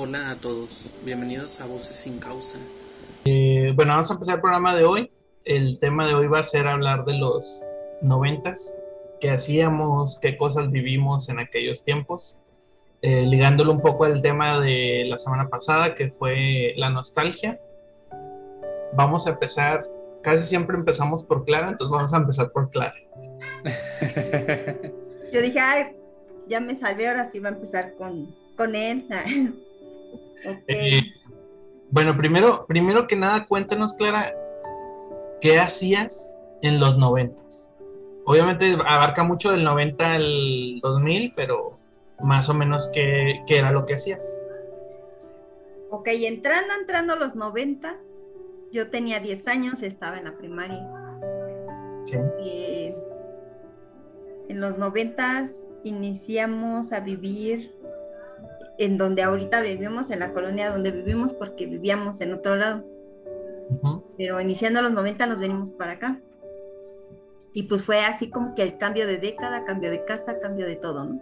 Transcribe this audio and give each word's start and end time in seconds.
Hola 0.00 0.30
a 0.30 0.36
todos, 0.36 0.88
bienvenidos 1.04 1.60
a 1.60 1.66
Voces 1.66 1.96
sin 1.96 2.20
Causa. 2.20 2.56
Eh, 3.24 3.72
bueno, 3.74 3.94
vamos 3.94 4.08
a 4.08 4.14
empezar 4.14 4.36
el 4.36 4.40
programa 4.40 4.76
de 4.76 4.84
hoy. 4.84 5.10
El 5.44 5.80
tema 5.80 6.06
de 6.06 6.14
hoy 6.14 6.28
va 6.28 6.38
a 6.38 6.44
ser 6.44 6.68
hablar 6.68 7.04
de 7.04 7.14
los 7.14 7.64
noventas, 8.00 8.76
qué 9.20 9.32
hacíamos, 9.32 10.20
qué 10.20 10.38
cosas 10.38 10.70
vivimos 10.70 11.28
en 11.30 11.40
aquellos 11.40 11.82
tiempos, 11.82 12.38
eh, 13.02 13.26
ligándolo 13.26 13.72
un 13.72 13.80
poco 13.80 14.04
al 14.04 14.22
tema 14.22 14.60
de 14.60 15.04
la 15.08 15.18
semana 15.18 15.48
pasada, 15.48 15.96
que 15.96 16.12
fue 16.12 16.74
la 16.76 16.90
nostalgia. 16.90 17.60
Vamos 18.92 19.26
a 19.26 19.30
empezar, 19.30 19.82
casi 20.22 20.46
siempre 20.46 20.76
empezamos 20.76 21.24
por 21.24 21.44
Clara, 21.44 21.70
entonces 21.70 21.90
vamos 21.90 22.14
a 22.14 22.18
empezar 22.18 22.52
por 22.52 22.70
Clara. 22.70 22.94
Yo 25.32 25.42
dije, 25.42 25.58
Ay, 25.58 25.96
ya 26.46 26.60
me 26.60 26.76
salvé, 26.76 27.08
ahora 27.08 27.28
sí 27.28 27.40
va 27.40 27.48
a 27.48 27.52
empezar 27.52 27.94
con, 27.96 28.32
con 28.56 28.76
él. 28.76 29.04
Eh, 30.44 31.02
bueno, 31.90 32.16
primero, 32.16 32.66
primero 32.66 33.06
que 33.06 33.16
nada, 33.16 33.46
cuéntanos, 33.46 33.94
Clara, 33.94 34.34
¿qué 35.40 35.58
hacías 35.58 36.40
en 36.62 36.80
los 36.80 36.98
noventas? 36.98 37.74
Obviamente 38.24 38.76
abarca 38.86 39.24
mucho 39.24 39.50
del 39.50 39.64
90 39.64 40.14
al 40.14 40.80
2000, 40.82 41.32
pero 41.34 41.78
más 42.20 42.48
o 42.50 42.54
menos 42.54 42.90
qué, 42.92 43.42
qué 43.46 43.58
era 43.58 43.72
lo 43.72 43.86
que 43.86 43.94
hacías. 43.94 44.38
Ok, 45.90 46.08
entrando, 46.08 46.74
entrando 46.78 47.14
a 47.14 47.16
los 47.16 47.34
90, 47.34 47.96
yo 48.70 48.90
tenía 48.90 49.20
10 49.20 49.48
años, 49.48 49.82
estaba 49.82 50.18
en 50.18 50.24
la 50.24 50.36
primaria. 50.36 50.86
Y 52.42 52.94
en 54.48 54.60
los 54.60 54.78
90 54.78 55.44
iniciamos 55.84 56.92
a 56.92 57.00
vivir 57.00 57.74
en 58.78 58.96
donde 58.96 59.22
ahorita 59.22 59.60
vivimos, 59.60 60.10
en 60.10 60.20
la 60.20 60.32
colonia 60.32 60.70
donde 60.70 60.92
vivimos, 60.92 61.34
porque 61.34 61.66
vivíamos 61.66 62.20
en 62.20 62.32
otro 62.32 62.56
lado. 62.56 62.84
Pero 64.16 64.40
iniciando 64.40 64.80
los 64.80 64.92
90 64.92 65.26
nos 65.26 65.40
venimos 65.40 65.70
para 65.72 65.92
acá. 65.92 66.20
Y 67.52 67.64
pues 67.64 67.82
fue 67.82 68.00
así 68.00 68.30
como 68.30 68.54
que 68.54 68.62
el 68.62 68.78
cambio 68.78 69.06
de 69.06 69.18
década, 69.18 69.64
cambio 69.64 69.90
de 69.90 70.04
casa, 70.04 70.38
cambio 70.40 70.66
de 70.66 70.76
todo, 70.76 71.04
¿no? 71.04 71.20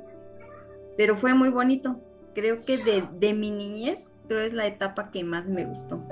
Pero 0.97 1.17
fue 1.17 1.35
muy 1.35 1.49
bonito. 1.49 1.99
Creo 2.35 2.61
que 2.61 2.77
de, 2.77 3.09
de 3.19 3.33
mi 3.33 3.51
niñez, 3.51 4.13
creo 4.29 4.41
es 4.41 4.53
la 4.53 4.67
etapa 4.67 5.11
que 5.11 5.25
más 5.25 5.47
me 5.47 5.65
gustó. 5.65 6.03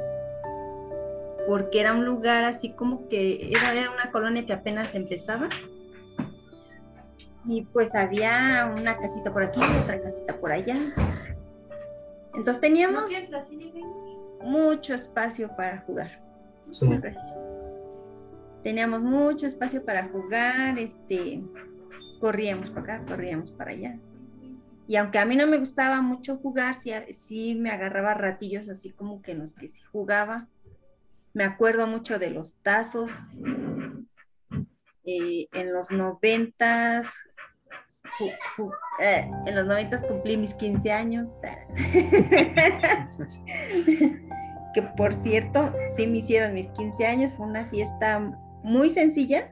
Porque 1.47 1.81
era 1.81 1.93
un 1.93 2.07
lugar 2.07 2.45
así 2.45 2.71
como 2.73 3.07
que 3.09 3.51
era, 3.51 3.75
era 3.75 3.91
una 3.91 4.11
colonia 4.11 4.47
que 4.47 4.55
apenas 4.55 4.95
empezaba. 4.95 5.49
Y 7.47 7.63
pues 7.63 7.95
había 7.95 8.73
una 8.79 8.97
casita 8.97 9.33
por 9.33 9.43
aquí, 9.43 9.61
otra 9.83 10.01
casita 10.01 10.37
por 10.37 10.53
allá. 10.53 10.75
Entonces 12.35 12.61
teníamos 12.61 13.11
mucho 14.43 14.95
espacio 14.95 15.55
para 15.57 15.79
jugar. 15.81 16.21
Gracias. 16.81 17.49
Teníamos 18.63 19.03
mucho 19.03 19.47
espacio 19.47 19.85
para 19.85 20.09
jugar, 20.09 20.79
este, 20.79 21.43
corríamos 22.21 22.71
para 22.71 22.95
acá, 22.95 23.05
corríamos 23.07 23.53
para 23.53 23.73
allá. 23.73 23.99
Y 24.87 24.97
aunque 24.97 25.19
a 25.19 25.25
mí 25.25 25.37
no 25.37 25.47
me 25.47 25.59
gustaba 25.59 26.01
mucho 26.01 26.37
jugar, 26.37 26.75
sí, 26.75 26.93
sí 27.13 27.55
me 27.55 27.71
agarraba 27.71 28.15
ratillos 28.15 28.69
así 28.69 28.91
como 28.91 29.23
que 29.23 29.33
en 29.33 29.41
los 29.41 29.55
que 29.55 29.69
sí 29.69 29.83
jugaba. 29.93 30.49
Me 31.33 31.45
acuerdo 31.45 31.87
mucho 31.87 32.19
de 32.19 32.31
los 32.31 32.55
tazos. 32.63 33.13
Eh, 35.07 35.49
en 35.53 35.73
los 35.75 35.91
noventas 35.91 37.15
eh, 39.01 39.31
en 39.47 39.55
los 39.55 39.67
noventas 39.67 40.05
cumplí 40.05 40.37
mis 40.37 40.55
15 40.55 40.93
años. 40.93 41.31
que 44.75 44.83
por 44.97 45.15
cierto, 45.15 45.73
sí 45.95 46.07
me 46.07 46.19
hicieron 46.19 46.55
mis 46.55 46.69
15 46.69 47.07
años. 47.07 47.33
Fue 47.37 47.47
una 47.47 47.67
fiesta 47.67 48.21
muy 48.63 48.91
sencilla. 48.91 49.51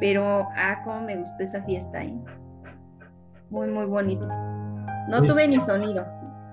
Pero, 0.00 0.46
ah, 0.56 0.82
cómo 0.84 1.00
me 1.00 1.16
gustó 1.16 1.42
esa 1.42 1.62
fiesta. 1.64 2.04
¿eh? 2.04 2.14
Muy, 3.50 3.68
muy 3.68 3.86
bonito. 3.86 4.26
No 5.08 5.22
tuve 5.26 5.48
ni 5.48 5.56
sonido. 5.64 6.06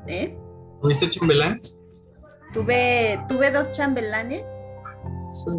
¿eh? 0.07 0.37
¿Tuviste 0.81 1.09
chambelán? 1.09 1.61
Tuve, 2.53 3.19
tuve 3.27 3.51
dos 3.51 3.71
chambelanes. 3.71 4.43
Sí. 5.31 5.51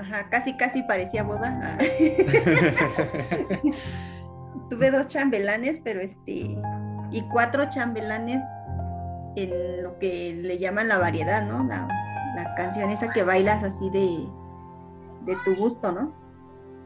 Ajá, 0.00 0.28
casi, 0.30 0.56
casi 0.56 0.82
parecía 0.82 1.22
boda. 1.22 1.78
Tuve 4.70 4.90
dos 4.90 5.06
chambelanes, 5.08 5.80
pero 5.84 6.00
este, 6.00 6.56
y 7.10 7.22
cuatro 7.30 7.68
chambelanes 7.68 8.42
en 9.36 9.82
lo 9.82 9.98
que 9.98 10.34
le 10.34 10.56
llaman 10.58 10.88
la 10.88 10.96
variedad, 10.98 11.46
¿no? 11.46 11.66
La, 11.66 11.86
canción 12.56 12.90
esa 12.90 13.12
que 13.12 13.22
bailas 13.22 13.62
así 13.62 13.90
de, 13.90 14.26
de 15.26 15.36
tu 15.44 15.54
gusto, 15.56 15.92
¿no? 15.92 16.14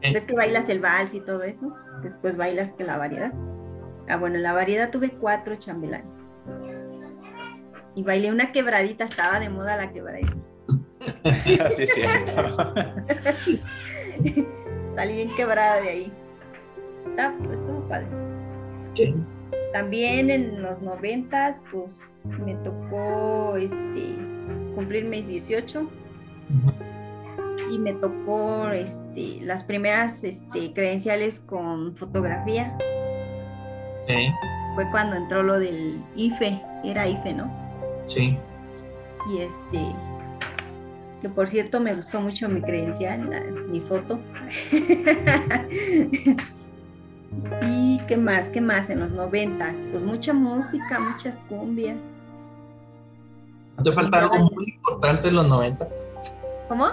¿Ves 0.01 0.25
que 0.25 0.35
bailas 0.35 0.67
el 0.67 0.81
vals 0.81 1.13
y 1.13 1.21
todo 1.21 1.43
eso? 1.43 1.73
Después 2.03 2.35
bailas 2.35 2.73
que 2.73 2.83
la 2.83 2.97
variedad. 2.97 3.31
Ah, 4.09 4.17
bueno, 4.17 4.35
en 4.35 4.43
la 4.43 4.51
variedad 4.51 4.91
tuve 4.91 5.11
cuatro 5.11 5.55
chambelanes. 5.55 6.35
Y 7.95 8.03
bailé 8.03 8.31
una 8.31 8.51
quebradita, 8.51 9.05
estaba 9.05 9.39
de 9.39 9.49
moda 9.49 9.77
la 9.77 9.93
quebradita. 9.93 10.35
sí, 11.43 11.83
es 11.83 11.93
cierto. 11.93 12.73
Salí 14.95 15.13
bien 15.13 15.29
quebrada 15.35 15.81
de 15.81 15.89
ahí. 15.89 16.11
Está, 17.09 17.35
pues, 17.43 17.61
estuvo 17.61 17.87
padre. 17.87 18.07
También 19.73 20.29
en 20.29 20.61
los 20.61 20.81
noventas, 20.81 21.57
pues 21.71 21.99
me 22.45 22.55
tocó 22.55 23.57
este, 23.57 24.15
cumplir 24.73 25.03
mis 25.03 25.27
18 25.27 25.89
y 27.71 27.77
me 27.77 27.93
tocó 27.93 28.69
este, 28.69 29.39
las 29.41 29.65
primeras 29.65 30.23
este, 30.23 30.73
credenciales 30.73 31.41
con 31.41 31.95
fotografía. 31.97 32.77
Fue 34.75 34.89
cuando 34.91 35.15
entró 35.15 35.43
lo 35.43 35.59
del 35.59 36.01
IFE, 36.15 36.61
era 36.83 37.07
IFE, 37.07 37.33
¿no? 37.33 37.51
Sí. 38.05 38.37
Y 39.33 39.39
este, 39.39 39.79
que 41.25 41.29
por 41.29 41.47
cierto 41.47 41.79
me 41.79 41.91
gustó 41.95 42.21
mucho 42.21 42.47
mi 42.47 42.61
credencial, 42.61 43.27
mi 43.67 43.81
foto. 43.81 44.19
sí, 47.59 47.99
¿qué 48.07 48.15
más? 48.15 48.49
¿Qué 48.49 48.61
más 48.61 48.91
en 48.91 48.99
los 48.99 49.09
noventas? 49.09 49.73
Pues 49.91 50.03
mucha 50.03 50.33
música, 50.33 50.99
muchas 50.99 51.39
cumbias. 51.49 51.97
¿Te 53.83 53.91
falta 53.91 54.19
algo 54.19 54.37
muy 54.37 54.65
importante 54.75 55.29
en 55.29 55.35
los 55.37 55.47
noventas? 55.47 56.07
¿Cómo? 56.67 56.89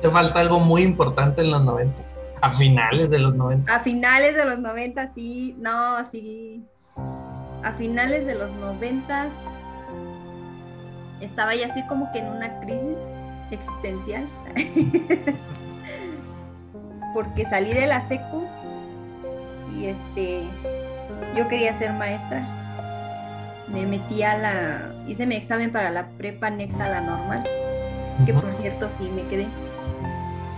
¿Te 0.00 0.10
falta 0.10 0.38
algo 0.38 0.60
muy 0.60 0.82
importante 0.82 1.42
en 1.42 1.50
los 1.50 1.64
noventas? 1.64 2.16
A 2.42 2.52
finales 2.52 3.10
de 3.10 3.18
los 3.18 3.34
noventas. 3.34 3.74
A 3.74 3.82
finales 3.82 4.36
de 4.36 4.44
los 4.44 4.60
noventas, 4.60 5.10
sí, 5.12 5.56
no, 5.58 6.08
sí. 6.08 6.62
A 7.64 7.72
finales 7.76 8.26
de 8.26 8.36
los 8.36 8.52
noventas 8.52 9.32
estaba 11.20 11.56
ya 11.56 11.66
así 11.66 11.84
como 11.88 12.12
que 12.12 12.20
en 12.20 12.28
una 12.28 12.60
crisis 12.60 13.00
existencial. 13.50 14.26
Porque 17.14 17.44
salí 17.46 17.72
de 17.72 17.86
la 17.86 18.06
secu 18.06 18.44
y 19.74 19.86
este 19.86 20.42
yo 21.36 21.48
quería 21.48 21.72
ser 21.72 21.92
maestra. 21.92 22.46
Me 23.68 23.86
metí 23.86 24.22
a 24.22 24.36
la 24.36 24.94
hice 25.08 25.26
mi 25.26 25.36
examen 25.36 25.72
para 25.72 25.90
la 25.90 26.08
prepa 26.18 26.48
anexa 26.48 26.84
a 26.84 26.88
la 26.88 27.00
normal, 27.00 27.44
que 28.24 28.32
por 28.32 28.52
cierto 28.54 28.88
sí 28.88 29.10
me 29.14 29.22
quedé. 29.28 29.46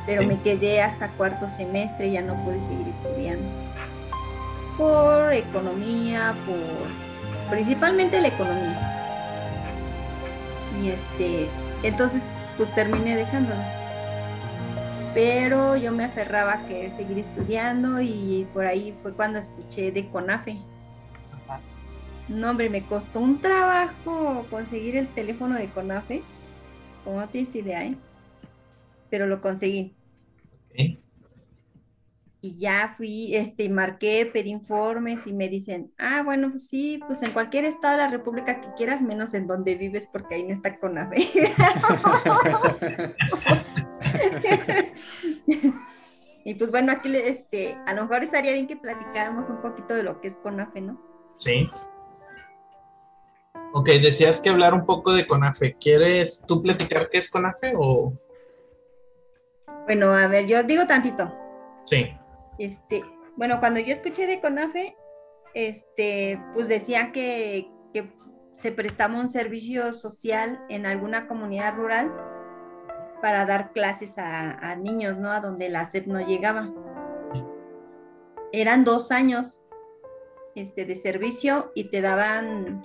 Pero 0.06 0.22
me 0.22 0.40
quedé 0.40 0.80
hasta 0.80 1.08
cuarto 1.08 1.48
semestre, 1.48 2.10
ya 2.10 2.22
no 2.22 2.34
pude 2.44 2.60
seguir 2.62 2.88
estudiando. 2.88 3.44
Por 4.78 5.32
economía, 5.32 6.34
por 6.46 7.50
principalmente 7.50 8.20
la 8.20 8.28
economía. 8.28 8.94
Y 10.82 10.88
este, 10.88 11.48
entonces 11.82 12.22
pues 12.58 12.74
terminé 12.74 13.16
dejándola. 13.16 13.72
Pero 15.14 15.76
yo 15.76 15.92
me 15.92 16.04
aferraba 16.04 16.54
a 16.54 16.66
querer 16.66 16.92
seguir 16.92 17.18
estudiando 17.18 18.02
y 18.02 18.46
por 18.52 18.66
ahí 18.66 18.94
fue 19.02 19.14
cuando 19.14 19.38
escuché 19.38 19.90
de 19.90 20.06
CONAFE. 20.08 20.58
No, 22.28 22.50
hombre, 22.50 22.68
me 22.68 22.82
costó 22.82 23.20
un 23.20 23.40
trabajo 23.40 24.44
conseguir 24.50 24.96
el 24.96 25.08
teléfono 25.08 25.56
de 25.56 25.68
CONAFE. 25.68 26.22
Como 27.04 27.20
no 27.20 27.28
tienes 27.28 27.54
idea, 27.54 27.86
¿eh? 27.86 27.96
Pero 29.08 29.26
lo 29.26 29.40
conseguí. 29.40 29.94
Y 32.40 32.56
ya 32.56 32.94
fui, 32.96 33.34
este, 33.34 33.68
marqué, 33.68 34.30
pedí 34.32 34.50
informes 34.50 35.26
y 35.26 35.32
me 35.32 35.48
dicen, 35.48 35.92
ah, 35.98 36.22
bueno, 36.24 36.50
pues 36.50 36.68
sí, 36.68 37.00
pues 37.06 37.20
en 37.22 37.32
cualquier 37.32 37.64
estado 37.64 37.96
de 37.96 38.04
la 38.04 38.10
República 38.10 38.60
que 38.60 38.68
quieras, 38.76 39.02
menos 39.02 39.34
en 39.34 39.48
donde 39.48 39.74
vives, 39.74 40.06
porque 40.12 40.36
ahí 40.36 40.44
no 40.44 40.52
está 40.52 40.78
CONAFE. 40.78 41.16
y 46.44 46.54
pues 46.54 46.70
bueno, 46.70 46.92
aquí 46.92 47.12
este, 47.16 47.76
a 47.86 47.94
lo 47.94 48.02
mejor 48.02 48.22
estaría 48.22 48.52
bien 48.52 48.68
que 48.68 48.76
platicáramos 48.76 49.50
un 49.50 49.60
poquito 49.60 49.94
de 49.94 50.04
lo 50.04 50.20
que 50.20 50.28
es 50.28 50.36
CONAFE, 50.36 50.80
¿no? 50.80 51.02
Sí. 51.36 51.68
Ok, 53.72 53.88
decías 54.02 54.40
que 54.40 54.50
hablar 54.50 54.74
un 54.74 54.86
poco 54.86 55.12
de 55.12 55.26
CONAFE. 55.26 55.76
¿Quieres 55.80 56.44
tú 56.46 56.62
platicar 56.62 57.08
qué 57.10 57.18
es 57.18 57.28
CONAFE 57.28 57.72
o...? 57.76 58.12
Bueno, 59.86 60.12
a 60.12 60.28
ver, 60.28 60.46
yo 60.46 60.62
digo 60.62 60.86
tantito. 60.86 61.34
Sí. 61.84 62.16
Este, 62.58 63.04
bueno, 63.36 63.60
cuando 63.60 63.78
yo 63.80 63.92
escuché 63.92 64.26
de 64.26 64.40
CONAFE, 64.40 64.96
este, 65.54 66.40
pues 66.54 66.68
decían 66.68 67.12
que, 67.12 67.70
que 67.92 68.12
se 68.52 68.72
prestaba 68.72 69.14
un 69.18 69.30
servicio 69.30 69.92
social 69.92 70.60
en 70.68 70.86
alguna 70.86 71.26
comunidad 71.28 71.74
rural 71.76 72.12
para 73.22 73.46
dar 73.46 73.72
clases 73.72 74.18
a, 74.18 74.52
a 74.52 74.76
niños, 74.76 75.16
¿no? 75.18 75.30
A 75.30 75.40
donde 75.40 75.68
la 75.68 75.86
SEP 75.90 76.06
no 76.06 76.20
llegaba. 76.20 76.70
Eran 78.52 78.84
dos 78.84 79.12
años 79.12 79.64
este, 80.54 80.84
de 80.84 80.96
servicio 80.96 81.70
y 81.74 81.90
te 81.90 82.00
daban, 82.00 82.82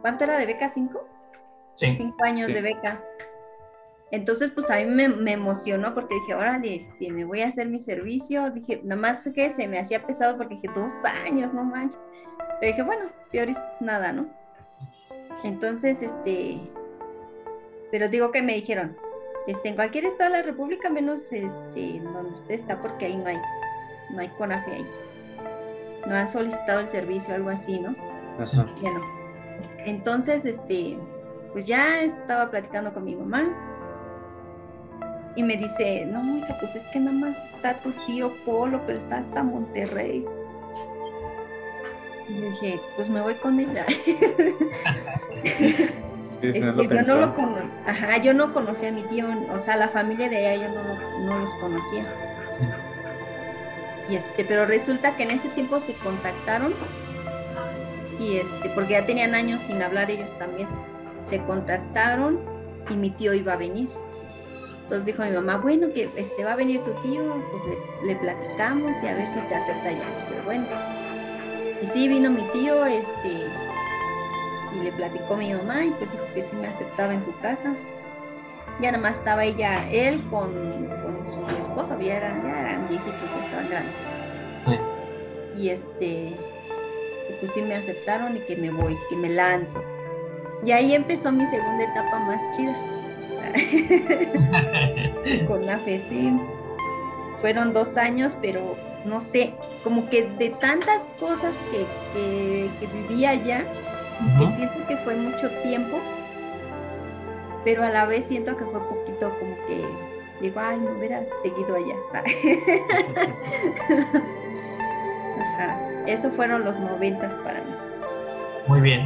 ¿cuánto 0.00 0.24
era 0.24 0.36
de 0.38 0.46
beca? 0.46 0.68
¿Cinco? 0.68 1.06
Sí. 1.74 1.94
Cinco 1.96 2.24
años 2.24 2.48
Sí. 2.48 2.52
de 2.54 2.60
beca. 2.62 3.04
Entonces, 4.12 4.50
pues 4.50 4.68
a 4.70 4.76
mí 4.76 4.86
me, 4.86 5.08
me 5.08 5.32
emocionó 5.32 5.94
porque 5.94 6.14
dije, 6.14 6.34
órale, 6.34 6.74
este, 6.74 7.12
me 7.12 7.24
voy 7.24 7.42
a 7.42 7.48
hacer 7.48 7.68
mi 7.68 7.78
servicio. 7.78 8.50
Dije, 8.50 8.80
nada 8.82 9.00
más 9.00 9.28
que 9.32 9.50
se 9.50 9.68
me 9.68 9.78
hacía 9.78 10.04
pesado 10.04 10.36
porque 10.36 10.56
dije, 10.56 10.68
dos 10.74 10.92
años, 11.26 11.54
no 11.54 11.62
manches. 11.62 12.00
Pero 12.60 12.72
dije, 12.72 12.82
bueno, 12.82 13.10
peor 13.30 13.48
es 13.48 13.58
nada, 13.78 14.12
¿no? 14.12 14.26
Entonces, 15.44 16.02
este, 16.02 16.58
pero 17.92 18.08
digo 18.08 18.32
que 18.32 18.42
me 18.42 18.54
dijeron, 18.54 18.96
este, 19.46 19.68
en 19.68 19.76
cualquier 19.76 20.06
estado 20.06 20.30
de 20.30 20.38
la 20.38 20.42
República, 20.42 20.90
menos 20.90 21.32
este, 21.32 22.00
donde 22.00 22.30
usted 22.30 22.54
está, 22.56 22.82
porque 22.82 23.06
ahí 23.06 23.16
no 23.16 23.26
hay, 23.26 23.38
no 24.10 24.20
hay 24.20 24.28
CONAFE 24.28 24.72
ahí. 24.72 24.86
No 26.06 26.14
han 26.16 26.28
solicitado 26.28 26.80
el 26.80 26.88
servicio, 26.88 27.32
algo 27.32 27.50
así, 27.50 27.78
¿no? 27.78 27.94
Ajá. 28.40 28.66
Bueno, 28.80 29.00
entonces, 29.78 30.44
este, 30.44 30.98
pues 31.52 31.64
ya 31.64 32.00
estaba 32.00 32.50
platicando 32.50 32.92
con 32.92 33.04
mi 33.04 33.14
mamá 33.14 33.69
y 35.36 35.42
me 35.42 35.56
dice, 35.56 36.06
no, 36.06 36.38
hija, 36.38 36.56
pues 36.58 36.74
es 36.76 36.82
que 36.88 36.98
nada 37.00 37.16
más 37.16 37.42
está 37.42 37.74
tu 37.74 37.92
tío 38.06 38.34
Polo, 38.44 38.80
pero 38.86 38.98
está 38.98 39.18
hasta 39.18 39.42
Monterrey. 39.42 40.24
Y 42.28 42.32
le 42.32 42.50
dije, 42.50 42.80
pues 42.96 43.08
me 43.08 43.20
voy 43.20 43.34
con 43.34 43.58
ella. 43.60 43.84
No 46.42 46.48
Este, 46.48 46.60
yo 46.96 47.02
no 47.14 47.20
lo 47.20 47.34
cono- 47.36 47.70
Ajá, 47.86 48.16
yo 48.16 48.32
no 48.32 48.54
conocía 48.54 48.88
a 48.88 48.92
mi 48.92 49.02
tío, 49.02 49.26
o 49.52 49.58
sea, 49.58 49.76
la 49.76 49.88
familia 49.88 50.30
de 50.30 50.46
allá 50.48 50.68
yo 50.68 50.74
no, 50.74 51.26
no 51.26 51.38
los 51.40 51.54
conocía. 51.56 52.06
Sí. 52.50 52.62
Y 54.08 54.16
este, 54.16 54.44
pero 54.46 54.64
resulta 54.64 55.16
que 55.18 55.24
en 55.24 55.32
ese 55.32 55.48
tiempo 55.50 55.80
se 55.80 55.92
contactaron 55.94 56.72
y 58.18 58.38
este, 58.38 58.70
porque 58.70 58.92
ya 58.94 59.04
tenían 59.04 59.34
años 59.34 59.60
sin 59.62 59.82
hablar 59.82 60.10
ellos 60.10 60.32
también. 60.38 60.66
Se 61.26 61.40
contactaron 61.42 62.40
y 62.88 62.94
mi 62.94 63.10
tío 63.10 63.34
iba 63.34 63.52
a 63.52 63.56
venir. 63.56 63.90
Entonces 64.90 65.06
dijo 65.06 65.22
mi 65.22 65.30
mamá, 65.30 65.58
bueno, 65.58 65.86
que 65.94 66.08
este 66.16 66.42
va 66.42 66.54
a 66.54 66.56
venir 66.56 66.80
tu 66.80 66.90
tío, 66.94 67.22
pues 67.52 67.62
le, 68.02 68.08
le 68.08 68.16
platicamos 68.16 69.00
y 69.00 69.06
a 69.06 69.14
ver 69.14 69.28
si 69.28 69.38
te 69.38 69.54
acepta 69.54 69.92
ya. 69.92 70.26
Pero 70.28 70.42
bueno. 70.42 70.66
Y 71.80 71.86
sí 71.86 72.08
vino 72.08 72.28
mi 72.28 72.42
tío, 72.52 72.84
este, 72.84 73.46
y 74.74 74.82
le 74.82 74.90
platicó 74.90 75.34
a 75.34 75.36
mi 75.36 75.54
mamá 75.54 75.84
y 75.84 75.90
pues 75.90 76.10
dijo 76.10 76.24
que 76.34 76.42
sí 76.42 76.56
me 76.56 76.66
aceptaba 76.66 77.14
en 77.14 77.24
su 77.24 77.32
casa. 77.38 77.72
Ya 78.80 78.90
nada 78.90 79.00
más 79.00 79.18
estaba 79.18 79.44
ella, 79.44 79.88
él 79.92 80.20
con, 80.28 80.50
con 80.52 81.30
su 81.30 81.40
esposa, 81.56 81.96
ya 82.02 82.16
eran, 82.16 82.42
ya 82.42 82.60
eran 82.60 82.88
viejitos, 82.88 83.30
ya 83.30 83.44
estaban 83.44 83.68
grandes. 83.70 83.96
Sí. 84.66 84.76
Y 85.56 85.68
este, 85.68 86.36
pues 87.38 87.52
sí 87.52 87.62
me 87.62 87.76
aceptaron 87.76 88.36
y 88.38 88.40
que 88.40 88.56
me 88.56 88.72
voy, 88.72 88.98
que 89.08 89.14
me 89.14 89.28
lanzo. 89.28 89.84
Y 90.66 90.72
ahí 90.72 90.96
empezó 90.96 91.30
mi 91.30 91.46
segunda 91.46 91.84
etapa 91.84 92.18
más 92.18 92.42
chida. 92.56 92.76
con 95.46 95.66
la 95.66 95.78
fe, 95.78 96.00
sí. 96.08 96.32
Fueron 97.40 97.72
dos 97.72 97.96
años, 97.96 98.36
pero 98.40 98.76
no 99.04 99.20
sé, 99.20 99.54
como 99.82 100.08
que 100.10 100.28
de 100.38 100.50
tantas 100.50 101.02
cosas 101.18 101.56
que, 101.70 101.86
que, 102.12 102.70
que 102.78 102.86
viví 102.86 103.24
allá, 103.24 103.64
que 104.38 104.46
siento 104.56 104.86
que 104.86 104.96
fue 104.98 105.16
mucho 105.16 105.50
tiempo, 105.62 105.98
pero 107.64 107.82
a 107.82 107.90
la 107.90 108.04
vez 108.04 108.26
siento 108.26 108.56
que 108.56 108.64
fue 108.64 108.80
poquito 108.80 109.30
como 109.38 109.56
que 109.66 109.84
digo, 110.40 110.60
ay, 110.60 110.78
me 110.78 110.92
hubiera 110.92 111.24
seguido 111.42 111.76
allá. 111.76 111.96
Ajá. 115.40 115.78
Eso 116.06 116.30
fueron 116.32 116.64
los 116.64 116.78
noventas 116.78 117.34
para 117.44 117.60
mí. 117.60 117.74
Muy 118.66 118.80
bien. 118.80 119.04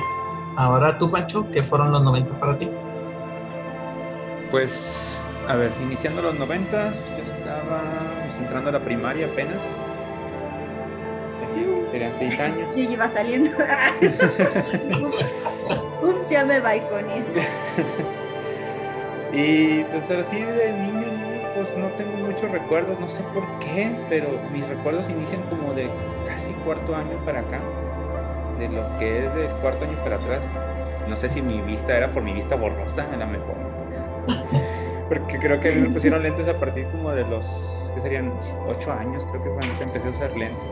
Ahora 0.56 0.96
tú, 0.98 1.10
Pancho, 1.10 1.50
¿qué 1.50 1.62
fueron 1.62 1.90
los 1.90 2.02
90 2.02 2.38
para 2.38 2.56
ti? 2.56 2.70
Pues, 4.54 5.20
a 5.48 5.56
ver, 5.56 5.72
iniciando 5.82 6.22
los 6.22 6.38
90, 6.38 6.92
yo 6.92 7.24
estaba 7.24 7.82
pues, 8.24 8.38
entrando 8.38 8.70
a 8.70 8.74
la 8.74 8.78
primaria 8.78 9.26
apenas. 9.26 9.60
Serían 11.90 12.14
seis 12.14 12.38
años. 12.38 12.76
Yo 12.76 12.84
iba 12.84 13.08
saliendo. 13.08 13.50
Ups, 16.02 16.28
ya 16.30 16.44
me 16.44 16.60
balconé. 16.60 17.24
Y 19.32 19.82
pues 19.82 20.08
así 20.12 20.40
de 20.40 20.72
niño, 20.72 21.08
pues 21.56 21.76
no 21.76 21.88
tengo 21.88 22.16
muchos 22.18 22.48
recuerdos, 22.52 23.00
no 23.00 23.08
sé 23.08 23.24
por 23.34 23.58
qué, 23.58 23.90
pero 24.08 24.28
mis 24.52 24.64
recuerdos 24.68 25.10
inician 25.10 25.42
como 25.50 25.74
de 25.74 25.90
casi 26.28 26.52
cuarto 26.64 26.94
año 26.94 27.16
para 27.24 27.40
acá, 27.40 27.58
de 28.60 28.68
lo 28.68 28.98
que 29.00 29.26
es 29.26 29.34
del 29.34 29.48
cuarto 29.60 29.84
año 29.84 29.98
para 30.04 30.14
atrás. 30.18 30.44
No 31.08 31.16
sé 31.16 31.28
si 31.28 31.42
mi 31.42 31.60
vista 31.62 31.96
era 31.96 32.12
por 32.12 32.22
mi 32.22 32.32
vista 32.32 32.54
borrosa, 32.54 33.08
a 33.12 33.16
lo 33.16 33.26
mejor. 33.26 33.73
Porque 35.08 35.38
creo 35.38 35.60
que 35.60 35.72
me 35.72 35.90
pusieron 35.90 36.22
lentes 36.22 36.48
a 36.48 36.58
partir 36.58 36.86
como 36.86 37.10
de 37.10 37.24
los, 37.24 37.92
que 37.94 38.00
serían? 38.00 38.32
ocho 38.66 38.92
años, 38.92 39.26
creo 39.26 39.42
que 39.42 39.50
cuando 39.50 39.82
empecé 39.82 40.08
a 40.08 40.10
usar 40.10 40.36
lentes. 40.36 40.64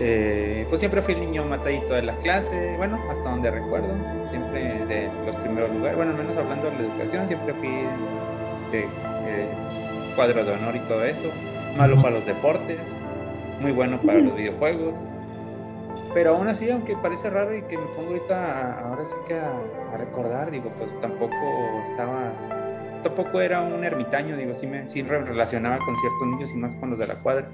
Eh, 0.00 0.66
pues 0.68 0.80
siempre 0.80 1.00
fui 1.02 1.14
el 1.14 1.20
niño 1.20 1.44
matadito 1.44 1.94
de 1.94 2.02
la 2.02 2.16
clase, 2.16 2.74
bueno, 2.76 2.98
hasta 3.08 3.30
donde 3.30 3.50
recuerdo, 3.50 3.94
siempre 4.28 4.84
de 4.86 5.08
los 5.24 5.36
primeros 5.36 5.70
lugares, 5.70 5.96
bueno, 5.96 6.12
al 6.12 6.18
menos 6.18 6.36
hablando 6.36 6.70
de 6.70 6.76
la 6.76 6.80
educación, 6.80 7.28
siempre 7.28 7.54
fui 7.54 7.68
de 8.72 8.80
eh, 8.80 9.48
cuadro 10.16 10.44
de 10.44 10.52
honor 10.52 10.74
y 10.74 10.80
todo 10.80 11.04
eso, 11.04 11.30
malo 11.76 12.02
para 12.02 12.16
los 12.16 12.26
deportes, 12.26 12.80
muy 13.60 13.70
bueno 13.70 14.00
para 14.00 14.18
los 14.18 14.34
videojuegos, 14.34 14.94
pero 16.14 16.36
aún 16.36 16.48
así, 16.48 16.70
aunque 16.70 16.96
parece 16.96 17.30
raro 17.30 17.54
y 17.56 17.62
que 17.62 17.76
me 17.78 17.86
pongo 17.86 18.08
ahorita, 18.08 18.36
a- 18.36 18.88
ahora 18.88 19.06
sí 19.06 19.14
que 19.26 19.34
a, 19.38 19.52
a 19.92 19.96
recordar, 19.96 20.50
digo, 20.50 20.70
pues 20.78 20.98
tampoco 21.00 21.34
estaba, 21.84 22.32
tampoco 23.02 23.40
era 23.40 23.60
un 23.62 23.84
ermitaño, 23.84 24.36
digo, 24.36 24.54
sí 24.54 24.66
me 24.66 24.88
sí 24.88 25.02
re- 25.02 25.24
relacionaba 25.24 25.78
con 25.78 25.96
ciertos 25.96 26.26
niños 26.28 26.52
y 26.52 26.56
más 26.56 26.74
con 26.76 26.90
los 26.90 26.98
de 26.98 27.06
la 27.06 27.14
cuadra 27.16 27.48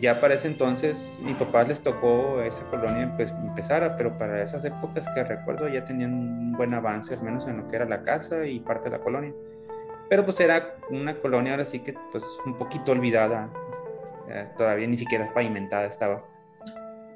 ya 0.00 0.18
para 0.18 0.32
ese 0.32 0.48
entonces 0.48 1.18
mi 1.22 1.34
papá 1.34 1.62
les 1.64 1.82
tocó 1.82 2.40
esa 2.40 2.64
colonia 2.70 3.02
empe- 3.14 3.30
empezara, 3.46 3.98
pero 3.98 4.16
para 4.16 4.42
esas 4.42 4.64
épocas 4.64 5.06
que 5.14 5.22
recuerdo 5.22 5.68
ya 5.68 5.84
tenían 5.84 6.14
un 6.14 6.52
buen 6.52 6.72
avance, 6.72 7.12
al 7.12 7.22
menos 7.22 7.46
en 7.46 7.58
lo 7.58 7.68
que 7.68 7.76
era 7.76 7.84
la 7.84 8.02
casa 8.02 8.46
y 8.46 8.60
parte 8.60 8.84
de 8.84 8.96
la 8.96 9.02
colonia. 9.04 9.34
Pero 10.08 10.24
pues 10.24 10.40
era 10.40 10.76
una 10.88 11.16
colonia 11.20 11.52
ahora 11.52 11.66
sí 11.66 11.80
que 11.80 11.94
pues 12.10 12.24
un 12.46 12.54
poquito 12.56 12.92
olvidada, 12.92 13.50
eh, 14.26 14.48
todavía 14.56 14.86
ni 14.86 14.96
siquiera 14.96 15.30
pavimentada 15.34 15.84
estaba. 15.84 16.24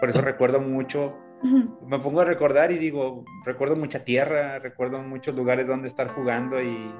Por 0.04 0.10
eso 0.10 0.20
recuerdo 0.20 0.60
mucho, 0.60 1.16
me 1.88 1.98
pongo 1.98 2.20
a 2.20 2.26
recordar 2.26 2.70
y 2.70 2.76
digo, 2.76 3.24
recuerdo 3.46 3.74
mucha 3.74 4.04
tierra, 4.04 4.58
recuerdo 4.58 5.02
muchos 5.02 5.34
lugares 5.34 5.66
donde 5.66 5.88
estar 5.88 6.08
jugando 6.08 6.62
y 6.62 6.92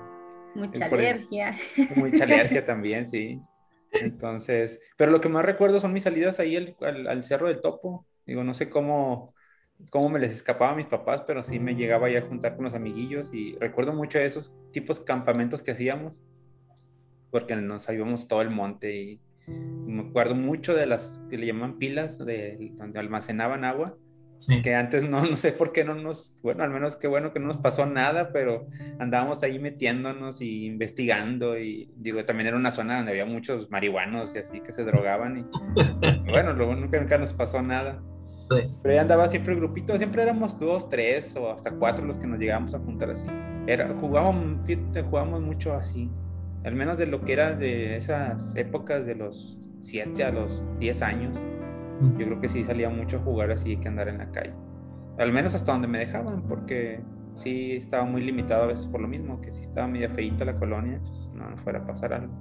Mucha 0.55 0.89
Por 0.89 1.01
eso. 1.03 1.27
alergia. 1.27 1.55
Mucha 1.95 2.25
alergia 2.25 2.65
también, 2.65 3.07
sí. 3.07 3.43
Entonces, 3.93 4.81
pero 4.97 5.11
lo 5.13 5.21
que 5.21 5.29
más 5.29 5.45
recuerdo 5.45 5.81
son 5.81 5.93
mis 5.93 6.05
salidas 6.05 6.41
ahí 6.41 6.57
al, 6.57 6.75
al- 6.81 7.07
al 7.07 7.25
Cerro 7.25 7.49
del 7.49 7.61
Topo. 7.61 8.07
Digo, 8.25 8.43
no 8.43 8.55
sé 8.55 8.71
cómo, 8.71 9.35
cómo 9.91 10.09
me 10.09 10.19
les 10.19 10.33
escapaba 10.33 10.73
a 10.73 10.77
mis 10.77 10.87
papás, 10.87 11.25
pero 11.27 11.43
sí 11.43 11.61
me 11.61 11.75
llegaba 11.75 12.09
ya 12.09 12.21
a 12.21 12.27
juntar 12.27 12.57
con 12.57 12.65
los 12.65 12.73
amiguillos 12.73 13.35
y 13.35 13.55
recuerdo 13.59 13.93
mucho 13.93 14.17
de 14.17 14.25
esos 14.25 14.57
tipos 14.73 15.01
de 15.01 15.05
campamentos 15.05 15.63
que 15.63 15.73
hacíamos, 15.73 16.23
porque 17.31 17.55
nos 17.55 17.87
íbamos 17.91 18.29
todo 18.29 18.41
el 18.41 18.49
monte 18.49 18.95
y 18.97 19.21
me 19.47 20.03
acuerdo 20.03 20.35
mucho 20.35 20.75
de 20.75 20.87
las 20.87 21.23
que 21.31 21.39
le 21.39 21.47
llaman 21.47 21.79
pilas, 21.79 22.19
de 22.25 22.73
donde 22.79 22.99
almacenaban 22.99 23.65
agua 23.65 23.97
Sí. 24.37 24.63
que 24.63 24.75
antes 24.75 25.09
no, 25.09 25.25
no 25.25 25.37
sé 25.37 25.53
por 25.53 25.73
qué 25.73 25.85
no 25.85 25.95
nos, 25.95 26.39
bueno, 26.43 26.65
al 26.65 26.71
menos 26.71 26.97
qué 26.97 27.07
bueno 27.07 27.33
que 27.33 27.41
no 27.41 27.47
nos 27.47 27.59
pasó 27.59 27.87
nada, 27.87 28.33
pero 28.33 28.67
andábamos 28.99 29.43
ahí 29.43 29.59
metiéndonos 29.59 30.41
y 30.41 30.67
investigando 30.67 31.59
y 31.59 31.91
digo, 31.97 32.25
también 32.25 32.49
era 32.49 32.57
una 32.57 32.71
zona 32.71 32.97
donde 32.97 33.13
había 33.13 33.27
muchos 33.27 33.71
marihuanos 33.71 34.35
y 34.35 34.39
así 34.39 34.61
que 34.61 34.73
se 34.73 34.85
drogaban 34.85 35.39
y 35.39 35.47
bueno, 36.31 36.53
luego 36.53 36.75
nunca, 36.75 37.01
nunca 37.01 37.19
nos 37.19 37.33
pasó 37.33 37.63
nada. 37.63 38.03
Sí. 38.51 38.59
Pero 38.83 38.93
ahí 38.93 38.99
andaba 38.99 39.29
siempre 39.29 39.55
el 39.55 39.61
grupito, 39.61 39.97
siempre 39.97 40.23
éramos 40.23 40.59
dos, 40.59 40.89
tres 40.89 41.35
o 41.37 41.51
hasta 41.51 41.71
cuatro 41.71 42.05
los 42.05 42.19
que 42.19 42.27
nos 42.27 42.39
llegábamos 42.39 42.75
a 42.75 42.79
juntar 42.79 43.11
así. 43.11 43.27
Era, 43.67 43.89
jugábamos, 43.95 44.67
jugábamos 45.09 45.41
mucho 45.41 45.75
así, 45.75 46.11
al 46.65 46.75
menos 46.75 46.97
de 46.99 47.07
lo 47.07 47.21
que 47.21 47.35
era 47.35 47.55
de 47.55 47.97
esas 47.97 48.57
épocas 48.57 49.05
de 49.05 49.15
los 49.15 49.71
siete 49.83 50.25
a 50.25 50.33
los 50.33 50.65
diez 50.79 51.03
años. 51.03 51.41
Yo 52.19 52.27
creo 52.27 52.41
que 52.41 52.49
sí 52.49 52.63
salía 52.63 52.89
mucho 52.89 53.19
a 53.19 53.21
jugar 53.21 53.51
así 53.51 53.77
que 53.77 53.89
andar 53.89 54.09
en 54.09 54.19
la 54.19 54.31
calle. 54.31 54.55
al 55.19 55.31
menos 55.31 55.55
hasta 55.55 55.73
donde 55.73 55.87
me 55.87 56.01
dejaban, 56.01 56.49
porque 56.49 57.01
sí 57.37 57.73
estaba 57.73 58.05
muy 58.05 58.23
limitado 58.23 58.65
a 58.65 58.67
veces 58.67 58.89
por 58.89 59.01
lo 59.01 59.07
mismo, 59.07 59.41
que 59.41 59.53
si 59.53 59.63
estaba 59.63 59.87
media 59.87 60.11
feita 60.11 60.45
la 60.45 60.57
colonia, 60.57 61.01
pues 61.05 61.31
no 61.35 61.57
fuera 61.59 61.81
a 61.81 61.85
pasar 61.85 62.13
algo. 62.15 62.35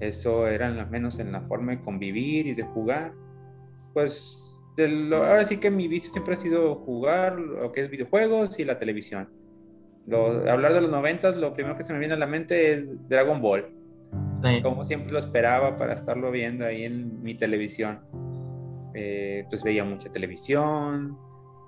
Eso 0.00 0.46
era 0.46 0.66
al 0.68 0.90
menos 0.90 1.18
en 1.18 1.32
la 1.32 1.42
forma 1.42 1.72
de 1.72 1.80
convivir 1.80 2.46
y 2.46 2.54
de 2.54 2.64
jugar. 2.64 3.14
Pues 3.94 4.64
ahora 5.12 5.44
sí 5.44 5.58
que 5.58 5.70
mi 5.70 5.88
vicio 5.88 6.10
siempre 6.10 6.34
ha 6.34 6.36
sido 6.36 6.74
jugar 6.76 7.38
lo 7.38 7.70
que 7.72 7.82
es 7.82 7.90
videojuegos 7.90 8.58
y 8.58 8.64
la 8.64 8.78
televisión. 8.78 9.28
Hablar 10.48 10.74
de 10.74 10.80
los 10.80 10.90
noventas, 10.90 11.36
lo 11.36 11.52
primero 11.52 11.76
que 11.76 11.82
se 11.82 11.92
me 11.92 11.98
viene 11.98 12.14
a 12.14 12.16
la 12.16 12.26
mente 12.26 12.72
es 12.72 13.08
Dragon 13.08 13.40
Ball. 13.40 13.68
Como 14.62 14.84
siempre 14.84 15.12
lo 15.12 15.18
esperaba 15.18 15.76
para 15.76 15.92
estarlo 15.92 16.30
viendo 16.30 16.64
ahí 16.64 16.84
en 16.84 17.22
mi 17.22 17.34
televisión. 17.34 18.00
Eh, 18.94 19.44
pues 19.48 19.62
veía 19.62 19.84
mucha 19.84 20.10
televisión, 20.10 21.18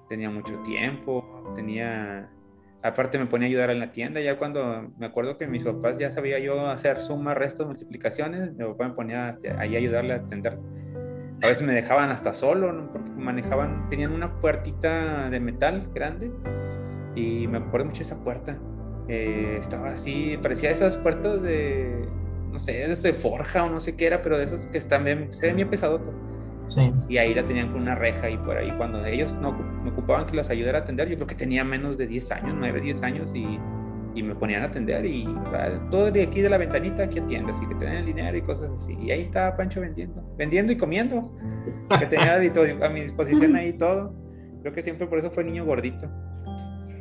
tenía 0.08 0.30
mucho 0.30 0.58
tiempo, 0.62 1.52
tenía 1.54 2.30
aparte 2.82 3.18
me 3.18 3.26
ponía 3.26 3.46
a 3.46 3.50
ayudar 3.50 3.70
en 3.70 3.78
la 3.78 3.92
tienda, 3.92 4.20
ya 4.20 4.36
cuando 4.38 4.90
me 4.98 5.06
acuerdo 5.06 5.38
que 5.38 5.46
mis 5.46 5.62
papás 5.62 5.98
ya 5.98 6.10
sabía 6.10 6.38
yo 6.38 6.66
hacer 6.68 6.98
sumas, 6.98 7.36
restos, 7.36 7.66
multiplicaciones, 7.66 8.52
mi 8.54 8.64
papá 8.64 8.88
me 8.88 8.94
ponía 8.94 9.38
ahí 9.58 9.76
a 9.76 9.78
ayudarle 9.78 10.14
a 10.14 10.16
atender. 10.16 10.58
A 11.42 11.46
veces 11.46 11.62
me 11.62 11.72
dejaban 11.72 12.10
hasta 12.10 12.34
solo, 12.34 12.90
porque 12.92 13.10
manejaban, 13.12 13.88
tenían 13.88 14.12
una 14.12 14.40
puertita 14.40 15.30
de 15.30 15.40
metal 15.40 15.90
grande 15.94 16.32
y 17.14 17.46
me 17.48 17.58
acuerdo 17.58 17.86
mucho 17.86 17.98
de 17.98 18.04
esa 18.04 18.22
puerta. 18.22 18.58
Eh, 19.08 19.58
estaba 19.60 19.90
así, 19.90 20.38
parecía 20.40 20.70
esas 20.70 20.96
puertas 20.96 21.42
de, 21.42 22.08
no 22.50 22.58
sé, 22.58 22.86
de 22.88 23.12
forja 23.12 23.64
o 23.64 23.70
no 23.70 23.80
sé 23.80 23.96
qué 23.96 24.06
era, 24.06 24.22
pero 24.22 24.38
de 24.38 24.44
esas 24.44 24.68
que 24.68 24.78
están 24.78 25.04
bien, 25.04 25.28
se 25.32 25.46
ven 25.46 25.56
bien 25.56 25.68
pesadotas. 25.68 26.20
Y 27.08 27.18
ahí 27.18 27.34
la 27.34 27.42
tenían 27.44 27.72
con 27.72 27.82
una 27.82 27.94
reja 27.94 28.30
y 28.30 28.38
por 28.38 28.56
ahí 28.56 28.70
cuando 28.72 29.04
ellos 29.04 29.34
no 29.34 29.52
me 29.52 29.90
ocupaban 29.90 30.26
que 30.26 30.36
las 30.36 30.48
ayudara 30.48 30.78
a 30.78 30.82
atender, 30.82 31.08
yo 31.08 31.16
creo 31.16 31.26
que 31.26 31.34
tenía 31.34 31.64
menos 31.64 31.98
de 31.98 32.06
10 32.06 32.30
años, 32.32 32.54
9, 32.58 32.80
10 32.80 33.02
años 33.02 33.34
y, 33.34 33.58
y 34.14 34.22
me 34.22 34.34
ponían 34.34 34.62
a 34.62 34.66
atender 34.66 35.04
y 35.04 35.28
todo 35.90 36.10
de 36.10 36.22
aquí 36.22 36.40
de 36.40 36.48
la 36.48 36.56
ventanita 36.56 37.02
aquí 37.02 37.18
atiende, 37.18 37.52
así 37.52 37.66
que 37.66 37.74
tenían 37.74 37.98
el 37.98 38.06
dinero 38.06 38.36
y 38.36 38.42
cosas 38.42 38.70
así. 38.70 38.96
Y 38.98 39.10
ahí 39.10 39.20
estaba 39.20 39.54
Pancho 39.56 39.80
vendiendo, 39.80 40.24
vendiendo 40.38 40.72
y 40.72 40.76
comiendo, 40.76 41.36
que 41.98 42.06
tenía 42.06 42.36
a 42.36 42.88
mi 42.88 43.00
disposición 43.00 43.56
ahí 43.56 43.74
todo. 43.74 44.14
Creo 44.62 44.72
que 44.72 44.82
siempre 44.82 45.06
por 45.06 45.18
eso 45.18 45.30
fue 45.30 45.44
niño 45.44 45.66
gordito. 45.66 46.08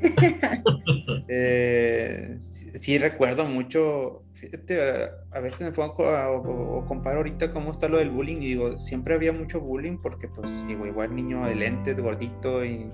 eh, 1.27 2.35
sí, 2.39 2.97
recuerdo 2.97 3.45
mucho, 3.45 4.23
fíjate, 4.33 5.11
a, 5.31 5.39
veces 5.39 5.61
me 5.61 5.71
pongo 5.71 5.95
o, 5.99 6.85
comparo 6.87 7.17
ahorita 7.17 7.53
cómo 7.53 7.71
está 7.71 7.87
lo 7.87 7.97
del 7.97 8.09
bullying 8.09 8.37
y 8.37 8.47
digo, 8.47 8.79
siempre 8.79 9.15
había 9.15 9.31
mucho 9.31 9.59
bullying 9.61 9.97
porque 10.01 10.27
pues 10.27 10.51
digo, 10.67 10.85
igual 10.85 11.15
niño 11.15 11.45
de 11.45 11.55
lentes, 11.55 11.99
gordito 11.99 12.65
y 12.65 12.89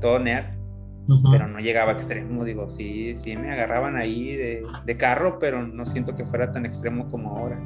todo 0.00 0.18
nerd, 0.18 0.46
pero 1.30 1.48
no 1.48 1.58
llegaba 1.58 1.92
a 1.92 1.94
extremo, 1.94 2.44
digo, 2.44 2.68
sí, 2.68 3.16
sí 3.16 3.36
me 3.36 3.50
agarraban 3.50 3.96
ahí 3.96 4.36
de, 4.36 4.62
de, 4.84 4.96
carro, 4.96 5.38
pero 5.38 5.66
no 5.66 5.86
siento 5.86 6.14
que 6.14 6.24
fuera 6.24 6.52
tan 6.52 6.64
extremo 6.66 7.08
como 7.08 7.36
ahora. 7.36 7.60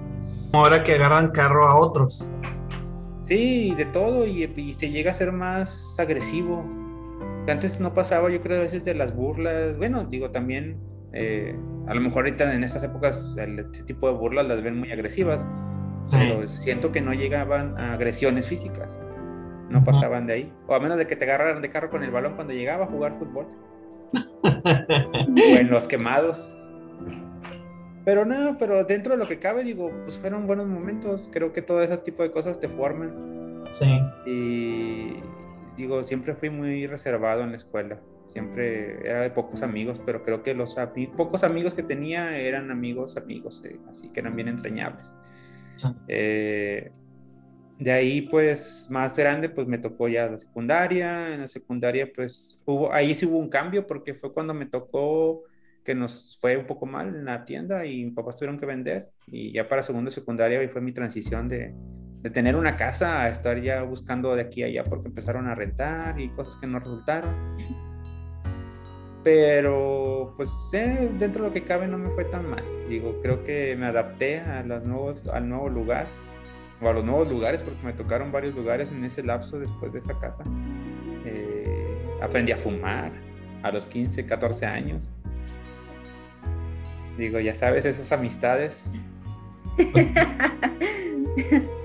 Ahora 0.53 0.83
que 0.83 0.95
agarran 0.95 1.31
carro 1.31 1.69
a 1.69 1.79
otros. 1.79 2.33
Sí, 3.23 3.75
de 3.77 3.85
todo 3.85 4.27
y, 4.27 4.45
y 4.57 4.73
se 4.73 4.91
llega 4.91 5.13
a 5.13 5.15
ser 5.15 5.33
más 5.33 5.97
agresivo 5.99 6.65
antes 7.51 7.81
no 7.81 7.95
pasaba, 7.95 8.31
yo 8.31 8.41
creo, 8.41 8.59
a 8.59 8.61
veces 8.61 8.85
de 8.85 8.95
las 8.95 9.15
burlas. 9.15 9.77
Bueno, 9.77 10.05
digo, 10.05 10.31
también, 10.31 10.79
eh, 11.13 11.57
a 11.87 11.95
lo 11.95 12.01
mejor 12.01 12.25
ahorita 12.25 12.55
en 12.55 12.65
estas 12.65 12.83
épocas, 12.85 13.37
este 13.37 13.83
tipo 13.85 14.09
de 14.09 14.15
burlas 14.15 14.47
las 14.47 14.63
ven 14.63 14.79
muy 14.79 14.93
agresivas, 14.93 15.47
pero 16.11 16.49
siento 16.49 16.93
que 16.93 17.01
no 17.01 17.13
llegaban 17.13 17.79
a 17.79 17.95
agresiones 17.95 18.49
físicas. 18.49 19.01
No 19.71 19.85
pasaban 19.85 20.27
de 20.27 20.33
ahí. 20.33 20.53
O 20.67 20.75
a 20.75 20.81
menos 20.81 20.97
de 20.97 21.07
que 21.07 21.17
te 21.17 21.25
agarraran 21.25 21.61
de 21.61 21.71
carro 21.71 21.91
con 21.91 22.03
el 22.03 22.11
balón 22.11 22.35
cuando 22.35 22.55
llegaba 22.55 22.85
a 22.85 22.89
jugar 22.89 23.19
fútbol. 23.19 23.47
o 24.43 25.57
en 25.57 25.71
los 25.71 25.87
quemados. 25.87 26.49
Pero 28.05 28.25
no, 28.25 28.57
pero 28.59 28.85
dentro 28.85 29.13
de 29.13 29.19
lo 29.19 29.29
que 29.29 29.39
cabe, 29.39 29.65
digo, 29.65 29.91
pues 30.05 30.19
fueron 30.19 30.47
buenos 30.47 30.67
momentos. 30.67 31.29
Creo 31.31 31.53
que 31.53 31.61
todo 31.61 31.83
ese 31.83 31.99
tipo 31.99 32.23
de 32.23 32.31
cosas 32.31 32.59
te 32.59 32.69
forman. 32.69 33.65
Sí. 33.71 34.01
Y, 34.25 35.17
digo, 35.79 36.03
siempre 36.03 36.35
fui 36.35 36.51
muy 36.51 36.87
reservado 36.87 37.43
en 37.43 37.53
la 37.53 37.57
escuela. 37.57 38.01
Siempre 38.33 39.01
era 39.09 39.23
de 39.23 39.31
pocos 39.31 39.63
amigos, 39.63 40.03
pero 40.05 40.23
creo 40.23 40.43
que 40.43 40.53
los 40.53 40.77
pocos 41.17 41.45
amigos 41.45 41.73
que 41.75 41.83
tenía 41.83 42.37
eran 42.37 42.71
amigos, 42.71 43.17
amigos, 43.17 43.65
eh, 43.65 43.79
así 43.89 44.11
que 44.11 44.21
eran 44.21 44.37
bien 44.37 44.49
entrañables. 44.49 45.11
Eh, 46.09 46.91
de 47.79 47.93
ahí, 47.93 48.23
pues, 48.23 48.89
más 48.91 49.17
grande, 49.17 49.49
pues 49.49 49.67
me 49.67 49.79
tocó 49.79 50.09
ya 50.09 50.29
la 50.29 50.39
secundaria. 50.39 51.33
En 51.33 51.41
la 51.43 51.49
secundaria, 51.49 52.11
pues, 52.15 52.61
hubo, 52.67 52.93
ahí 52.93 53.15
sí 53.15 53.25
hubo 53.25 53.39
un 53.39 53.49
cambio 53.49 53.87
porque 53.87 54.15
fue 54.15 54.33
cuando 54.33 54.53
me 54.53 54.67
tocó 54.67 55.45
que 55.85 55.95
nos 55.95 56.37
fue 56.39 56.57
un 56.57 56.67
poco 56.67 56.85
mal 56.85 57.09
en 57.09 57.25
la 57.25 57.45
tienda 57.45 57.87
y 57.87 58.05
mis 58.05 58.15
papás 58.15 58.37
tuvieron 58.37 58.59
que 58.59 58.67
vender. 58.67 59.11
Y 59.27 59.53
ya 59.53 59.69
para 59.69 59.83
segundo 59.83 60.11
secundaria, 60.11 60.59
ahí 60.59 60.69
fue 60.69 60.83
mi 60.83 60.93
transición 60.93 61.49
de, 61.49 61.73
de 62.23 62.31
tener 62.31 62.57
una 62.57 62.77
casa 62.77 63.23
a 63.23 63.29
estar 63.29 63.61
ya 63.61 63.83
buscando 63.83 64.35
de 64.35 64.43
aquí 64.43 64.63
a 64.63 64.67
allá 64.67 64.85
porque 64.85 65.09
empezaron 65.09 65.47
a 65.47 65.55
rentar 65.55 66.19
y 66.21 66.29
cosas 66.31 66.57
que 66.57 66.67
no 66.67 66.79
resultaron. 66.79 67.57
Pero 69.23 70.35
pues 70.37 70.51
eh, 70.73 71.11
dentro 71.19 71.43
de 71.43 71.49
lo 71.49 71.55
que 71.55 71.65
cabe 71.65 71.87
no 71.87 71.99
me 71.99 72.11
fue 72.11 72.25
tan 72.25 72.49
mal. 72.49 72.65
Digo, 72.89 73.21
creo 73.23 73.45
que 73.45 73.77
me 73.77 73.87
adapté 73.87 74.41
a 74.41 74.63
los 74.63 74.85
nuevos, 74.85 75.27
al 75.29 75.49
nuevo 75.49 75.69
lugar 75.69 76.07
o 76.81 76.89
a 76.89 76.93
los 76.93 77.05
nuevos 77.05 77.29
lugares 77.29 77.63
porque 77.63 77.85
me 77.85 77.93
tocaron 77.93 78.33
varios 78.33 78.55
lugares 78.55 78.93
en 78.93 79.05
ese 79.05 79.23
lapso 79.23 79.59
después 79.59 79.93
de 79.93 79.99
esa 80.01 80.19
casa. 80.19 80.43
Eh, 81.25 81.99
aprendí 82.23 82.53
a 82.53 82.57
fumar 82.57 83.13
a 83.63 83.71
los 83.71 83.87
15, 83.87 84.27
14 84.27 84.67
años. 84.67 85.11
Digo, 87.17 87.41
ya 87.41 87.55
sabes, 87.55 87.85
esas 87.85 88.11
amistades. 88.13 88.91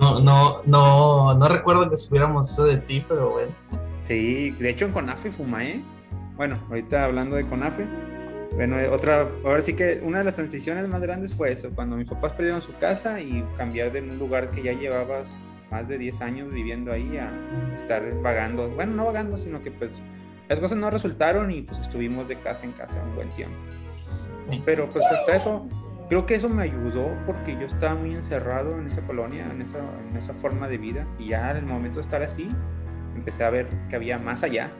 No, 0.00 0.20
no, 0.20 0.62
no, 0.66 1.34
no 1.34 1.48
recuerdo 1.48 1.88
que 1.88 1.96
supiéramos 1.96 2.50
eso 2.50 2.64
de 2.64 2.78
ti, 2.78 3.04
pero 3.08 3.30
bueno. 3.30 3.52
Sí, 4.02 4.50
de 4.50 4.70
hecho 4.70 4.86
en 4.86 4.92
Conafe 4.92 5.30
fumé. 5.30 5.82
Bueno, 6.36 6.58
ahorita 6.68 7.04
hablando 7.04 7.36
de 7.36 7.46
Conafe. 7.46 7.86
Bueno, 8.54 8.76
otra, 8.92 9.28
ahora 9.44 9.60
sí 9.60 9.74
que 9.74 10.00
una 10.04 10.18
de 10.18 10.24
las 10.24 10.34
transiciones 10.34 10.86
más 10.88 11.00
grandes 11.00 11.34
fue 11.34 11.50
eso, 11.52 11.70
cuando 11.74 11.96
mis 11.96 12.08
papás 12.08 12.32
perdieron 12.34 12.62
su 12.62 12.76
casa 12.78 13.20
y 13.20 13.44
cambiar 13.56 13.90
de 13.92 14.00
un 14.00 14.18
lugar 14.18 14.50
que 14.50 14.62
ya 14.62 14.72
llevabas 14.72 15.36
más 15.70 15.88
de 15.88 15.98
10 15.98 16.20
años 16.20 16.54
viviendo 16.54 16.92
ahí 16.92 17.16
a 17.16 17.32
estar 17.74 18.02
vagando. 18.22 18.68
Bueno, 18.70 18.94
no 18.94 19.06
vagando, 19.06 19.36
sino 19.36 19.60
que 19.60 19.72
pues 19.72 19.90
las 20.48 20.60
cosas 20.60 20.78
no 20.78 20.90
resultaron 20.90 21.50
y 21.50 21.62
pues 21.62 21.80
estuvimos 21.80 22.28
de 22.28 22.38
casa 22.38 22.64
en 22.64 22.72
casa 22.72 23.02
un 23.02 23.16
buen 23.16 23.28
tiempo. 23.30 23.56
Pero 24.64 24.88
pues 24.88 25.04
hasta 25.06 25.36
eso 25.36 25.66
creo 26.08 26.26
que 26.26 26.34
eso 26.34 26.48
me 26.48 26.62
ayudó 26.62 27.10
porque 27.26 27.54
yo 27.54 27.66
estaba 27.66 27.94
muy 27.94 28.12
encerrado 28.12 28.78
en 28.78 28.86
esa 28.86 29.02
colonia, 29.02 29.46
en 29.50 29.62
esa, 29.62 29.78
en 30.10 30.16
esa 30.16 30.34
forma 30.34 30.68
de 30.68 30.78
vida. 30.78 31.06
Y 31.18 31.28
ya 31.28 31.50
en 31.50 31.58
el 31.58 31.66
momento 31.66 31.96
de 31.96 32.02
estar 32.02 32.22
así, 32.22 32.48
empecé 33.16 33.44
a 33.44 33.50
ver 33.50 33.68
que 33.88 33.96
había 33.96 34.18
más 34.18 34.42
allá. 34.42 34.70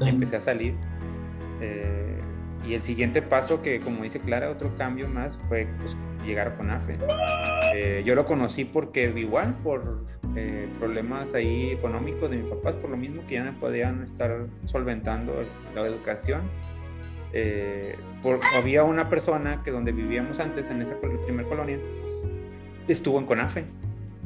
Empecé 0.00 0.36
a 0.36 0.40
salir. 0.40 0.74
Eh, 1.60 2.20
y 2.66 2.74
el 2.74 2.82
siguiente 2.82 3.22
paso, 3.22 3.62
que 3.62 3.80
como 3.80 4.02
dice 4.02 4.18
Clara, 4.20 4.50
otro 4.50 4.74
cambio 4.76 5.08
más, 5.08 5.38
fue 5.48 5.68
pues, 5.78 5.96
llegar 6.24 6.48
a 6.48 6.56
CONAFE. 6.56 6.98
Eh, 7.74 8.02
yo 8.04 8.14
lo 8.14 8.26
conocí 8.26 8.64
porque 8.64 9.12
igual, 9.16 9.54
por 9.62 10.04
eh, 10.34 10.68
problemas 10.80 11.34
ahí 11.34 11.70
económicos 11.70 12.28
de 12.30 12.38
mis 12.38 12.46
papás, 12.46 12.74
por 12.74 12.90
lo 12.90 12.96
mismo 12.96 13.22
que 13.26 13.34
ya 13.34 13.44
no 13.44 13.58
podían 13.60 14.02
estar 14.02 14.46
solventando 14.64 15.32
la 15.74 15.82
educación 15.82 16.42
eh, 17.38 17.96
había 18.54 18.82
una 18.84 19.10
persona 19.10 19.62
que 19.62 19.70
donde 19.70 19.92
vivíamos 19.92 20.40
antes, 20.40 20.70
en 20.70 20.80
esa 20.80 20.98
primera 20.98 21.46
colonia, 21.46 21.78
estuvo 22.88 23.18
en 23.18 23.26
CONAFE. 23.26 23.64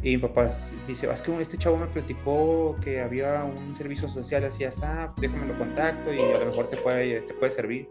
Y 0.02 0.16
mi 0.16 0.18
papá 0.18 0.48
dice, 0.86 1.10
es 1.10 1.20
que 1.20 1.42
este 1.42 1.58
chavo 1.58 1.76
me 1.76 1.88
platicó 1.88 2.76
que 2.82 3.00
había 3.00 3.42
un 3.44 3.76
servicio 3.76 4.08
social 4.08 4.44
así, 4.44 4.64
ah, 4.64 5.12
déjame 5.20 5.46
lo 5.46 5.58
contacto 5.58 6.14
y 6.14 6.20
a 6.20 6.38
lo 6.38 6.46
mejor 6.46 6.70
te 6.70 6.76
puede, 6.76 7.22
te 7.22 7.34
puede 7.34 7.50
servir. 7.50 7.88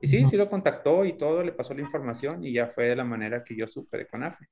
Y 0.00 0.06
sí, 0.06 0.24
sí 0.26 0.36
lo 0.36 0.48
contactó 0.48 1.04
y 1.04 1.14
todo, 1.14 1.42
le 1.42 1.52
pasó 1.52 1.74
la 1.74 1.80
información 1.80 2.44
y 2.44 2.52
ya 2.52 2.68
fue 2.68 2.88
de 2.88 2.96
la 2.96 3.04
manera 3.04 3.42
que 3.42 3.56
yo 3.56 3.66
supe 3.66 3.98
de 3.98 4.06
CONAFE. 4.06 4.46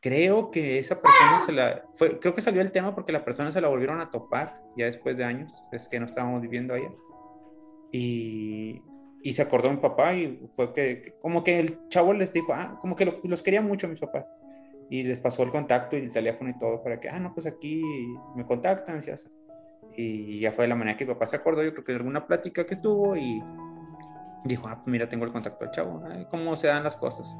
Creo 0.00 0.50
que 0.50 0.78
esa 0.78 1.00
persona 1.00 1.40
se 1.46 1.52
la, 1.52 1.82
fue, 1.94 2.20
creo 2.20 2.34
que 2.34 2.42
salió 2.42 2.60
el 2.60 2.70
tema 2.70 2.94
porque 2.94 3.10
la 3.10 3.24
persona 3.24 3.50
se 3.50 3.60
la 3.60 3.68
volvieron 3.68 4.00
a 4.00 4.10
topar 4.10 4.62
ya 4.76 4.84
después 4.84 5.16
de 5.16 5.24
años, 5.24 5.64
es 5.72 5.88
que 5.88 5.98
no 5.98 6.06
estábamos 6.06 6.42
viviendo 6.42 6.74
allá. 6.74 6.92
Y, 7.90 8.82
y 9.22 9.32
se 9.32 9.42
acordó 9.42 9.70
mi 9.70 9.78
papá 9.78 10.14
y 10.14 10.46
fue 10.52 10.72
que, 10.72 11.14
como 11.20 11.42
que 11.42 11.58
el 11.58 11.88
chavo 11.88 12.12
les 12.14 12.32
dijo, 12.32 12.52
ah, 12.54 12.78
como 12.80 12.94
que 12.96 13.20
los 13.22 13.42
quería 13.42 13.62
mucho 13.62 13.88
mis 13.88 14.00
papás. 14.00 14.26
Y 14.90 15.02
les 15.02 15.18
pasó 15.18 15.42
el 15.42 15.50
contacto 15.50 15.96
y 15.96 16.00
el 16.00 16.12
teléfono 16.12 16.50
y 16.50 16.58
todo 16.58 16.82
para 16.82 16.98
que, 16.98 17.08
ah, 17.08 17.18
no, 17.18 17.34
pues 17.34 17.46
aquí 17.46 17.82
me 18.36 18.46
contactan. 18.46 19.00
Y 19.96 20.40
ya 20.40 20.52
fue 20.52 20.64
de 20.64 20.68
la 20.68 20.76
manera 20.76 20.96
que 20.96 21.04
mi 21.04 21.12
papá 21.12 21.26
se 21.26 21.36
acordó, 21.36 21.62
yo 21.62 21.72
creo 21.72 21.84
que 21.84 21.92
de 21.92 21.98
alguna 21.98 22.26
plática 22.26 22.64
que 22.64 22.76
tuvo 22.76 23.16
y 23.16 23.42
dijo, 24.44 24.68
ah, 24.68 24.76
pues 24.76 24.86
mira, 24.86 25.08
tengo 25.08 25.24
el 25.24 25.32
contacto 25.32 25.64
del 25.64 25.72
chavo, 25.72 26.02
cómo 26.30 26.56
se 26.56 26.68
dan 26.68 26.84
las 26.84 26.96
cosas. 26.96 27.36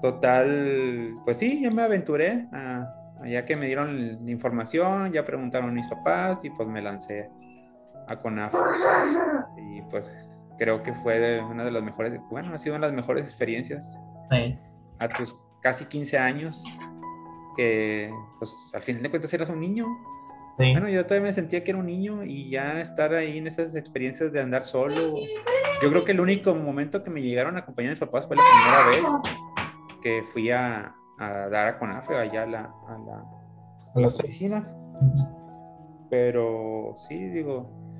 Total, 0.00 1.16
pues 1.24 1.38
sí, 1.38 1.62
yo 1.62 1.70
me 1.70 1.82
aventuré 1.82 2.46
a, 2.52 2.94
ya 3.26 3.44
que 3.44 3.56
me 3.56 3.66
dieron 3.66 4.24
la 4.24 4.30
información, 4.30 5.12
ya 5.12 5.24
preguntaron 5.24 5.70
a 5.70 5.72
mis 5.72 5.88
papás 5.88 6.44
y 6.44 6.50
pues 6.50 6.68
me 6.68 6.82
lancé 6.82 7.30
a 8.06 8.20
CONAF. 8.20 8.54
Y 9.56 9.82
pues 9.82 10.30
creo 10.58 10.82
que 10.82 10.92
fue 10.92 11.42
una 11.42 11.64
de 11.64 11.70
las 11.70 11.82
mejores, 11.82 12.20
bueno, 12.30 12.54
ha 12.54 12.58
sido 12.58 12.76
una 12.76 12.86
de 12.86 12.92
las 12.92 12.96
mejores 12.96 13.24
experiencias. 13.24 13.98
Sí. 14.30 14.58
A 14.98 15.08
tus 15.08 15.36
casi 15.60 15.86
15 15.86 16.18
años, 16.18 16.64
que 17.56 18.12
pues 18.38 18.70
al 18.74 18.82
final 18.82 19.02
de 19.02 19.10
cuentas 19.10 19.32
eras 19.34 19.48
un 19.48 19.60
niño. 19.60 19.86
Sí. 20.58 20.70
Bueno, 20.72 20.88
yo 20.88 21.04
todavía 21.04 21.28
me 21.28 21.32
sentía 21.32 21.64
que 21.64 21.72
era 21.72 21.80
un 21.80 21.86
niño 21.86 22.22
y 22.22 22.50
ya 22.50 22.80
estar 22.80 23.12
ahí 23.14 23.38
en 23.38 23.46
esas 23.46 23.74
experiencias 23.74 24.32
de 24.32 24.40
andar 24.40 24.64
solo. 24.64 25.16
Yo 25.82 25.90
creo 25.90 26.04
que 26.04 26.12
el 26.12 26.20
único 26.20 26.54
momento 26.54 27.02
que 27.02 27.10
me 27.10 27.22
llegaron 27.22 27.56
a 27.56 27.60
acompañar 27.60 27.90
mis 27.90 28.00
papás 28.00 28.26
fue 28.26 28.36
la 28.36 28.42
primera 28.42 28.86
vez 28.86 29.32
que 30.00 30.22
fui 30.22 30.50
a, 30.50 30.94
a 31.18 31.48
dar 31.48 31.66
a 31.66 31.78
CONAFE 31.78 32.14
allá 32.14 32.42
a 32.42 32.46
la, 32.46 32.60
a 32.60 32.98
la, 32.98 33.24
A 33.94 34.00
las 34.00 34.20
oficina. 34.20 34.64
Pero 36.10 36.92
sí, 36.96 37.30
digo, 37.30 37.93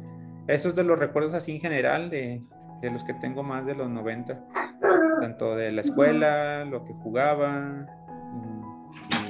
esos 0.46 0.74
de 0.74 0.84
los 0.84 0.98
recuerdos 0.98 1.34
así 1.34 1.52
en 1.52 1.60
general, 1.60 2.10
de, 2.10 2.42
de 2.80 2.90
los 2.90 3.04
que 3.04 3.14
tengo 3.14 3.42
más 3.42 3.64
de 3.66 3.74
los 3.74 3.88
90, 3.88 4.44
tanto 5.20 5.56
de 5.56 5.72
la 5.72 5.80
escuela, 5.80 6.64
lo 6.64 6.84
que 6.84 6.92
jugaba, 6.94 7.86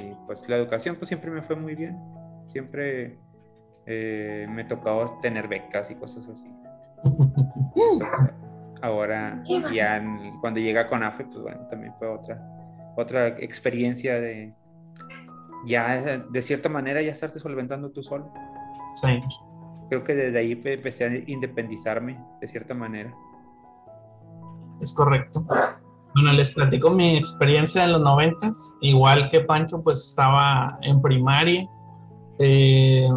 y 0.01 0.13
pues 0.25 0.47
la 0.49 0.55
educación 0.57 0.95
pues 0.97 1.07
siempre 1.09 1.31
me 1.31 1.41
fue 1.41 1.55
muy 1.55 1.75
bien, 1.75 1.97
siempre 2.47 3.19
eh, 3.85 4.47
me 4.49 4.63
tocaba 4.65 5.19
tener 5.21 5.47
becas 5.47 5.89
y 5.91 5.95
cosas 5.95 6.27
así. 6.29 6.49
Pues, 7.73 8.11
ahora 8.81 9.43
ya 9.73 9.97
en- 9.97 10.39
cuando 10.41 10.59
llega 10.59 10.87
con 10.87 11.03
AFE, 11.03 11.25
pues 11.25 11.37
bueno, 11.39 11.67
también 11.67 11.93
fue 11.95 12.07
otra, 12.07 12.41
otra 12.97 13.27
experiencia 13.27 14.19
de 14.19 14.53
ya 15.65 16.21
de 16.31 16.41
cierta 16.41 16.69
manera 16.69 17.01
ya 17.01 17.11
estarte 17.11 17.39
solventando 17.39 17.91
tú 17.91 18.03
solo. 18.03 18.31
Sí. 18.95 19.19
Creo 19.89 20.03
que 20.03 20.13
desde 20.15 20.39
ahí 20.39 20.55
pe- 20.55 20.73
empecé 20.73 21.05
a 21.05 21.15
independizarme 21.29 22.17
de 22.41 22.47
cierta 22.47 22.73
manera. 22.73 23.13
Es 24.81 24.93
correcto. 24.93 25.45
Bueno, 26.15 26.33
les 26.33 26.51
platico 26.51 26.89
mi 26.91 27.17
experiencia 27.17 27.83
en 27.83 27.91
los 27.93 28.01
noventas. 28.01 28.75
Igual 28.81 29.29
que 29.29 29.41
Pancho, 29.41 29.81
pues 29.81 30.05
estaba 30.07 30.77
en 30.81 31.01
primaria. 31.01 31.67
Eh, 32.39 33.07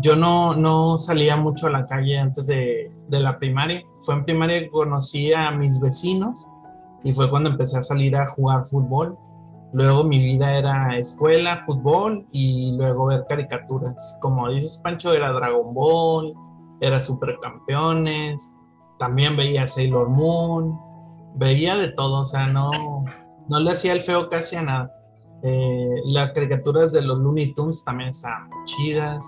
yo 0.00 0.16
no, 0.16 0.54
no 0.56 0.98
salía 0.98 1.36
mucho 1.36 1.68
a 1.68 1.70
la 1.70 1.86
calle 1.86 2.18
antes 2.18 2.46
de, 2.48 2.90
de 3.08 3.20
la 3.20 3.38
primaria. 3.38 3.82
Fue 4.00 4.14
en 4.14 4.24
primaria 4.24 4.58
que 4.58 4.68
conocí 4.68 5.32
a 5.32 5.50
mis 5.52 5.80
vecinos 5.80 6.48
y 7.04 7.12
fue 7.12 7.30
cuando 7.30 7.50
empecé 7.50 7.78
a 7.78 7.82
salir 7.82 8.16
a 8.16 8.26
jugar 8.26 8.66
fútbol. 8.66 9.16
Luego 9.74 10.04
mi 10.04 10.20
vida 10.20 10.56
era 10.56 10.96
escuela, 10.96 11.56
fútbol 11.66 12.24
y 12.30 12.76
luego 12.76 13.06
ver 13.06 13.24
caricaturas. 13.28 14.16
Como 14.20 14.48
dices, 14.48 14.80
Pancho, 14.84 15.12
era 15.12 15.32
Dragon 15.32 15.74
Ball, 15.74 16.32
era 16.80 17.00
Supercampeones, 17.00 18.54
también 19.00 19.36
veía 19.36 19.66
Sailor 19.66 20.08
Moon, 20.08 20.78
veía 21.34 21.76
de 21.76 21.88
todo, 21.88 22.20
o 22.20 22.24
sea, 22.24 22.46
no, 22.46 22.70
no 23.48 23.58
le 23.58 23.72
hacía 23.72 23.94
el 23.94 24.00
feo 24.00 24.28
casi 24.28 24.54
a 24.54 24.62
nada. 24.62 24.94
Eh, 25.42 26.02
las 26.04 26.30
caricaturas 26.30 26.92
de 26.92 27.02
los 27.02 27.18
Looney 27.18 27.52
Tunes 27.54 27.84
también 27.84 28.10
estaban 28.10 28.48
chidas. 28.66 29.26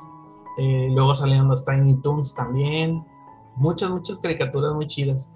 Eh, 0.58 0.86
luego 0.92 1.12
salieron 1.16 1.48
los 1.48 1.64
Tiny 1.64 2.00
Toons 2.02 2.36
también. 2.36 3.04
Muchas, 3.56 3.90
muchas 3.90 4.20
caricaturas 4.20 4.74
muy 4.74 4.86
chidas. 4.86 5.32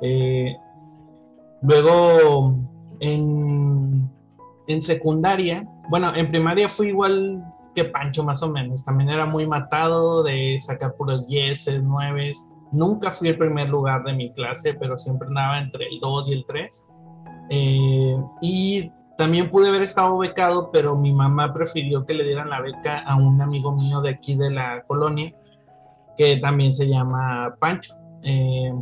Eh, 0.00 0.56
luego 1.60 2.56
en, 3.00 4.10
en 4.66 4.82
secundaria, 4.82 5.66
bueno, 5.88 6.12
en 6.14 6.28
primaria 6.28 6.68
fui 6.68 6.88
igual 6.88 7.42
que 7.74 7.84
Pancho 7.84 8.24
más 8.24 8.42
o 8.42 8.50
menos. 8.50 8.84
También 8.84 9.10
era 9.10 9.26
muy 9.26 9.46
matado 9.46 10.22
de 10.22 10.56
sacar 10.60 10.94
puros 10.96 11.26
10, 11.26 11.82
9. 11.82 12.32
Nunca 12.72 13.10
fui 13.10 13.28
el 13.28 13.38
primer 13.38 13.68
lugar 13.68 14.04
de 14.04 14.14
mi 14.14 14.32
clase, 14.32 14.74
pero 14.74 14.96
siempre 14.96 15.28
andaba 15.28 15.58
entre 15.58 15.86
el 15.86 16.00
2 16.00 16.28
y 16.28 16.32
el 16.32 16.44
3. 16.46 16.84
Eh, 17.50 18.16
y 18.40 18.90
también 19.18 19.50
pude 19.50 19.68
haber 19.68 19.82
estado 19.82 20.16
becado, 20.18 20.70
pero 20.72 20.96
mi 20.96 21.12
mamá 21.12 21.52
prefirió 21.52 22.06
que 22.06 22.14
le 22.14 22.24
dieran 22.24 22.50
la 22.50 22.60
beca 22.60 23.00
a 23.00 23.16
un 23.16 23.40
amigo 23.40 23.72
mío 23.72 24.00
de 24.00 24.10
aquí 24.10 24.34
de 24.34 24.50
la 24.50 24.82
colonia, 24.86 25.34
que 26.16 26.36
también 26.38 26.72
se 26.72 26.88
llama 26.88 27.54
Pancho. 27.60 27.94
Eh, 28.22 28.72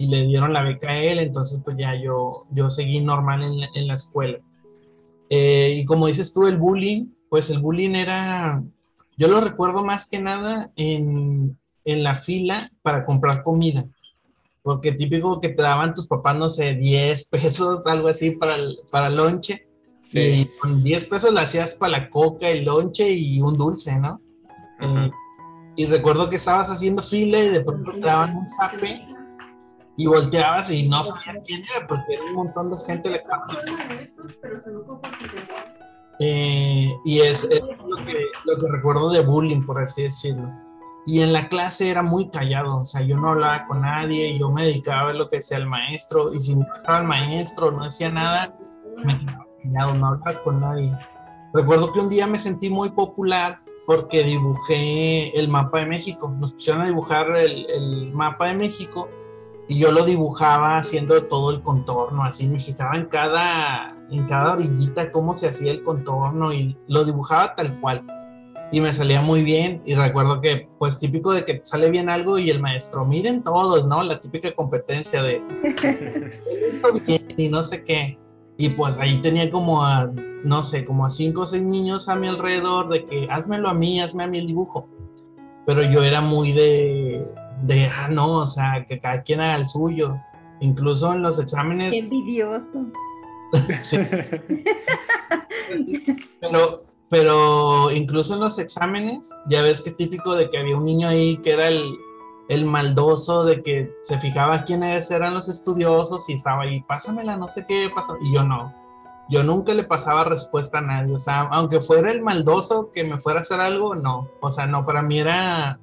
y 0.00 0.06
le 0.06 0.26
dieron 0.26 0.52
la 0.52 0.62
beca 0.62 0.90
a 0.90 0.98
él, 0.98 1.18
entonces 1.18 1.60
pues 1.64 1.76
ya 1.76 1.94
yo, 2.00 2.46
yo 2.50 2.70
seguí 2.70 3.00
normal 3.00 3.42
en 3.42 3.68
en 3.74 3.88
la 3.88 3.94
escuela. 3.94 4.38
Eh, 5.30 5.76
y 5.80 5.84
como 5.84 6.06
dices 6.06 6.32
tú, 6.32 6.46
el 6.46 6.56
bullying, 6.56 7.06
pues 7.28 7.50
el 7.50 7.60
bullying 7.60 7.94
era, 7.94 8.62
yo 9.16 9.28
lo 9.28 9.40
recuerdo 9.40 9.84
más 9.84 10.08
que 10.08 10.20
nada 10.20 10.70
en, 10.76 11.58
en 11.84 12.02
la 12.02 12.14
fila 12.14 12.72
para 12.82 13.04
comprar 13.04 13.42
comida 13.42 13.86
porque 14.68 14.92
típico 14.92 15.40
que 15.40 15.48
te 15.48 15.62
daban 15.62 15.94
tus 15.94 16.06
papás, 16.06 16.36
no 16.36 16.50
sé, 16.50 16.74
10 16.74 17.28
pesos, 17.30 17.86
algo 17.86 18.08
así 18.08 18.32
para 18.32 18.56
el, 18.56 18.78
para 18.92 19.08
lonche. 19.08 19.66
Y 20.12 20.44
con 20.60 20.84
10 20.84 21.06
pesos 21.06 21.32
le 21.32 21.40
hacías 21.40 21.74
para 21.74 21.92
la 21.92 22.10
coca, 22.10 22.50
el 22.50 22.64
lonche 22.66 23.10
y 23.10 23.40
un 23.40 23.54
dulce, 23.54 23.98
¿no? 23.98 24.20
Eh, 24.80 25.10
y 25.76 25.86
recuerdo 25.86 26.28
que 26.28 26.36
estabas 26.36 26.68
haciendo 26.68 27.02
fila 27.02 27.38
y 27.38 27.48
de 27.48 27.62
pronto 27.62 27.92
te 27.92 28.00
daban 28.00 28.36
un 28.36 28.46
zape 28.48 29.06
y 29.98 30.06
volteabas 30.06 30.70
y 30.70 30.88
no 30.88 31.02
sabías 31.02 31.38
quién 31.44 31.64
era 31.76 31.86
porque 31.86 32.14
era 32.14 32.24
un 32.24 32.34
montón 32.34 32.70
de 32.70 32.78
gente 32.86 33.10
le 33.10 33.16
estaba 33.16 33.42
eh, 36.20 36.96
y 37.04 37.18
es, 37.20 37.44
es 37.44 37.62
lo, 37.84 38.04
que, 38.04 38.24
lo 38.44 38.58
que 38.58 38.68
recuerdo 38.72 39.10
de 39.10 39.22
bullying, 39.22 39.64
por 39.64 39.80
así 39.80 40.02
decirlo. 40.02 40.50
Y 41.06 41.20
en 41.20 41.32
la 41.32 41.48
clase 41.48 41.90
era 41.90 42.02
muy 42.02 42.28
callado, 42.28 42.78
o 42.78 42.84
sea, 42.84 43.02
yo 43.02 43.14
no 43.16 43.28
hablaba 43.28 43.66
con 43.66 43.82
nadie, 43.82 44.36
yo 44.36 44.50
me 44.50 44.64
dedicaba 44.64 45.02
a 45.02 45.06
ver 45.06 45.14
lo 45.14 45.28
que 45.28 45.36
decía 45.36 45.58
el 45.58 45.66
maestro, 45.66 46.34
y 46.34 46.40
si 46.40 46.56
no 46.56 46.66
estaba 46.76 46.98
el 46.98 47.06
maestro, 47.06 47.70
no 47.70 47.84
decía 47.84 48.10
nada, 48.10 48.52
me 49.04 49.16
quedaba 49.16 49.46
callado, 49.62 49.94
no 49.94 50.06
hablaba 50.08 50.42
con 50.42 50.60
nadie. 50.60 50.92
Recuerdo 51.54 51.92
que 51.92 52.00
un 52.00 52.10
día 52.10 52.26
me 52.26 52.38
sentí 52.38 52.68
muy 52.68 52.90
popular 52.90 53.60
porque 53.86 54.24
dibujé 54.24 55.38
el 55.38 55.48
mapa 55.48 55.78
de 55.78 55.86
México. 55.86 56.34
Nos 56.36 56.52
pusieron 56.52 56.82
a 56.82 56.86
dibujar 56.86 57.30
el, 57.36 57.64
el 57.70 58.12
mapa 58.12 58.48
de 58.48 58.54
México 58.54 59.08
y 59.68 59.78
yo 59.78 59.92
lo 59.92 60.04
dibujaba 60.04 60.78
haciendo 60.78 61.22
todo 61.24 61.50
el 61.50 61.62
contorno, 61.62 62.24
así 62.24 62.48
me 62.48 62.58
fijaba 62.58 62.96
en 62.96 63.06
cada, 63.06 63.94
en 64.10 64.24
cada 64.24 64.54
orillita 64.54 65.12
cómo 65.12 65.34
se 65.34 65.48
hacía 65.48 65.72
el 65.72 65.82
contorno 65.82 66.52
y 66.54 66.74
lo 66.88 67.04
dibujaba 67.04 67.54
tal 67.54 67.78
cual. 67.78 68.02
Y 68.72 68.80
me 68.80 68.92
salía 68.92 69.20
muy 69.20 69.42
bien 69.42 69.82
y 69.84 69.94
recuerdo 69.94 70.40
que 70.40 70.68
pues 70.78 70.98
típico 70.98 71.32
de 71.32 71.44
que 71.44 71.60
sale 71.64 71.90
bien 71.90 72.08
algo 72.08 72.38
y 72.38 72.50
el 72.50 72.60
maestro 72.60 73.04
miren 73.04 73.42
todos 73.42 73.86
no 73.86 74.02
la 74.02 74.20
típica 74.20 74.54
competencia 74.54 75.22
de 75.22 75.42
"Él 76.50 76.66
hizo 76.66 76.92
bien 76.92 77.26
y 77.36 77.48
no 77.48 77.62
sé 77.62 77.82
qué 77.82 78.18
y 78.58 78.68
pues 78.70 78.98
ahí 78.98 79.22
tenía 79.22 79.50
como 79.50 79.82
a 79.82 80.10
no 80.44 80.62
sé 80.62 80.84
como 80.84 81.06
a 81.06 81.10
cinco 81.10 81.42
o 81.42 81.46
seis 81.46 81.62
niños 81.62 82.10
a 82.10 82.16
mi 82.16 82.28
alrededor 82.28 82.90
de 82.90 83.06
que 83.06 83.26
házmelo 83.30 83.70
a 83.70 83.74
mí 83.74 84.02
hazme 84.02 84.24
a 84.24 84.26
mí 84.26 84.38
el 84.38 84.46
dibujo 84.46 84.86
pero 85.64 85.82
yo 85.82 86.02
era 86.02 86.20
muy 86.20 86.52
de 86.52 87.07
de 87.62 87.86
ah 87.86 88.08
no 88.10 88.38
o 88.38 88.46
sea 88.46 88.84
que 88.86 89.00
cada 89.00 89.22
quien 89.22 89.40
haga 89.40 89.56
el 89.56 89.66
suyo 89.66 90.16
incluso 90.60 91.12
en 91.12 91.22
los 91.22 91.38
exámenes 91.38 91.92
Qué 91.92 91.98
envidioso. 92.00 92.86
sí. 93.80 93.98
pero 96.40 96.84
pero 97.10 97.90
incluso 97.90 98.34
en 98.34 98.40
los 98.40 98.58
exámenes, 98.58 99.34
ya 99.48 99.62
ves 99.62 99.80
que 99.80 99.92
típico 99.92 100.34
de 100.34 100.50
que 100.50 100.58
había 100.58 100.76
un 100.76 100.84
niño 100.84 101.08
ahí 101.08 101.38
que 101.38 101.52
era 101.52 101.68
el, 101.68 101.96
el 102.48 102.66
maldoso, 102.66 103.44
de 103.44 103.62
que 103.62 103.90
se 104.02 104.18
fijaba 104.20 104.64
quiénes 104.64 105.10
eran 105.10 105.34
los 105.34 105.48
estudiosos 105.48 106.28
y 106.28 106.34
estaba 106.34 106.62
ahí, 106.62 106.82
pásamela, 106.82 107.36
no 107.36 107.48
sé 107.48 107.64
qué 107.66 107.90
pasó, 107.94 108.16
y 108.20 108.34
yo 108.34 108.44
no. 108.44 108.74
Yo 109.30 109.42
nunca 109.42 109.74
le 109.74 109.84
pasaba 109.84 110.24
respuesta 110.24 110.78
a 110.78 110.82
nadie, 110.82 111.14
o 111.14 111.18
sea, 111.18 111.48
aunque 111.50 111.80
fuera 111.80 112.10
el 112.10 112.22
maldoso 112.22 112.90
que 112.92 113.04
me 113.04 113.20
fuera 113.20 113.40
a 113.40 113.42
hacer 113.42 113.60
algo, 113.60 113.94
no. 113.94 114.28
O 114.40 114.50
sea, 114.50 114.66
no, 114.66 114.84
para 114.84 115.02
mí 115.02 115.20
era, 115.20 115.80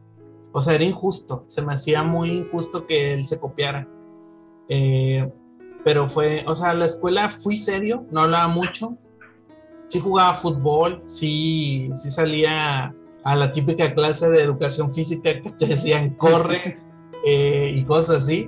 o 0.57 0.61
sea, 0.61 0.75
era 0.75 0.85
injusto, 0.85 1.43
se 1.47 1.61
me 1.61 1.73
hacía 1.73 2.01
muy 2.01 2.29
injusto 2.29 2.87
que 2.87 3.13
él 3.13 3.25
se 3.25 3.37
copiara. 3.37 3.85
Eh, 4.69 5.29
pero 5.83 6.07
fue, 6.07 6.45
o 6.47 6.55
sea, 6.55 6.73
la 6.73 6.85
escuela 6.85 7.29
fui 7.29 7.57
serio, 7.57 8.05
no 8.09 8.21
hablaba 8.21 8.47
mucho, 8.47 8.97
sí 9.87 9.99
jugaba 9.99 10.33
fútbol, 10.33 11.03
sí, 11.07 11.91
sí 11.95 12.09
salía 12.09 12.95
a 13.25 13.35
la 13.35 13.51
típica 13.51 13.93
clase 13.93 14.29
de 14.29 14.43
educación 14.43 14.93
física 14.93 15.41
que 15.41 15.51
te 15.51 15.67
decían 15.67 16.11
corre 16.11 16.79
eh, 17.25 17.73
y 17.75 17.83
cosas 17.83 18.23
así. 18.23 18.47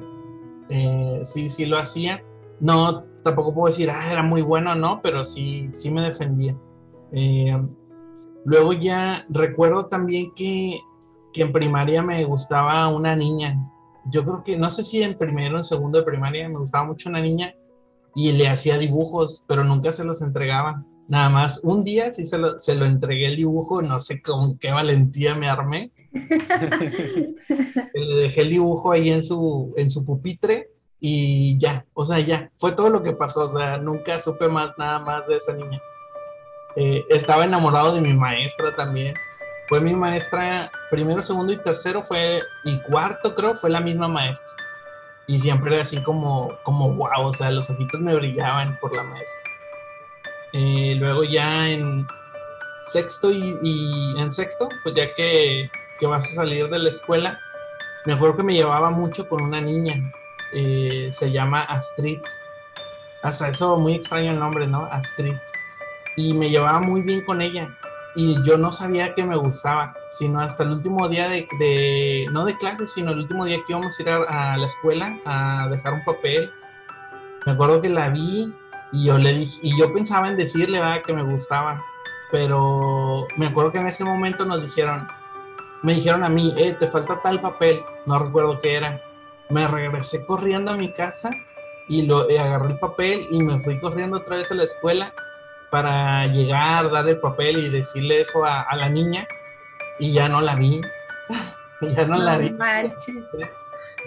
Eh, 0.70 1.20
sí, 1.26 1.50
sí 1.50 1.66
lo 1.66 1.78
hacía. 1.78 2.24
No, 2.62 3.04
tampoco 3.22 3.54
puedo 3.54 3.68
decir, 3.68 3.90
ah, 3.90 4.10
era 4.10 4.24
muy 4.24 4.44
bueno, 4.44 4.76
no, 4.76 5.02
pero 5.02 5.26
sí, 5.26 5.68
sí 5.74 5.92
me 5.92 6.04
defendía. 6.04 6.58
Eh, 7.12 7.62
luego 8.46 8.72
ya 8.72 9.26
recuerdo 9.28 9.88
también 9.88 10.34
que, 10.36 10.80
que 11.34 11.42
en 11.42 11.52
primaria 11.52 12.02
me 12.02 12.24
gustaba 12.24 12.88
una 12.88 13.16
niña. 13.16 13.60
Yo 14.06 14.24
creo 14.24 14.44
que, 14.44 14.58
no 14.58 14.70
sé 14.70 14.84
si 14.84 15.04
en 15.04 15.18
primero 15.18 15.56
o 15.56 15.58
en 15.58 15.64
segundo 15.64 16.00
de 16.00 16.06
primaria 16.06 16.48
me 16.48 16.60
gustaba 16.60 16.86
mucho 16.86 17.10
una 17.10 17.22
niña 17.22 17.54
y 18.16 18.32
le 18.32 18.48
hacía 18.48 18.78
dibujos, 18.78 19.44
pero 19.48 19.64
nunca 19.64 19.92
se 19.92 20.04
los 20.04 20.22
entregaba. 20.22 20.84
Nada 21.08 21.30
más, 21.30 21.62
un 21.64 21.84
día 21.84 22.12
sí 22.12 22.26
se 22.26 22.38
lo, 22.38 22.60
se 22.60 22.76
lo 22.76 22.86
entregué 22.86 23.28
el 23.28 23.38
dibujo, 23.38 23.82
no 23.82 24.00
sé 24.00 24.22
con 24.22 24.58
qué 24.58 24.72
valentía 24.72 25.36
me 25.36 25.48
armé. 25.48 25.92
le 26.12 28.16
dejé 28.16 28.42
el 28.42 28.50
dibujo 28.50 28.92
ahí 28.92 29.10
en 29.10 29.22
su, 29.22 29.74
en 29.78 29.90
su 29.90 30.04
pupitre 30.04 30.72
y 31.00 31.58
ya, 31.60 31.86
o 31.94 32.04
sea, 32.04 32.20
ya, 32.20 32.52
fue 32.58 32.72
todo 32.72 32.90
lo 32.90 33.04
que 33.04 33.14
pasó, 33.14 33.46
o 33.46 33.50
sea, 33.50 33.78
nunca 33.78 34.20
supe 34.20 34.48
más, 34.48 34.72
nada 34.78 35.00
más 35.00 35.28
de 35.28 35.38
esa 35.38 35.54
niña. 35.54 35.80
Eh, 36.76 37.06
estaba 37.10 37.46
enamorado 37.46 37.94
de 37.94 38.02
mi 38.02 38.14
maestra 38.14 38.72
también. 38.72 39.14
Fue 39.68 39.82
mi 39.82 39.96
maestra, 39.96 40.72
primero, 40.90 41.22
segundo 41.22 41.52
y 41.52 41.58
tercero 41.58 42.02
fue, 42.02 42.42
y 42.64 42.80
cuarto 42.80 43.36
creo, 43.36 43.54
fue 43.56 43.70
la 43.70 43.82
misma 43.82 44.08
maestra. 44.08 44.56
Y 45.28 45.40
siempre 45.40 45.74
era 45.74 45.82
así 45.82 46.02
como, 46.02 46.58
como 46.64 46.94
wow, 46.94 47.28
o 47.28 47.34
sea, 47.34 47.52
los 47.52 47.70
ojitos 47.70 48.00
me 48.00 48.16
brillaban 48.16 48.80
por 48.80 48.96
la 48.96 49.04
maestra. 49.04 49.52
Eh, 50.54 50.96
luego 50.98 51.26
ya 51.26 51.68
en 51.68 52.08
sexto 52.84 53.30
y, 53.30 54.16
en 54.18 54.32
sexto, 54.32 54.70
pues 54.84 54.96
ya 54.96 55.14
que, 55.16 55.70
que, 56.00 56.08
vas 56.08 56.32
a 56.32 56.36
salir 56.36 56.70
de 56.70 56.80
la 56.80 56.90
escuela, 56.90 57.38
me 58.06 58.14
acuerdo 58.14 58.38
que 58.38 58.44
me 58.44 58.54
llevaba 58.54 58.90
mucho 58.90 59.28
con 59.28 59.42
una 59.42 59.60
niña, 59.60 59.96
eh, 60.54 61.10
se 61.12 61.30
llama 61.30 61.64
Astrid. 61.64 62.22
Hasta 63.22 63.50
eso 63.50 63.78
muy 63.78 63.96
extraño 63.96 64.32
el 64.32 64.40
nombre, 64.40 64.66
¿no? 64.66 64.86
Astrid. 64.86 65.36
Y 66.16 66.34
me 66.34 66.50
llevaba 66.50 66.80
muy 66.80 67.02
bien 67.02 67.26
con 67.26 67.42
ella 67.42 67.68
y 68.16 68.42
yo 68.44 68.58
no 68.58 68.72
sabía 68.72 69.14
que 69.14 69.24
me 69.24 69.36
gustaba, 69.36 69.96
sino 70.10 70.40
hasta 70.40 70.64
el 70.64 70.72
último 70.72 71.08
día 71.08 71.30
de, 71.30 72.28
no 72.32 72.46
de 72.46 72.58
clases, 72.58 72.92
sino 72.94 73.12
el 73.12 73.20
último 73.20 73.46
día 73.46 73.58
que 73.58 73.74
íbamos 73.74 74.00
a 74.00 74.02
ir 74.02 74.10
a, 74.10 74.58
la 74.58 74.66
escuela 74.66 75.20
a 75.26 75.68
dejar 75.70 75.94
un 75.94 76.04
papel. 76.04 76.52
Me 77.46 77.52
acuerdo 77.52 77.82
que 77.82 77.90
la 77.90 78.10
vi 78.10 78.54
y 78.92 79.06
yo 79.06 79.18
le 79.18 79.34
dije, 79.34 79.60
y 79.62 79.78
yo 79.78 79.94
pensaba 79.94 80.30
en 80.30 80.38
decirle, 80.38 80.80
¿verdad? 80.80 81.04
Que 81.04 81.14
me 81.14 81.24
gustaba, 81.24 81.84
pero 82.32 83.28
me 83.38 83.48
acuerdo 83.48 83.72
que 83.72 83.78
en 83.80 83.88
ese 83.88 84.04
momento 84.04 84.46
nos 84.46 84.64
dijeron, 84.64 85.08
me 85.84 85.94
dijeron 85.94 86.24
a 86.24 86.30
mí, 86.30 86.54
eh, 86.58 86.74
te 86.74 86.90
falta 86.90 87.22
tal 87.22 87.40
papel, 87.40 87.82
no 88.06 88.20
recuerdo 88.20 88.58
qué 88.60 88.78
era. 88.78 89.02
Me 89.50 89.68
regresé 89.68 90.26
corriendo 90.26 90.72
a 90.72 90.76
mi 90.76 90.92
casa 90.92 91.30
y 91.88 92.02
lo 92.06 92.30
y 92.30 92.36
agarré 92.36 92.74
el 92.74 92.80
papel 92.80 93.28
y 93.32 93.44
me 93.44 93.62
fui 93.62 93.80
corriendo 93.80 94.18
otra 94.18 94.38
vez 94.38 94.52
a 94.52 94.56
la 94.56 94.64
escuela 94.64 95.14
para 95.70 96.28
llegar, 96.28 96.92
dar 96.92 97.08
el 97.08 97.20
papel 97.20 97.60
y 97.60 97.70
decirle 97.70 98.22
eso 98.22 98.44
a, 98.46 98.68
la 98.76 98.90
niña 98.90 99.28
y 100.00 100.14
ya 100.14 100.30
no 100.30 100.42
la 100.42 100.56
vi. 100.56 100.82
ya 101.82 102.06
no, 102.06 102.18
la 102.18 102.38
vi. 102.38 102.56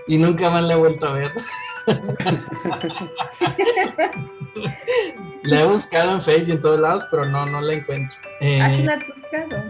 Y 0.07 0.19
nunca 0.19 0.51
más 0.51 0.63
la 0.65 0.75
he 0.75 0.77
vuelto 0.77 1.09
a 1.09 1.13
ver. 1.13 1.33
la 5.45 5.61
he 5.61 5.65
buscado 5.65 6.15
en 6.15 6.23
Facebook 6.23 6.49
y 6.49 6.53
en 6.53 6.63
todos 6.63 6.81
lados, 6.81 7.07
pero 7.11 7.25
no, 7.27 7.47
no 7.47 7.61
la 7.61 7.75
encuentro. 7.75 8.19
Eh, 8.41 8.61
¿Has 8.61 8.79
la 8.81 8.97
buscado? 9.07 9.63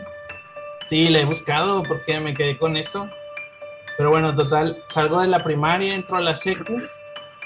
Sí, 0.89 1.09
la 1.09 1.21
he 1.21 1.25
buscado 1.25 1.83
porque 1.85 2.19
me 2.21 2.35
quedé 2.35 2.59
con 2.59 2.77
eso. 2.77 3.09
Pero 3.97 4.11
bueno, 4.11 4.35
total, 4.35 4.83
salgo 4.89 5.21
de 5.21 5.29
la 5.29 5.45
primaria, 5.45 5.95
entro 5.95 6.17
a 6.17 6.21
la 6.21 6.35
secu 6.35 6.81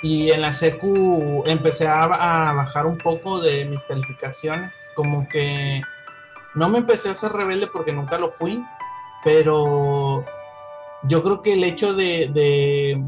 y 0.05 0.31
en 0.31 0.43
la 0.43 0.53
secu 0.53 1.43
empecé 1.47 1.89
a, 1.89 2.07
bajar 2.07 2.85
un 2.85 2.99
poco 2.99 3.41
de 3.41 3.65
mis 3.65 3.87
calificaciones, 3.87 4.93
como 4.95 5.27
que 5.27 5.81
no 6.55 6.69
me 6.69 6.77
empecé 6.77 7.09
a 7.09 7.15
ser 7.15 7.33
rebelde 7.33 7.69
porque 7.69 7.95
nunca 7.95 8.19
lo 8.19 8.29
fui, 8.29 8.63
pero 9.25 10.23
yo 11.05 11.23
creo 11.23 11.41
que 11.41 11.55
el 11.55 11.65
hecho 11.65 11.95
de, 11.95 12.31
de, 12.35 13.03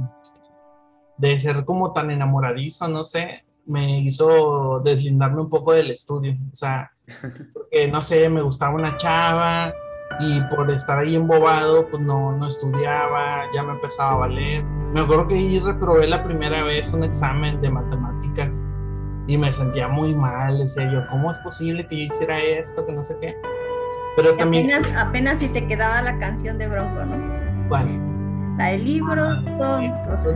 de 1.18 1.38
ser 1.38 1.66
como 1.66 1.92
tan 1.92 2.10
enamoradizo, 2.10 2.88
no 2.88 3.04
sé, 3.04 3.44
me 3.66 4.00
hizo 4.00 4.80
deslindarme 4.80 5.42
un 5.42 5.50
poco 5.50 5.74
del 5.74 5.90
estudio. 5.90 6.34
O 6.50 6.56
sea, 6.56 6.90
porque 7.52 7.88
no 7.88 8.00
sé, 8.00 8.30
me 8.30 8.40
gustaba 8.40 8.74
una 8.74 8.96
chava, 8.96 9.70
y 10.20 10.40
por 10.42 10.70
estar 10.70 10.98
ahí 10.98 11.16
embobado, 11.16 11.88
pues 11.88 12.02
no, 12.02 12.32
no 12.32 12.46
estudiaba, 12.46 13.44
ya 13.54 13.62
me 13.62 13.72
empezaba 13.72 14.12
a 14.12 14.16
valer. 14.16 14.64
Me 14.94 15.00
acuerdo 15.00 15.26
que 15.26 15.34
ahí 15.34 15.58
reprobé 15.60 16.06
la 16.06 16.22
primera 16.22 16.62
vez 16.62 16.92
un 16.94 17.04
examen 17.04 17.60
de 17.60 17.70
matemáticas 17.70 18.64
y 19.26 19.36
me 19.36 19.50
sentía 19.52 19.88
muy 19.88 20.14
mal, 20.14 20.58
decía 20.58 20.90
yo, 20.90 21.06
¿cómo 21.08 21.30
es 21.30 21.38
posible 21.38 21.86
que 21.86 21.96
yo 21.98 22.02
hiciera 22.04 22.38
esto, 22.38 22.86
que 22.86 22.92
no 22.92 23.04
sé 23.04 23.16
qué? 23.20 23.36
Pero 24.16 24.34
también... 24.36 24.72
Apenas, 24.96 25.40
si 25.40 25.48
te 25.48 25.66
quedaba 25.66 26.00
la 26.00 26.18
canción 26.18 26.56
de 26.56 26.68
Bronco, 26.68 27.04
¿no? 27.04 27.68
¿Cuál? 27.68 27.86
La 28.56 28.68
de 28.68 28.78
libros 28.78 29.44
tontos. 29.58 30.34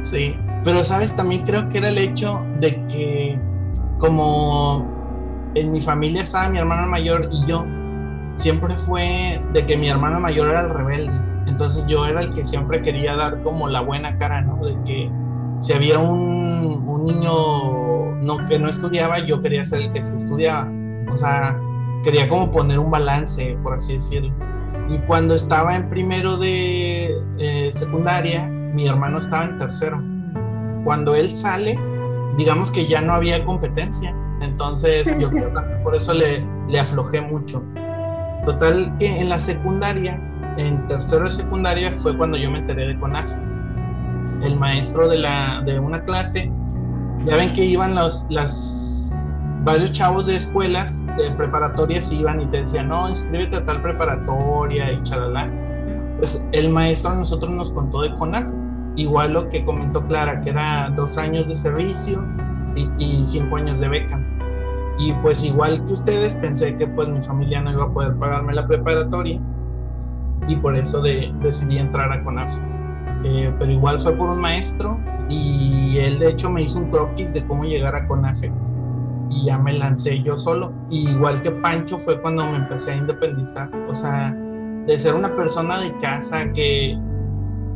sí, 0.00 0.38
pero 0.62 0.84
sabes, 0.84 1.16
también 1.16 1.42
creo 1.46 1.66
que 1.70 1.78
era 1.78 1.88
el 1.88 1.96
hecho 1.96 2.40
de 2.58 2.86
que 2.86 3.40
como 3.96 4.99
en 5.54 5.72
mi 5.72 5.80
familia 5.80 6.22
estaba 6.22 6.48
mi 6.48 6.58
hermana 6.58 6.86
mayor 6.86 7.28
y 7.30 7.46
yo. 7.46 7.64
Siempre 8.36 8.74
fue 8.74 9.42
de 9.52 9.66
que 9.66 9.76
mi 9.76 9.88
hermana 9.88 10.18
mayor 10.18 10.48
era 10.48 10.60
el 10.60 10.70
rebelde. 10.70 11.12
Entonces 11.46 11.84
yo 11.86 12.06
era 12.06 12.22
el 12.22 12.32
que 12.32 12.44
siempre 12.44 12.80
quería 12.80 13.16
dar 13.16 13.42
como 13.42 13.68
la 13.68 13.80
buena 13.80 14.16
cara, 14.16 14.40
¿no? 14.42 14.64
De 14.64 14.76
que 14.84 15.10
si 15.60 15.72
había 15.72 15.98
un, 15.98 16.84
un 16.86 17.06
niño 17.06 18.14
no, 18.22 18.44
que 18.46 18.58
no 18.58 18.68
estudiaba, 18.68 19.18
yo 19.18 19.40
quería 19.42 19.64
ser 19.64 19.82
el 19.82 19.92
que 19.92 20.02
sí 20.02 20.16
estudiaba. 20.16 20.70
O 21.12 21.16
sea, 21.16 21.58
quería 22.02 22.28
como 22.28 22.50
poner 22.50 22.78
un 22.78 22.90
balance, 22.90 23.58
por 23.62 23.74
así 23.74 23.94
decirlo. 23.94 24.32
Y 24.88 24.98
cuando 25.00 25.34
estaba 25.34 25.76
en 25.76 25.88
primero 25.88 26.36
de 26.36 27.16
eh, 27.38 27.70
secundaria, 27.72 28.46
mi 28.46 28.86
hermano 28.86 29.18
estaba 29.18 29.44
en 29.44 29.58
tercero. 29.58 30.02
Cuando 30.84 31.14
él 31.14 31.28
sale, 31.28 31.78
digamos 32.36 32.70
que 32.70 32.86
ya 32.86 33.00
no 33.00 33.14
había 33.14 33.44
competencia 33.44 34.14
entonces, 34.40 35.14
yo 35.18 35.30
creo 35.30 35.52
que 35.52 35.60
por 35.82 35.94
eso 35.94 36.14
le, 36.14 36.44
le 36.68 36.80
aflojé 36.80 37.20
mucho. 37.20 37.62
Total 38.46 38.94
que 38.98 39.20
en 39.20 39.28
la 39.28 39.38
secundaria, 39.38 40.18
en 40.56 40.86
tercero 40.86 41.24
de 41.24 41.30
secundaria, 41.30 41.92
fue 41.92 42.16
cuando 42.16 42.38
yo 42.38 42.50
me 42.50 42.58
enteré 42.58 42.88
de 42.88 42.98
CONAF. 42.98 43.34
El 44.42 44.58
maestro 44.58 45.08
de, 45.08 45.18
la, 45.18 45.62
de 45.66 45.78
una 45.78 46.02
clase, 46.04 46.50
ya 47.26 47.36
ven 47.36 47.52
que 47.52 47.64
iban 47.64 47.94
los, 47.94 48.26
las, 48.30 49.28
varios 49.64 49.92
chavos 49.92 50.26
de 50.26 50.36
escuelas, 50.36 51.06
de 51.18 51.30
preparatorias, 51.32 52.10
iban 52.12 52.40
y 52.40 52.46
te 52.46 52.62
decían, 52.62 52.88
no, 52.88 53.08
inscríbete 53.10 53.58
a 53.58 53.66
tal 53.66 53.82
preparatoria 53.82 54.92
y 54.92 55.02
chalala. 55.02 55.50
Pues 56.16 56.46
el 56.52 56.70
maestro 56.70 57.12
a 57.12 57.16
nosotros 57.16 57.52
nos 57.52 57.70
contó 57.70 58.02
de 58.02 58.14
CONAF. 58.16 58.50
Igual 58.96 59.34
lo 59.34 59.48
que 59.50 59.64
comentó 59.64 60.04
Clara, 60.06 60.40
que 60.40 60.50
era 60.50 60.90
dos 60.96 61.16
años 61.16 61.48
de 61.48 61.54
servicio, 61.54 62.24
y, 62.76 63.24
cinco 63.26 63.56
años 63.56 63.80
de 63.80 63.88
beca. 63.88 64.24
Y 64.98 65.12
pues 65.14 65.42
igual 65.42 65.84
que 65.86 65.94
ustedes, 65.94 66.34
pensé 66.34 66.76
que 66.76 66.86
pues 66.86 67.08
mi 67.08 67.20
familia 67.22 67.60
no 67.62 67.72
iba 67.72 67.84
a 67.84 67.92
poder 67.92 68.14
pagarme 68.16 68.54
la 68.54 68.66
preparatoria 68.66 69.40
y 70.46 70.56
por 70.56 70.76
eso 70.76 71.00
de, 71.00 71.32
decidí 71.40 71.78
entrar 71.78 72.12
a 72.12 72.22
CONAF. 72.22 72.60
Eh, 73.24 73.52
pero 73.58 73.70
igual 73.70 74.00
fue 74.00 74.12
por 74.12 74.30
un 74.30 74.40
maestro 74.40 74.98
y 75.28 75.98
él 75.98 76.18
de 76.18 76.30
hecho 76.30 76.50
me 76.50 76.62
hizo 76.62 76.78
un 76.78 76.90
croquis 76.90 77.34
de 77.34 77.44
cómo 77.46 77.64
llegar 77.64 77.94
a 77.94 78.06
CONAFE 78.06 78.50
y 79.30 79.44
ya 79.44 79.58
me 79.58 79.72
lancé 79.72 80.22
yo 80.22 80.36
solo. 80.36 80.72
igual 80.90 81.40
que 81.42 81.50
Pancho 81.50 81.98
fue 81.98 82.20
cuando 82.20 82.46
me 82.46 82.56
empecé 82.56 82.92
a 82.92 82.96
independizar, 82.96 83.70
o 83.88 83.94
sea, 83.94 84.32
de 84.86 84.98
ser 84.98 85.14
una 85.14 85.34
persona 85.36 85.78
de 85.78 85.96
casa 85.98 86.50
que 86.52 86.98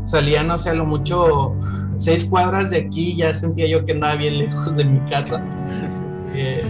salía, 0.05 0.43
no 0.45 0.57
sé, 0.57 0.71
a 0.71 0.75
lo 0.75 0.87
mucho 0.87 1.55
seis 1.97 2.27
cuadras 2.27 2.71
de 2.71 2.79
aquí, 2.79 3.17
ya 3.17 3.35
sentía 3.35 3.67
yo 3.67 3.85
que 3.85 3.93
andaba 3.93 4.17
bien 4.17 4.39
lejos 4.41 4.77
de 4.77 4.85
mi 4.85 5.01
casa. 5.11 5.45
Eh, 6.35 6.65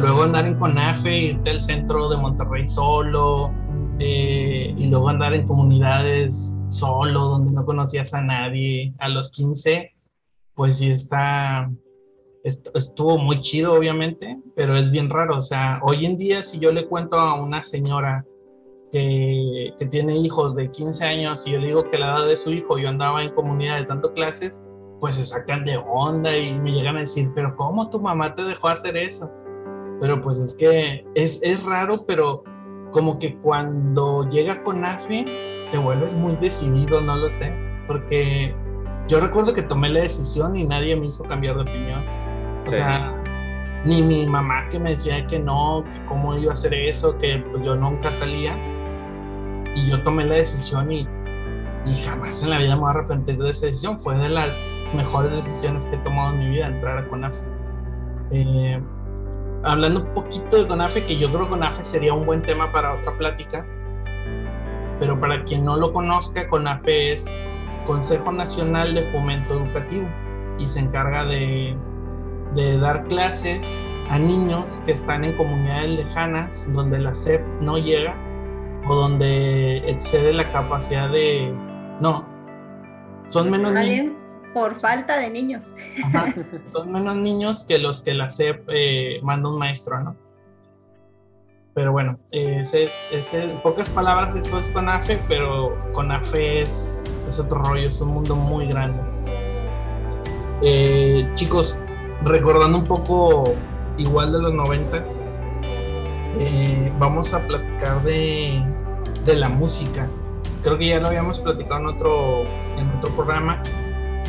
luego 0.00 0.22
andar 0.22 0.46
en 0.46 0.58
CONAFE, 0.58 1.18
irte 1.18 1.50
al 1.50 1.62
centro 1.62 2.08
de 2.08 2.16
Monterrey 2.16 2.66
solo, 2.66 3.52
eh, 3.98 4.74
y 4.76 4.88
luego 4.88 5.08
andar 5.08 5.32
en 5.34 5.46
comunidades 5.46 6.56
solo, 6.68 7.20
donde 7.20 7.52
no 7.52 7.64
conocías 7.64 8.12
a 8.14 8.20
nadie. 8.20 8.94
A 8.98 9.08
los 9.08 9.30
15, 9.30 9.94
pues 10.54 10.78
sí 10.78 10.90
está, 10.90 11.70
estuvo 12.44 13.18
muy 13.18 13.40
chido, 13.40 13.74
obviamente, 13.74 14.38
pero 14.54 14.76
es 14.76 14.90
bien 14.90 15.08
raro. 15.08 15.38
O 15.38 15.42
sea, 15.42 15.80
hoy 15.82 16.04
en 16.04 16.16
día, 16.16 16.42
si 16.42 16.58
yo 16.58 16.72
le 16.72 16.86
cuento 16.86 17.18
a 17.18 17.40
una 17.40 17.62
señora 17.62 18.24
que, 18.90 19.74
tiene 19.90 20.16
hijos 20.16 20.54
de 20.54 20.70
15 20.70 21.04
años 21.04 21.46
y 21.46 21.52
yo 21.52 21.58
le 21.58 21.68
digo 21.68 21.90
que 21.90 21.98
la 21.98 22.16
edad 22.16 22.26
de 22.26 22.36
su 22.36 22.52
hijo 22.52 22.78
yo 22.78 22.88
andaba 22.88 23.22
en 23.22 23.34
comunidades 23.34 23.88
dando 23.88 24.12
clases, 24.14 24.62
pues 25.00 25.16
se 25.16 25.24
sacan 25.24 25.64
de 25.64 25.76
onda 25.86 26.36
y 26.36 26.58
me 26.58 26.72
llegan 26.72 26.96
a 26.96 27.00
decir, 27.00 27.30
pero 27.34 27.54
¿cómo 27.56 27.88
tu 27.90 28.00
mamá 28.00 28.34
te 28.34 28.42
dejó 28.42 28.68
hacer 28.68 28.96
eso? 28.96 29.30
Pero 30.00 30.20
pues 30.20 30.38
es 30.38 30.54
que 30.54 31.04
es, 31.14 31.42
es 31.42 31.64
raro, 31.64 32.04
pero 32.06 32.42
como 32.92 33.18
que 33.18 33.36
cuando 33.38 34.28
llega 34.28 34.62
con 34.62 34.84
AFE 34.84 35.24
te 35.70 35.78
vuelves 35.78 36.14
muy 36.14 36.36
decidido, 36.36 37.00
no 37.00 37.16
lo 37.16 37.28
sé, 37.28 37.52
porque 37.86 38.54
yo 39.08 39.20
recuerdo 39.20 39.52
que 39.52 39.62
tomé 39.62 39.90
la 39.90 40.00
decisión 40.00 40.56
y 40.56 40.66
nadie 40.66 40.96
me 40.96 41.06
hizo 41.06 41.24
cambiar 41.24 41.56
de 41.56 41.62
opinión. 41.62 42.04
O 42.66 42.70
sea, 42.70 43.22
ni 43.84 44.02
mi 44.02 44.26
mamá 44.26 44.68
que 44.68 44.80
me 44.80 44.90
decía 44.90 45.24
que 45.26 45.38
no, 45.38 45.84
que 45.84 46.04
cómo 46.06 46.36
iba 46.36 46.50
a 46.50 46.52
hacer 46.54 46.74
eso, 46.74 47.16
que 47.18 47.38
pues 47.52 47.64
yo 47.64 47.76
nunca 47.76 48.10
salía 48.10 48.56
y 49.76 49.86
yo 49.90 50.02
tomé 50.02 50.24
la 50.24 50.36
decisión 50.36 50.90
y, 50.90 51.06
y 51.84 51.94
jamás 52.04 52.42
en 52.42 52.50
la 52.50 52.58
vida 52.58 52.74
me 52.74 52.80
voy 52.80 52.88
a 52.88 52.90
arrepentir 52.92 53.36
de 53.36 53.50
esa 53.50 53.66
decisión. 53.66 54.00
Fue 54.00 54.16
de 54.16 54.30
las 54.30 54.82
mejores 54.94 55.32
decisiones 55.32 55.86
que 55.86 55.96
he 55.96 55.98
tomado 55.98 56.32
en 56.32 56.38
mi 56.38 56.48
vida 56.48 56.66
entrar 56.66 56.98
a 56.98 57.08
CONAFE. 57.08 57.46
Eh, 58.32 58.82
hablando 59.64 60.00
un 60.00 60.14
poquito 60.14 60.56
de 60.56 60.66
CONAFE, 60.66 61.04
que 61.04 61.16
yo 61.16 61.28
creo 61.28 61.42
que 61.42 61.50
CONAFE 61.50 61.84
sería 61.84 62.14
un 62.14 62.24
buen 62.24 62.42
tema 62.42 62.72
para 62.72 62.94
otra 62.94 63.16
plática, 63.18 63.66
pero 64.98 65.20
para 65.20 65.44
quien 65.44 65.64
no 65.64 65.76
lo 65.76 65.92
conozca, 65.92 66.48
CONAFE 66.48 67.12
es 67.12 67.30
Consejo 67.84 68.32
Nacional 68.32 68.94
de 68.94 69.04
Fomento 69.06 69.54
Educativo 69.54 70.08
y 70.58 70.66
se 70.66 70.80
encarga 70.80 71.24
de, 71.26 71.76
de 72.54 72.78
dar 72.78 73.04
clases 73.08 73.92
a 74.08 74.18
niños 74.18 74.82
que 74.86 74.92
están 74.92 75.22
en 75.24 75.36
comunidades 75.36 75.90
lejanas 75.90 76.72
donde 76.72 76.98
la 76.98 77.14
SEP 77.14 77.42
no 77.60 77.76
llega 77.76 78.16
o 78.88 78.94
donde 78.94 79.78
excede 79.88 80.32
la 80.32 80.50
capacidad 80.50 81.10
de... 81.10 81.52
No, 82.00 82.26
son 83.28 83.50
menos 83.50 83.72
niños. 83.72 84.14
Por 84.54 84.78
falta 84.80 85.18
de 85.18 85.30
niños. 85.30 85.66
son 86.72 86.92
menos 86.92 87.16
niños 87.16 87.64
que 87.66 87.78
los 87.78 88.00
que 88.00 88.14
la 88.14 88.30
SEP 88.30 88.64
eh, 88.68 89.20
manda 89.22 89.50
un 89.50 89.58
maestro, 89.58 90.00
¿no? 90.00 90.16
Pero 91.74 91.92
bueno, 91.92 92.18
ese 92.32 92.84
es, 92.84 93.10
ese, 93.12 93.50
en 93.50 93.60
pocas 93.60 93.90
palabras 93.90 94.34
eso 94.34 94.58
es 94.58 94.70
CONAFE, 94.70 95.20
pero 95.28 95.76
CONAFE 95.92 96.62
es, 96.62 97.04
es 97.28 97.38
otro 97.38 97.62
rollo, 97.64 97.90
es 97.90 98.00
un 98.00 98.08
mundo 98.14 98.34
muy 98.34 98.66
grande. 98.66 98.98
Eh, 100.62 101.28
chicos, 101.34 101.78
recordando 102.24 102.78
un 102.78 102.84
poco 102.84 103.44
igual 103.98 104.32
de 104.32 104.38
los 104.38 104.54
noventas, 104.54 105.20
eh, 106.38 106.90
vamos 106.98 107.34
a 107.34 107.46
platicar 107.46 108.02
de, 108.04 108.64
de, 109.26 109.36
la 109.36 109.48
música. 109.48 110.08
Creo 110.62 110.78
que 110.78 110.88
ya 110.88 111.00
lo 111.00 111.08
habíamos 111.08 111.40
platicado 111.40 111.80
en 111.80 111.86
otro, 111.86 112.44
en 112.76 112.88
otro 112.98 113.14
programa, 113.14 113.62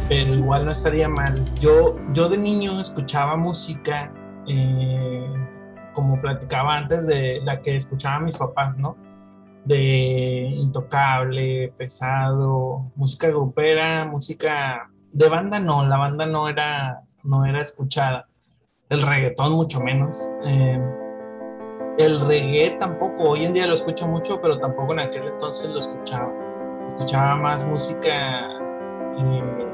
pero 0.09 0.33
igual 0.33 0.65
no 0.65 0.71
estaría 0.71 1.07
mal. 1.07 1.35
Yo, 1.59 1.97
yo 2.13 2.29
de 2.29 2.37
niño 2.37 2.79
escuchaba 2.79 3.37
música, 3.37 4.11
eh, 4.47 5.27
como 5.93 6.19
platicaba 6.19 6.77
antes, 6.77 7.07
de 7.07 7.41
la 7.43 7.61
que 7.61 7.75
escuchaban 7.75 8.23
mis 8.23 8.37
papás, 8.37 8.75
¿no? 8.77 8.97
De 9.65 10.49
intocable, 10.53 11.73
pesado, 11.77 12.91
música 12.95 13.27
grupera, 13.29 14.05
música 14.05 14.89
de 15.11 15.29
banda 15.29 15.59
no, 15.59 15.85
la 15.85 15.97
banda 15.97 16.25
no 16.25 16.47
era, 16.47 17.01
no 17.23 17.45
era 17.45 17.61
escuchada. 17.61 18.27
El 18.89 19.01
reggaetón 19.01 19.53
mucho 19.53 19.79
menos. 19.81 20.31
Eh, 20.45 20.79
el 21.97 22.19
reggae 22.21 22.77
tampoco, 22.79 23.31
hoy 23.31 23.45
en 23.45 23.53
día 23.53 23.67
lo 23.67 23.73
escucho 23.73 24.07
mucho, 24.07 24.39
pero 24.39 24.59
tampoco 24.59 24.93
en 24.93 24.99
aquel 24.99 25.27
entonces 25.27 25.69
lo 25.69 25.79
escuchaba. 25.79 26.31
Escuchaba 26.87 27.35
más 27.35 27.65
música, 27.65 28.49
eh, 29.17 29.67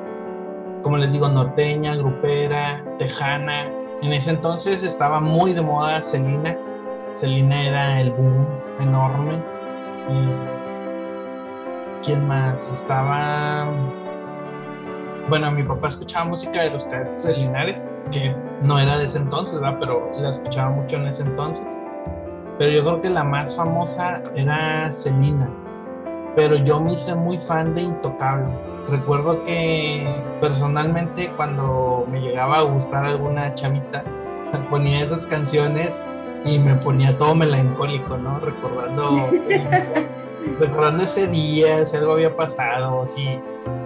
como 0.81 0.97
les 0.97 1.13
digo, 1.13 1.27
norteña, 1.29 1.95
grupera, 1.95 2.83
tejana. 2.97 3.69
En 4.01 4.13
ese 4.13 4.31
entonces 4.31 4.83
estaba 4.83 5.19
muy 5.19 5.53
de 5.53 5.61
moda 5.61 6.01
Selena. 6.01 6.57
Selena 7.11 7.67
era 7.67 8.01
el 8.01 8.11
boom 8.11 8.47
enorme. 8.79 9.35
Eh, 10.09 10.49
¿Quién 12.03 12.27
más? 12.27 12.71
Estaba 12.71 13.69
bueno, 15.29 15.51
mi 15.51 15.63
papá 15.63 15.87
escuchaba 15.87 16.25
música 16.25 16.63
de 16.63 16.71
los 16.71 16.85
cadetes 16.85 17.23
de 17.23 17.33
Linares, 17.37 17.93
que 18.11 18.35
no 18.61 18.77
era 18.77 18.97
de 18.97 19.05
ese 19.05 19.19
entonces, 19.19 19.59
¿verdad? 19.59 19.77
Pero 19.79 20.11
la 20.17 20.29
escuchaba 20.29 20.69
mucho 20.71 20.97
en 20.97 21.07
ese 21.07 21.23
entonces. 21.23 21.79
Pero 22.57 22.71
yo 22.71 22.83
creo 22.83 23.01
que 23.01 23.09
la 23.09 23.23
más 23.23 23.55
famosa 23.55 24.21
era 24.35 24.91
Selena. 24.91 25.49
Pero 26.35 26.55
yo 26.55 26.79
me 26.79 26.93
hice 26.93 27.15
muy 27.15 27.37
fan 27.37 27.73
de 27.73 27.81
Intocable. 27.81 28.53
Recuerdo 28.87 29.43
que 29.43 30.05
personalmente 30.41 31.31
cuando 31.35 32.05
me 32.09 32.19
llegaba 32.19 32.59
a 32.59 32.61
gustar 32.63 33.05
alguna 33.05 33.53
chavita, 33.53 34.03
ponía 34.69 35.01
esas 35.01 35.25
canciones 35.25 36.05
y 36.45 36.59
me 36.59 36.75
ponía 36.75 37.17
todo 37.17 37.35
melancólico, 37.35 38.17
¿no? 38.17 38.39
Recordando, 38.39 39.29
recordando 40.59 41.03
ese 41.03 41.27
día, 41.27 41.85
si 41.85 41.97
algo 41.97 42.13
había 42.13 42.35
pasado, 42.35 43.07
si 43.07 43.39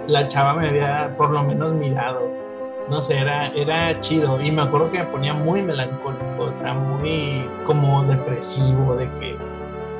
la 0.08 0.28
chava 0.28 0.56
me 0.56 0.70
había 0.70 1.16
por 1.18 1.32
lo 1.32 1.44
menos 1.44 1.74
mirado 1.74 2.47
no 2.90 3.02
sé, 3.02 3.20
era, 3.20 3.48
era 3.48 4.00
chido. 4.00 4.40
Y 4.42 4.52
me 4.52 4.62
acuerdo 4.62 4.92
que 4.92 5.00
me 5.00 5.06
ponía 5.06 5.34
muy 5.34 5.62
melancólico, 5.62 6.44
o 6.44 6.54
sea, 6.54 6.74
muy 6.74 7.50
como 7.64 8.04
depresivo, 8.04 8.96
de 8.96 9.12
que, 9.14 9.38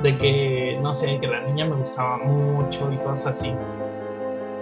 de 0.04 0.18
que, 0.18 0.80
no 0.82 0.94
sé, 0.94 1.20
que 1.20 1.28
la 1.28 1.42
niña 1.42 1.66
me 1.66 1.76
gustaba 1.76 2.18
mucho 2.18 2.92
y 2.92 2.98
cosas 2.98 3.28
así. 3.28 3.54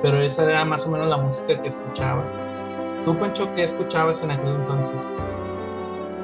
Pero 0.01 0.19
esa 0.21 0.43
era 0.49 0.65
más 0.65 0.87
o 0.87 0.91
menos 0.91 1.07
la 1.07 1.17
música 1.17 1.61
que 1.61 1.69
escuchaba. 1.69 2.23
¿Tú, 3.05 3.17
Pancho, 3.17 3.53
qué 3.53 3.63
escuchabas 3.63 4.23
en 4.23 4.31
aquel 4.31 4.55
entonces? 4.55 5.13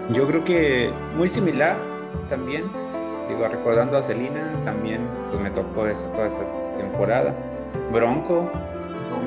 Yo 0.09 0.27
creo 0.27 0.43
que 0.43 0.91
muy 1.15 1.27
similar 1.27 1.77
también. 2.27 2.71
Digo, 3.29 3.47
recordando 3.47 3.97
a 3.97 4.03
Celina, 4.03 4.51
también 4.65 5.07
pues, 5.29 5.41
me 5.41 5.51
tocó 5.51 5.87
esa, 5.87 6.11
toda 6.13 6.27
esa 6.27 6.41
temporada. 6.75 7.35
Bronco, 7.93 8.49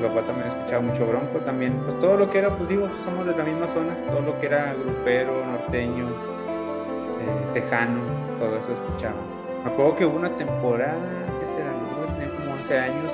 papá 0.07 0.25
también 0.25 0.47
escuchaba 0.47 0.81
mucho 0.81 1.07
Bronco, 1.07 1.39
también, 1.39 1.79
pues 1.83 1.99
todo 1.99 2.17
lo 2.17 2.29
que 2.29 2.39
era, 2.39 2.55
pues 2.55 2.69
digo, 2.69 2.87
somos 3.03 3.25
de 3.25 3.35
la 3.35 3.43
misma 3.43 3.67
zona, 3.67 3.95
todo 4.07 4.21
lo 4.21 4.39
que 4.39 4.47
era 4.47 4.73
grupero, 4.73 5.45
norteño, 5.45 6.07
eh, 6.09 7.53
tejano, 7.53 8.01
todo 8.37 8.57
eso 8.57 8.73
escuchaba. 8.73 9.21
Me 9.63 9.71
acuerdo 9.71 9.95
que 9.95 10.05
hubo 10.05 10.15
una 10.17 10.35
temporada, 10.35 11.25
¿qué 11.39 11.47
será? 11.47 11.73
Yo 11.73 12.11
tenía 12.13 12.29
como 12.35 12.53
11 12.53 12.77
años, 12.77 13.13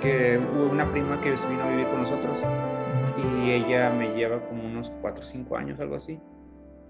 que 0.00 0.38
hubo 0.38 0.70
una 0.70 0.90
prima 0.90 1.20
que 1.20 1.30
vino 1.30 1.62
a 1.62 1.68
vivir 1.68 1.86
con 1.86 2.00
nosotros 2.00 2.40
y 3.18 3.50
ella 3.50 3.90
me 3.90 4.14
lleva 4.14 4.40
como 4.46 4.64
unos 4.64 4.90
4 5.00 5.22
o 5.22 5.26
5 5.26 5.56
años, 5.56 5.80
algo 5.80 5.96
así. 5.96 6.20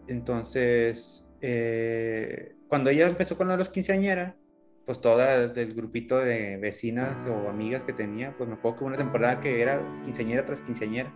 Entonces, 0.06 1.28
eh, 1.40 2.56
cuando 2.68 2.90
ella 2.90 3.06
empezó 3.08 3.36
con 3.36 3.48
los 3.48 3.68
quinceañera, 3.68 4.36
pues 4.90 5.00
todas 5.00 5.54
del 5.54 5.72
grupito 5.72 6.18
de 6.18 6.56
vecinas 6.56 7.24
o 7.24 7.48
amigas 7.48 7.84
que 7.84 7.92
tenía, 7.92 8.36
pues 8.36 8.48
me 8.48 8.56
acuerdo 8.56 8.78
que 8.78 8.84
una 8.86 8.96
temporada 8.96 9.38
que 9.38 9.62
era 9.62 9.80
quinceañera 10.02 10.44
tras 10.44 10.62
quinceañera. 10.62 11.12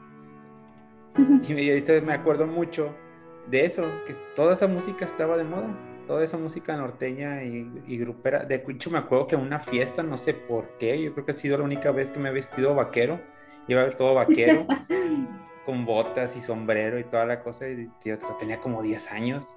Y 1.18 1.54
me, 1.54 2.00
me 2.02 2.12
acuerdo 2.12 2.46
mucho 2.46 2.94
de 3.48 3.64
eso, 3.64 3.84
que 4.06 4.14
toda 4.36 4.52
esa 4.52 4.68
música 4.68 5.04
estaba 5.04 5.36
de 5.36 5.42
moda, 5.42 5.76
toda 6.06 6.22
esa 6.22 6.38
música 6.38 6.76
norteña 6.76 7.42
y, 7.42 7.68
y 7.88 7.98
grupera. 7.98 8.44
De 8.44 8.64
hecho, 8.64 8.92
me 8.92 8.98
acuerdo 8.98 9.26
que 9.26 9.34
una 9.34 9.58
fiesta, 9.58 10.04
no 10.04 10.18
sé 10.18 10.34
por 10.34 10.78
qué, 10.78 11.02
yo 11.02 11.12
creo 11.12 11.26
que 11.26 11.32
ha 11.32 11.36
sido 11.36 11.58
la 11.58 11.64
única 11.64 11.90
vez 11.90 12.12
que 12.12 12.20
me 12.20 12.28
he 12.28 12.32
vestido 12.32 12.76
vaquero, 12.76 13.20
iba 13.66 13.90
todo 13.90 14.14
vaquero, 14.14 14.68
con 15.66 15.84
botas 15.84 16.36
y 16.36 16.40
sombrero 16.40 16.96
y 17.00 17.02
toda 17.02 17.26
la 17.26 17.42
cosa, 17.42 17.68
y 17.68 17.88
tío, 18.00 18.16
tenía 18.38 18.60
como 18.60 18.84
10 18.84 19.10
años. 19.10 19.48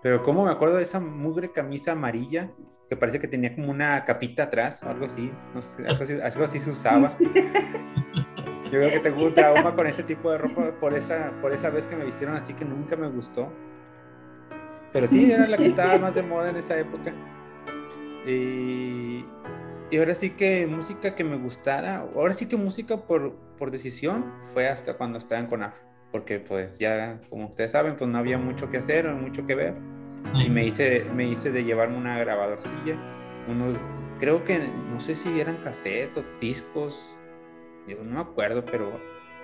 Pero 0.00 0.22
como 0.22 0.44
me 0.44 0.52
acuerdo 0.52 0.76
de 0.76 0.84
esa 0.84 1.00
mugre 1.00 1.50
camisa 1.50 1.90
amarilla 1.90 2.52
que 2.88 2.96
parece 2.96 3.18
que 3.18 3.28
tenía 3.28 3.54
como 3.54 3.70
una 3.70 4.04
capita 4.04 4.44
atrás 4.44 4.82
o 4.82 4.88
algo 4.88 5.06
así, 5.06 5.32
no 5.54 5.62
sé, 5.62 5.84
algo 5.86 6.44
así, 6.44 6.58
se 6.58 6.70
usaba. 6.70 7.12
Yo 8.64 8.80
creo 8.80 8.90
que 8.90 9.00
tengo 9.00 9.24
un 9.24 9.34
trauma 9.34 9.74
con 9.74 9.86
ese 9.86 10.02
tipo 10.02 10.32
de 10.32 10.38
ropa 10.38 10.72
por 10.80 10.94
esa, 10.94 11.32
por 11.40 11.52
esa 11.52 11.70
vez 11.70 11.86
que 11.86 11.96
me 11.96 12.04
vistieron 12.04 12.34
así 12.34 12.54
que 12.54 12.64
nunca 12.64 12.96
me 12.96 13.08
gustó. 13.08 13.52
Pero 14.92 15.06
sí, 15.06 15.30
era 15.30 15.46
la 15.46 15.56
que 15.56 15.66
estaba 15.66 15.98
más 15.98 16.14
de 16.14 16.22
moda 16.22 16.50
en 16.50 16.56
esa 16.56 16.78
época. 16.78 17.12
Y, 18.26 19.24
y 19.90 19.98
ahora 19.98 20.14
sí 20.14 20.30
que 20.30 20.66
música 20.66 21.14
que 21.14 21.24
me 21.24 21.36
gustara, 21.36 22.06
ahora 22.14 22.32
sí 22.32 22.46
que 22.46 22.56
música 22.56 22.96
por, 22.96 23.34
por 23.58 23.70
decisión 23.70 24.32
fue 24.52 24.68
hasta 24.68 24.96
cuando 24.96 25.18
estaba 25.18 25.40
en 25.40 25.46
CONAF, 25.46 25.80
porque 26.10 26.40
pues 26.40 26.78
ya, 26.78 27.20
como 27.28 27.48
ustedes 27.48 27.72
saben, 27.72 27.96
pues 27.96 28.10
no 28.10 28.18
había 28.18 28.38
mucho 28.38 28.70
que 28.70 28.78
hacer, 28.78 29.08
mucho 29.12 29.46
que 29.46 29.54
ver 29.54 29.74
y 30.32 30.48
me 30.48 30.64
hice, 30.64 31.04
me 31.14 31.26
hice 31.28 31.52
de 31.52 31.64
llevarme 31.64 31.96
una 31.96 32.18
grabadorcilla, 32.18 32.96
unos, 33.48 33.76
creo 34.18 34.44
que, 34.44 34.58
no 34.58 35.00
sé 35.00 35.16
si 35.16 35.38
eran 35.38 35.56
cassette 35.56 36.16
o 36.16 36.24
discos, 36.40 37.16
no 37.86 38.14
me 38.14 38.20
acuerdo, 38.20 38.64
pero 38.64 38.90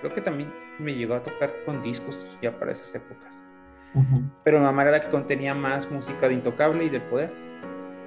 creo 0.01 0.15
que 0.15 0.21
también 0.21 0.53
me 0.79 0.95
llegó 0.95 1.15
a 1.15 1.23
tocar 1.23 1.53
con 1.65 1.83
discos 1.83 2.27
ya 2.41 2.59
para 2.59 2.73
esas 2.73 2.95
épocas. 2.95 3.45
Pero 4.45 4.59
mi 4.59 4.65
mamá 4.65 4.83
era 4.83 4.93
la 4.93 5.01
que 5.01 5.09
contenía 5.09 5.55
más 5.55 5.91
música 5.91 6.29
de 6.29 6.35
Intocable 6.35 6.85
y 6.85 6.89
de 6.89 7.01
Poder. 7.01 7.33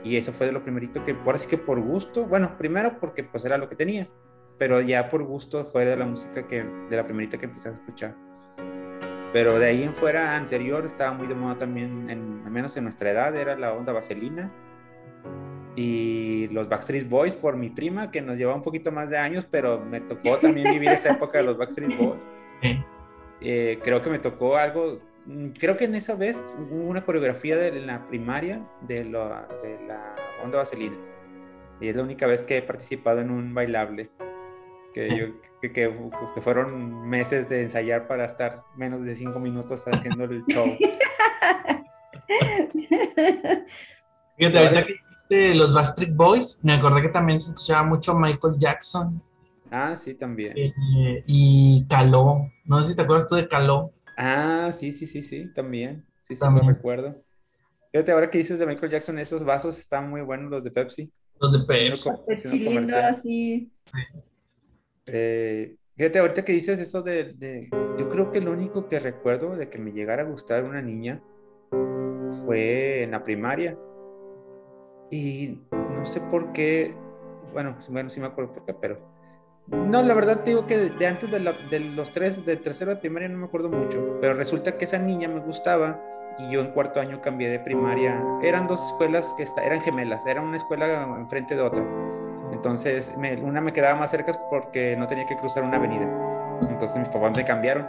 Y 0.04 0.18
eso 0.18 0.32
fue 0.32 0.48
de 0.48 0.54
lo 0.54 0.64
primerito 0.64 1.04
que, 1.04 1.14
por 1.14 1.36
así 1.36 1.48
que 1.48 1.58
por 1.58 1.80
gusto, 1.80 2.26
bueno, 2.26 2.58
primero 2.58 3.00
porque 3.00 3.24
pues 3.24 3.46
era 3.46 3.58
lo 3.58 3.70
que 3.70 3.76
tenía, 3.76 4.08
pero 4.58 4.82
ya 4.82 5.10
por 5.10 5.24
gusto 5.24 5.66
fue 5.66 5.86
de 5.86 5.96
la 5.96 6.06
música 6.06 6.46
que, 6.48 6.64
de 6.64 6.96
la 6.96 7.04
primerita 7.04 7.38
que 7.38 7.46
empecé 7.46 7.70
a 7.70 7.74
escuchar. 7.74 8.16
Pero 9.34 9.58
de 9.58 9.66
ahí 9.66 9.82
en 9.82 9.96
fuera, 9.96 10.36
anterior, 10.36 10.86
estaba 10.86 11.12
muy 11.12 11.26
de 11.26 11.34
moda 11.34 11.58
también, 11.58 12.08
en, 12.10 12.44
al 12.46 12.52
menos 12.52 12.78
en 12.78 12.84
nuestra 12.84 13.10
edad, 13.10 13.36
era 13.36 13.58
la 13.58 13.74
onda 13.74 13.92
vaselina. 13.92 14.52
Y 15.76 16.48
los 16.50 16.70
Backstreet 16.70 17.10
Boys 17.10 17.36
por 17.36 17.58
mi 17.58 17.72
prima, 17.72 18.12
que 18.12 18.22
nos 18.22 18.38
lleva 18.38 18.54
un 18.54 18.62
poquito 18.62 18.92
más 18.92 19.10
de 19.10 19.18
años, 19.18 19.48
pero 19.50 19.80
me 19.80 20.02
tocó 20.02 20.38
también 20.38 20.70
vivir 20.70 20.90
esa 20.90 21.14
época 21.14 21.40
de 21.40 21.46
los 21.46 21.58
Backstreet 21.58 21.98
Boys. 21.98 22.20
Eh, 23.42 23.80
creo 23.84 24.02
que 24.02 24.10
me 24.10 24.20
tocó 24.20 24.56
algo, 24.56 25.00
mm, 25.26 25.50
creo 25.60 25.76
que 25.76 25.86
en 25.86 25.96
esa 25.96 26.16
vez 26.16 26.40
hubo 26.58 26.84
una 26.84 27.04
coreografía 27.04 27.58
de, 27.58 27.72
la 27.82 28.08
primaria 28.08 28.66
de, 28.82 29.04
lo, 29.04 29.28
de 29.64 29.80
la 29.88 30.16
onda 30.44 30.60
vaselina. 30.60 30.96
Y 31.82 31.90
es 31.90 31.96
la 31.96 32.04
única 32.04 32.28
vez 32.28 32.44
que 32.44 32.58
he 32.58 32.62
participado 32.62 33.20
en 33.20 33.32
un 33.32 33.54
bailable. 33.54 34.12
Que, 34.94 35.10
yo, 35.18 35.26
que, 35.62 35.74
que, 35.74 35.92
que 36.36 36.42
fueron 36.42 37.08
meses 37.10 37.50
de 37.50 37.64
ensayar 37.64 38.08
para 38.08 38.26
estar 38.26 38.64
menos 38.76 39.04
de 39.04 39.16
cinco 39.16 39.40
minutos 39.40 39.84
haciendo 39.88 40.26
el 40.26 40.44
show. 40.46 40.66
Fíjate, 44.38 44.58
ahorita 44.60 44.86
que 44.86 44.94
dijiste 44.94 45.56
los 45.56 45.74
Bastric 45.74 46.16
Boys, 46.16 46.60
me 46.64 46.74
acordé 46.74 47.02
que 47.02 47.10
también 47.10 47.40
se 47.40 47.50
escuchaba 47.52 47.84
mucho 47.84 48.16
Michael 48.16 48.56
Jackson. 48.58 49.22
Ah, 49.72 49.96
sí, 49.96 50.14
también. 50.16 50.54
Eh, 50.58 51.24
y 51.28 51.86
Caló. 51.88 52.52
No 52.66 52.82
sé 52.82 52.90
si 52.90 52.96
te 52.96 53.02
acuerdas 53.04 53.28
tú 53.28 53.36
de 53.36 53.48
Caló. 53.48 53.92
Ah, 54.18 54.72
sí, 54.76 54.92
sí, 54.94 55.08
sí, 55.08 55.24
sí, 55.24 55.52
también. 55.54 56.06
Sí, 56.22 56.36
sí, 56.36 56.40
También. 56.40 56.68
me 56.68 56.74
recuerdo. 56.74 57.22
Fíjate, 57.92 58.12
ahora 58.12 58.30
que 58.30 58.38
dices 58.38 58.60
de 58.60 58.66
Michael 58.66 58.92
Jackson, 58.92 59.20
esos 59.20 59.44
vasos 59.44 59.78
están 59.78 60.10
muy 60.10 60.22
buenos, 60.22 60.50
los 60.50 60.64
de 60.64 60.72
Pepsi. 60.72 61.12
Los 61.40 61.52
de 61.54 61.66
Pepsi. 61.66 62.10
Pues 62.26 62.44
co- 62.44 62.50
cilindro 62.50 63.00
haciendo 63.00 63.12
comercial. 63.12 63.72
Eh, 65.06 65.76
fíjate, 65.96 66.20
ahorita 66.20 66.46
que 66.46 66.54
dices 66.54 66.80
eso 66.80 67.02
de, 67.02 67.34
de- 67.34 67.70
Yo 67.98 68.10
creo 68.10 68.32
que 68.32 68.42
lo 68.42 68.52
único 68.52 68.88
que 68.88 69.00
recuerdo 69.00 69.56
de 69.56 69.70
que 69.70 69.78
me 69.78 69.92
llegara 69.92 70.24
a 70.24 70.26
gustar 70.26 70.64
una 70.64 70.82
niña 70.82 71.22
fue 72.46 73.04
en 73.04 73.12
la 73.12 73.24
primaria. 73.24 73.78
Y 75.12 75.60
no 75.72 76.06
sé 76.06 76.22
por 76.22 76.52
qué. 76.54 76.94
Bueno, 77.54 77.78
bueno, 77.90 78.10
sí 78.10 78.20
me 78.20 78.28
acuerdo 78.28 78.54
por 78.54 78.66
qué, 78.66 78.74
pero. 78.74 78.98
No, 79.68 80.02
la 80.04 80.14
verdad 80.14 80.44
te 80.44 80.50
digo 80.52 80.68
que 80.68 80.78
de, 80.78 81.08
antes 81.08 81.32
de, 81.32 81.40
la- 81.40 81.54
de 81.70 81.80
los 81.80 82.12
tres, 82.12 82.46
de 82.46 82.58
tercero 82.58 82.92
de 82.92 82.98
primaria 82.98 83.30
no 83.30 83.38
me 83.38 83.46
acuerdo 83.46 83.70
mucho. 83.70 84.18
Pero 84.20 84.34
resulta 84.34 84.78
que 84.78 84.86
esa 84.86 84.98
niña 85.00 85.28
me 85.28 85.40
gustaba 85.40 86.02
y 86.40 86.52
yo 86.52 86.62
en 86.62 86.72
cuarto 86.72 87.00
año 87.00 87.22
cambié 87.22 87.50
de 87.50 87.60
primaria. 87.60 88.22
Eran 88.42 88.68
dos 88.68 88.86
escuelas 88.88 89.34
que 89.38 89.44
esta- 89.44 89.64
eran 89.64 89.82
gemelas, 89.82 90.26
era 90.26 90.42
una 90.42 90.58
escuela 90.58 91.16
enfrente 91.20 91.56
de 91.56 91.62
otra. 91.62 91.86
Entonces, 92.54 93.18
me- 93.18 93.42
una 93.42 93.60
me 93.62 93.74
quedaba 93.74 93.96
más 93.96 94.12
cerca 94.12 94.32
porque 94.50 94.96
no 94.96 95.08
tenía 95.08 95.26
que 95.26 95.36
cruzar 95.36 95.64
una 95.64 95.78
avenida. 95.78 96.08
Entonces 96.70 96.96
mis 96.98 97.10
papás 97.10 97.36
me 97.36 97.44
cambiaron. 97.44 97.88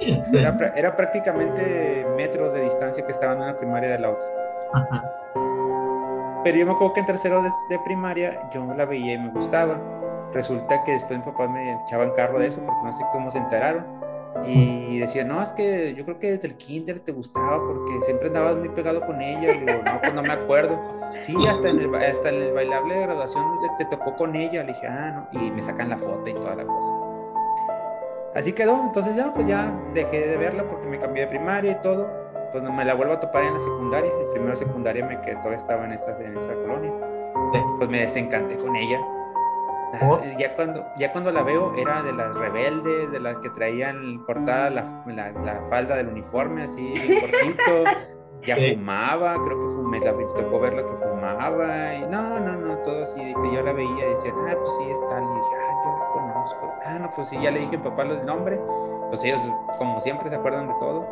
Sí. 0.00 0.36
Era, 0.38 0.56
era 0.74 0.96
prácticamente 0.96 2.04
metros 2.16 2.52
de 2.52 2.62
distancia 2.62 3.04
que 3.06 3.12
estaban 3.12 3.36
en 3.38 3.44
una 3.44 3.56
primaria 3.56 3.90
de 3.90 3.98
la 3.98 4.10
otra. 4.10 4.26
Ajá. 4.74 5.04
Pero 6.44 6.58
yo 6.58 6.66
me 6.66 6.72
acuerdo 6.72 6.94
que 6.94 7.00
en 7.00 7.06
tercero 7.06 7.42
de, 7.42 7.48
de 7.70 7.78
primaria 7.84 8.48
yo 8.52 8.64
la 8.74 8.84
veía 8.84 9.14
y 9.14 9.18
me 9.18 9.30
gustaba. 9.30 9.78
Resulta 10.32 10.82
que 10.84 10.92
después 10.92 11.18
mis 11.18 11.26
papás 11.28 11.48
me 11.50 11.72
echaban 11.84 12.10
carro 12.12 12.38
de 12.38 12.48
eso 12.48 12.60
porque 12.64 12.80
no 12.84 12.92
sé 12.92 13.04
cómo 13.12 13.30
se 13.30 13.38
enteraron. 13.38 13.84
Y 14.44 14.98
decían, 14.98 15.28
no, 15.28 15.42
es 15.42 15.50
que 15.52 15.94
yo 15.94 16.04
creo 16.04 16.18
que 16.18 16.32
desde 16.32 16.48
el 16.48 16.56
kinder 16.56 17.00
te 17.00 17.12
gustaba 17.12 17.58
porque 17.58 17.92
siempre 18.04 18.28
andabas 18.28 18.56
muy 18.56 18.68
pegado 18.68 19.04
con 19.06 19.20
ella. 19.20 19.54
Y 19.54 19.60
digo, 19.60 19.80
no, 19.84 20.00
pues 20.00 20.14
no 20.14 20.22
me 20.22 20.32
acuerdo. 20.32 20.80
Sí, 21.20 21.34
hasta 21.48 21.70
en 21.70 21.80
el, 21.80 21.94
hasta 21.94 22.28
en 22.28 22.42
el 22.42 22.52
bailable 22.52 22.94
de 22.94 23.02
graduación 23.02 23.44
te, 23.78 23.84
te 23.84 23.96
tocó 23.96 24.14
con 24.16 24.36
ella. 24.36 24.62
Le 24.62 24.72
dije, 24.72 24.86
ah, 24.86 25.28
no. 25.32 25.40
Y 25.40 25.50
me 25.50 25.62
sacan 25.62 25.88
la 25.88 25.98
foto 25.98 26.28
y 26.28 26.34
toda 26.34 26.54
la 26.54 26.64
cosa. 26.64 26.92
Así 28.34 28.52
quedó. 28.52 28.82
Entonces 28.82 29.16
ya, 29.16 29.32
pues 29.32 29.46
ya 29.46 29.72
dejé 29.94 30.26
de 30.26 30.36
verla 30.36 30.64
porque 30.64 30.86
me 30.86 30.98
cambié 30.98 31.24
de 31.24 31.28
primaria 31.28 31.72
y 31.72 31.80
todo. 31.80 32.08
Pues 32.52 32.62
me 32.62 32.84
la 32.84 32.94
vuelvo 32.94 33.14
a 33.14 33.20
topar 33.20 33.44
en 33.44 33.54
la 33.54 33.60
secundaria. 33.60 34.10
En 34.20 34.30
primero 34.30 34.54
secundaria 34.56 35.04
me 35.04 35.20
quedé, 35.20 35.36
todavía 35.36 35.58
estaba 35.58 35.84
en 35.84 35.92
esa, 35.92 36.18
en 36.20 36.36
esa 36.36 36.54
colonia. 36.54 36.92
Sí. 37.52 37.58
Pues 37.78 37.90
me 37.90 38.00
desencanté 38.00 38.56
con 38.56 38.76
ella. 38.76 39.00
Oh. 40.02 40.20
Ya 40.38 40.54
cuando, 40.54 40.86
ya 40.96 41.12
cuando 41.12 41.30
la 41.32 41.42
veo 41.42 41.72
era 41.76 42.02
de 42.02 42.12
las 42.12 42.34
rebeldes, 42.34 43.10
de 43.10 43.20
las 43.20 43.36
que 43.36 43.50
traían 43.50 44.18
cortada 44.26 44.70
la, 44.70 45.02
la, 45.06 45.30
la 45.32 45.60
falda 45.70 45.96
del 45.96 46.08
uniforme 46.08 46.64
así, 46.64 46.94
cortito. 47.20 47.84
Ya 48.42 48.54
Sí. 48.56 48.74
fumaba, 48.76 49.34
creo 49.42 49.58
que 49.58 49.66
fumé, 49.74 49.98
la, 49.98 50.12
tocó 50.12 50.60
verla 50.60 50.84
que 50.84 50.92
fumaba. 50.92 51.94
Y 51.94 52.02
no, 52.06 52.38
no, 52.38 52.54
no, 52.56 52.76
todo 52.78 53.02
así, 53.02 53.18
de 53.24 53.34
que 53.34 53.52
yo 53.52 53.62
la 53.62 53.72
veía 53.72 54.06
y 54.06 54.10
decía, 54.10 54.32
ah, 54.36 54.54
pues 54.56 54.72
sí, 54.76 54.90
es 54.90 55.08
tal. 55.08 55.22
Y 55.24 55.26
dije, 55.26 55.50
ah, 55.58 55.82
yo 55.84 55.90
la 55.98 56.12
conozco. 56.12 56.74
Ah, 56.84 56.98
no, 57.00 57.10
pues 57.10 57.28
sí, 57.28 57.38
ya 57.42 57.50
le 57.50 57.60
dije 57.60 57.76
a 57.76 57.82
papá 57.82 58.02
el 58.02 58.24
nombre. 58.24 58.60
Pues 59.08 59.24
ellos, 59.24 59.40
como 59.78 60.00
siempre, 60.00 60.30
se 60.30 60.36
acuerdan 60.36 60.68
de 60.68 60.74
todo. 60.74 61.06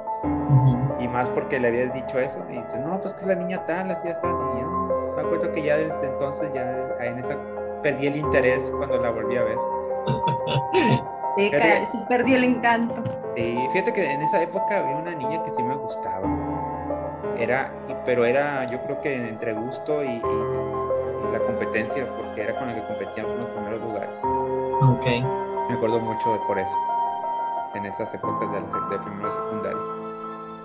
Y 1.01 1.09
más 1.09 1.29
porque 1.31 1.59
le 1.59 1.69
habías 1.69 1.93
dicho 1.93 2.19
eso. 2.21 2.39
Y 2.51 2.61
dice, 2.61 2.79
no, 2.79 3.01
pues 3.01 3.15
que 3.15 3.23
es 3.23 3.27
la 3.27 3.35
niña 3.35 3.65
tal, 3.67 3.91
así, 3.91 4.07
así. 4.07 4.27
Y 4.27 4.61
yo 4.61 5.13
me 5.17 5.23
acuerdo 5.23 5.51
que 5.53 5.63
ya 5.63 5.77
desde 5.77 6.07
entonces, 6.07 6.53
ya 6.53 6.89
en 7.01 7.19
esa, 7.19 7.37
perdí 7.85 8.07
el 8.09 8.17
interés 8.17 8.73
cuando 8.77 8.97
la 9.01 9.11
volví 9.11 9.37
a 9.37 9.45
ver. 9.45 9.59
Sí, 11.37 11.51
ca- 11.51 11.91
sí 11.91 11.99
perdió 12.09 12.37
el 12.37 12.45
encanto. 12.45 13.03
Y 13.35 13.57
fíjate 13.73 13.93
que 13.93 14.09
en 14.09 14.23
esa 14.23 14.41
época 14.41 14.79
había 14.79 14.95
una 14.95 15.11
niña 15.17 15.43
que 15.43 15.51
sí 15.51 15.65
me 15.65 15.75
gustaba. 15.75 16.23
Era, 17.37 17.73
pero 18.05 18.25
era, 18.25 18.71
yo 18.71 18.81
creo 18.85 19.01
que 19.01 19.31
entre 19.31 19.53
gusto 19.53 20.05
y, 20.05 20.11
y- 20.11 20.23
y 20.23 21.33
la 21.33 21.41
competencia, 21.41 22.07
porque 22.17 22.43
era 22.43 22.55
con 22.57 22.69
la 22.69 22.75
que 22.77 22.83
competían 22.87 23.27
en 23.27 23.39
los 23.41 23.49
primeros 23.51 23.81
lugares. 23.81 24.17
Ok. 24.23 25.07
Me 25.69 25.75
acuerdo 25.75 25.99
mucho 25.99 26.35
de 26.35 26.39
por 26.47 26.57
eso, 26.57 26.77
en 27.75 27.87
esas 27.87 28.15
épocas 28.15 28.53
de, 28.53 28.61
la- 28.61 28.89
de 28.91 28.99
primero 29.01 29.27
de 29.27 29.33
secundaria. 29.33 29.83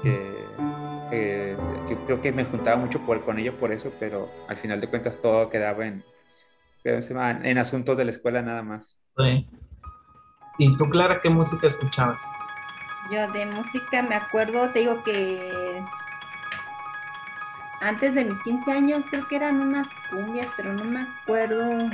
Que, 0.04 0.46
que- 1.10 1.58
que 1.88 1.96
creo 2.06 2.22
que 2.22 2.32
me 2.32 2.46
juntaba 2.46 2.78
mucho 2.78 3.00
por, 3.00 3.22
con 3.22 3.40
ella 3.40 3.54
por 3.60 3.72
eso, 3.72 3.90
pero 4.00 4.28
al 4.48 4.58
final 4.58 4.80
de 4.80 4.88
cuentas 4.88 5.18
todo 5.18 5.50
quedaba 5.50 5.88
en, 5.88 6.04
en 6.84 7.58
asuntos 7.58 7.98
de 7.98 8.06
la 8.06 8.12
escuela 8.12 8.42
nada 8.42 8.64
más. 8.64 9.00
Sí. 9.18 9.48
¿Y 10.58 10.76
tú, 10.76 10.90
Clara, 10.90 11.20
qué 11.22 11.30
música 11.30 11.68
escuchabas? 11.68 12.24
Yo 13.12 13.32
de 13.32 13.46
música 13.46 14.02
me 14.04 14.16
acuerdo, 14.16 14.70
te 14.72 14.80
digo 14.80 15.04
que 15.04 15.82
antes 17.82 18.14
de 18.14 18.26
mis 18.26 18.40
15 18.42 18.72
años 18.72 19.06
creo 19.10 19.28
que 19.28 19.38
eran 19.38 19.62
unas 19.62 19.88
cumbias, 20.10 20.50
pero 20.58 20.74
no 20.74 20.84
me 20.84 21.02
acuerdo. 21.02 21.90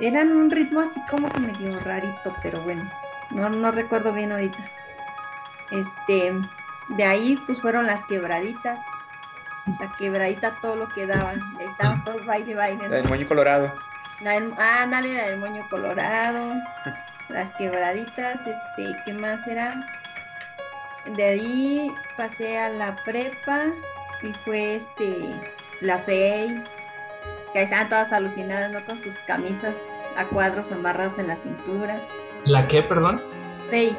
Eran 0.00 0.32
un 0.32 0.50
ritmo 0.50 0.80
así 0.80 1.00
como 1.08 1.28
que 1.28 1.40
medio 1.40 1.78
rarito, 1.80 2.34
pero 2.42 2.60
bueno, 2.62 2.90
no, 3.30 3.48
no 3.48 3.70
recuerdo 3.70 4.12
bien 4.12 4.32
ahorita. 4.32 4.58
Este, 5.70 6.32
de 6.88 7.04
ahí 7.04 7.40
pues 7.46 7.60
fueron 7.60 7.86
las 7.86 8.04
quebraditas. 8.04 8.80
La 9.80 9.92
quebradita 9.98 10.56
todo 10.60 10.76
lo 10.76 10.88
que 10.88 11.06
daban. 11.06 11.40
Ahí 11.58 11.66
estábamos 11.66 12.04
todos 12.04 12.26
baile, 12.26 12.54
baile. 12.54 12.88
¿no? 12.88 12.96
El 12.96 13.08
moño 13.08 13.26
colorado. 13.26 13.72
La 14.20 14.32
del- 14.32 14.54
ah, 14.58 14.86
dale, 14.90 15.14
la 15.14 15.24
del 15.30 15.38
moño 15.40 15.66
colorado, 15.68 16.54
las 17.28 17.50
quebraditas, 17.56 18.40
este, 18.46 18.96
¿qué 19.04 19.12
más 19.14 19.46
era? 19.48 19.72
De 21.16 21.24
ahí 21.24 21.90
pasé 22.16 22.58
a 22.58 22.68
la 22.68 22.94
prepa 23.04 23.64
y 24.22 24.32
fue 24.44 24.76
este, 24.76 25.34
la 25.80 25.98
FEI, 25.98 26.62
que 27.52 27.58
ahí 27.58 27.64
estaban 27.64 27.88
todas 27.88 28.12
alucinadas, 28.12 28.70
¿no? 28.70 28.84
Con 28.84 29.00
sus 29.00 29.18
camisas 29.26 29.78
a 30.16 30.24
cuadros 30.26 30.70
amarrados 30.70 31.18
en 31.18 31.26
la 31.26 31.36
cintura. 31.36 31.98
¿La 32.44 32.68
qué, 32.68 32.82
perdón? 32.84 33.20
FEI. 33.70 33.96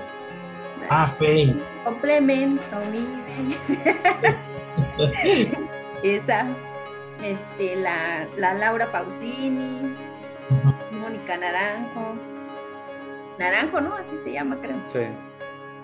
Ah, 0.89 1.07
Faye. 1.07 1.55
Complemento, 1.83 2.77
mi 2.91 3.05
bella. 3.75 4.37
Esa, 6.03 6.47
este, 7.23 7.75
la, 7.77 8.27
la 8.37 8.53
Laura 8.53 8.91
Pausini. 8.91 9.95
Mónica 10.91 11.37
Naranjo. 11.37 12.13
Naranjo, 13.39 13.81
¿no? 13.81 13.95
Así 13.95 14.17
se 14.23 14.33
llama, 14.33 14.59
creo. 14.61 14.77
Sí. 14.87 14.99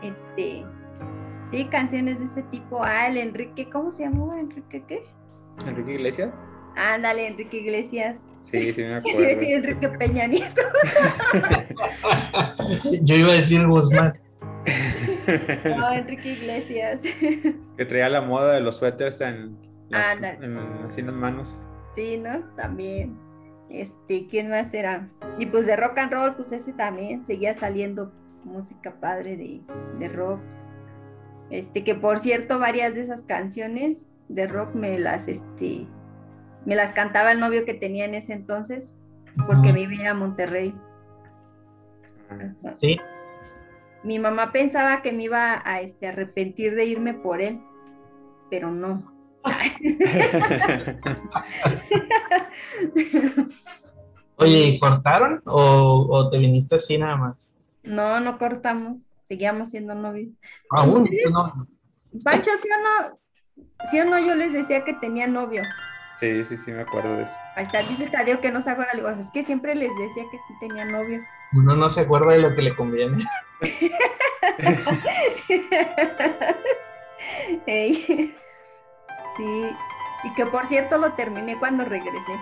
Este, 0.01 0.65
sí, 1.49 1.65
canciones 1.65 2.19
de 2.19 2.25
ese 2.25 2.43
tipo. 2.43 2.83
Ah, 2.83 3.07
el 3.07 3.17
Enrique, 3.17 3.69
¿cómo 3.69 3.91
se 3.91 4.03
llamaba? 4.03 4.39
¿Enrique 4.39 4.83
qué? 4.87 5.03
Enrique 5.67 5.93
Iglesias. 5.93 6.45
Ándale, 6.75 7.27
Enrique 7.27 7.57
Iglesias. 7.57 8.19
Sí, 8.41 8.71
sí 8.73 8.81
me 8.81 8.87
Iba 8.89 8.95
a 8.95 8.99
acuerdo. 8.99 9.19
decir 9.21 9.49
Enrique 9.55 9.89
Peña 9.89 10.27
Nieto. 10.27 10.61
Yo 13.01 13.15
iba 13.15 13.29
a 13.31 13.35
decir 13.35 13.65
Guzmán. 13.67 14.13
No, 15.77 15.91
Enrique 15.93 16.33
Iglesias. 16.33 17.01
que 17.01 17.85
traía 17.85 18.09
la 18.09 18.21
moda 18.21 18.53
de 18.53 18.61
los 18.61 18.77
suéteres 18.77 19.19
en 19.21 19.57
las, 19.89 20.13
Ándale. 20.15 20.45
en- 20.45 20.57
así 20.85 21.01
en 21.01 21.07
las 21.07 21.15
manos. 21.15 21.61
Sí, 21.93 22.17
¿no? 22.17 22.39
También. 22.55 23.17
Este, 23.69 24.27
¿quién 24.27 24.49
más 24.49 24.73
era? 24.73 25.09
Y 25.37 25.45
pues 25.45 25.65
de 25.67 25.75
rock 25.75 25.97
and 25.99 26.11
roll, 26.11 26.35
pues 26.35 26.51
ese 26.51 26.73
también 26.73 27.23
seguía 27.25 27.53
saliendo 27.53 28.11
música 28.43 28.95
padre 28.99 29.37
de, 29.37 29.61
de 29.99 30.07
rock. 30.09 30.39
Este, 31.51 31.83
que 31.83 31.93
por 31.95 32.19
cierto, 32.19 32.57
varias 32.59 32.95
de 32.95 33.01
esas 33.01 33.23
canciones 33.23 34.11
de 34.27 34.47
rock 34.47 34.73
me 34.75 34.97
las, 34.99 35.27
este, 35.27 35.87
me 36.65 36.75
las 36.75 36.93
cantaba 36.93 37.31
el 37.31 37.39
novio 37.39 37.65
que 37.65 37.73
tenía 37.73 38.05
en 38.05 38.15
ese 38.15 38.33
entonces, 38.33 38.95
porque 39.47 39.71
vivía 39.71 40.11
en 40.11 40.17
Monterrey. 40.17 40.75
Ah, 42.29 42.71
Sí. 42.75 42.99
Mi 44.03 44.19
mamá 44.19 44.51
pensaba 44.51 45.01
que 45.01 45.11
me 45.11 45.23
iba 45.23 45.61
a 45.65 45.81
este, 45.81 46.07
arrepentir 46.07 46.75
de 46.75 46.85
irme 46.85 47.13
por 47.13 47.41
él, 47.41 47.59
pero 48.49 48.71
no. 48.71 49.13
Oye, 54.37 54.67
¿y 54.67 54.79
cortaron 54.79 55.41
o, 55.45 56.07
o 56.09 56.29
te 56.29 56.37
viniste 56.37 56.75
así 56.75 56.97
nada 56.97 57.17
más? 57.17 57.55
No, 57.83 58.19
no 58.19 58.37
cortamos, 58.37 59.09
seguíamos 59.23 59.71
siendo 59.71 59.95
novios. 59.95 60.29
Aún, 60.69 61.03
¿Ustedes? 61.03 61.31
no. 61.31 61.67
Pancho, 62.23 62.51
¿sí 62.57 62.67
o 62.71 62.77
no? 62.83 63.19
¿Sí 63.89 63.99
o 63.99 64.05
no? 64.05 64.19
Yo 64.19 64.35
les 64.35 64.53
decía 64.53 64.85
que 64.85 64.93
tenía 64.93 65.27
novio. 65.27 65.63
Sí, 66.19 66.43
sí, 66.43 66.57
sí, 66.57 66.71
me 66.71 66.81
acuerdo 66.81 67.15
de 67.15 67.23
eso. 67.23 67.39
Ahí 67.55 67.63
está, 67.65 67.81
dice 67.83 68.09
Tadeo 68.09 68.41
que 68.41 68.51
no 68.51 68.61
se 68.61 68.71
acuerda. 68.71 68.91
Digo, 68.93 69.09
es 69.09 69.29
que 69.31 69.43
siempre 69.43 69.75
les 69.75 69.89
decía 69.97 70.23
que 70.29 70.37
sí 70.37 70.53
tenía 70.59 70.83
novio. 70.85 71.21
Uno 71.53 71.75
no 71.75 71.89
se 71.89 72.01
acuerda 72.01 72.33
de 72.33 72.39
lo 72.39 72.55
que 72.55 72.61
le 72.61 72.75
conviene. 72.75 73.17
Ey. 77.65 78.35
Sí, 79.37 79.75
y 80.23 80.33
que 80.33 80.45
por 80.45 80.67
cierto 80.67 80.97
lo 80.97 81.13
terminé 81.13 81.57
cuando 81.57 81.85
regresé 81.85 82.33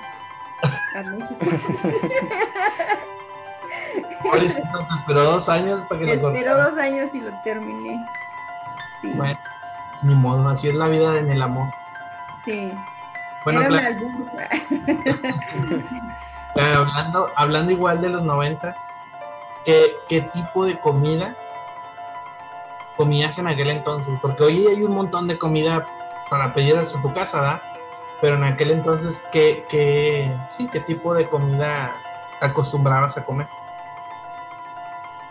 a 0.96 1.02
México. 1.12 1.38
Pobrecito, 4.24 4.80
te 4.88 4.94
esperó 4.96 5.24
dos 5.24 5.48
años 5.50 5.86
para 5.86 6.00
que 6.00 6.06
Me 6.08 6.16
lo 6.16 6.32
esperó 6.34 6.58
dos 6.70 6.78
años 6.78 7.14
y 7.14 7.22
lo 7.22 7.32
terminé. 7.44 8.04
Sí, 9.02 9.12
Bueno, 9.14 9.38
ni 10.04 10.16
modo, 10.16 10.50
así 10.50 10.70
es 10.70 10.76
la 10.76 10.88
vida 10.88 11.20
en 11.20 11.30
el 11.32 11.42
amor. 11.42 11.70
sí. 12.44 12.70
Bueno, 13.48 13.62
Era 13.62 13.96
hablando, 16.80 17.32
hablando 17.38 17.72
igual 17.72 18.02
de 18.02 18.10
los 18.10 18.22
noventas, 18.24 19.00
¿qué, 19.64 19.96
¿qué 20.10 20.24
tipo 20.24 20.66
de 20.66 20.78
comida 20.82 21.34
comías 22.98 23.40
en 23.40 23.48
aquel 23.48 23.70
entonces? 23.70 24.14
Porque 24.22 24.44
hoy 24.44 24.68
hay 24.68 24.84
un 24.84 24.92
montón 24.92 25.30
de 25.30 25.38
comida 25.38 25.88
para 26.30 26.54
pedir 26.54 26.78
hasta 26.78 27.02
tu 27.02 27.14
casa, 27.14 27.40
¿verdad? 27.40 27.62
Pero 28.20 28.36
en 28.36 28.44
aquel 28.44 28.72
entonces, 28.72 29.26
¿qué, 29.32 29.66
qué, 29.70 30.30
sí, 30.50 30.68
¿qué 30.68 30.82
tipo 30.82 31.14
de 31.14 31.26
comida 31.30 31.96
acostumbrabas 32.42 33.18
a 33.18 33.24
comer? 33.24 33.48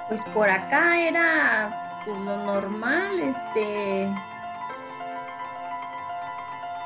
Pues 0.09 0.23
por 0.33 0.49
acá 0.49 0.99
era 0.99 2.01
pues, 2.07 2.19
lo 2.21 2.39
normal, 2.39 3.21
este. 3.21 4.11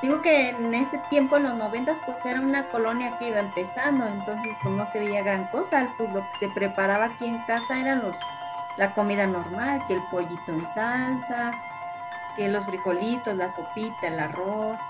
Digo 0.03 0.23
que 0.23 0.51
en 0.51 0.73
ese 0.73 0.99
tiempo, 1.11 1.37
en 1.37 1.43
los 1.43 1.55
noventas, 1.55 1.99
pues 2.07 2.25
era 2.25 2.41
una 2.41 2.69
colonia 2.69 3.19
que 3.19 3.29
iba 3.29 3.41
empezando, 3.41 4.07
entonces 4.07 4.57
pues 4.63 4.75
no 4.75 4.87
se 4.87 4.99
veía 4.99 5.23
gran 5.23 5.47
cosa, 5.49 5.89
pues 5.99 6.11
lo 6.11 6.21
que 6.21 6.39
se 6.39 6.49
preparaba 6.49 7.07
aquí 7.07 7.27
en 7.27 7.39
casa 7.45 7.79
eran 7.79 8.03
los, 8.03 8.17
la 8.79 8.95
comida 8.95 9.27
normal, 9.27 9.85
que 9.87 9.95
el 9.95 10.03
pollito 10.11 10.53
en 10.53 10.67
salsa, 10.73 11.53
que 12.35 12.49
los 12.49 12.65
frijolitos, 12.65 13.37
la 13.37 13.51
sopita, 13.51 14.09
el 14.09 14.19
arroz, 14.21 14.81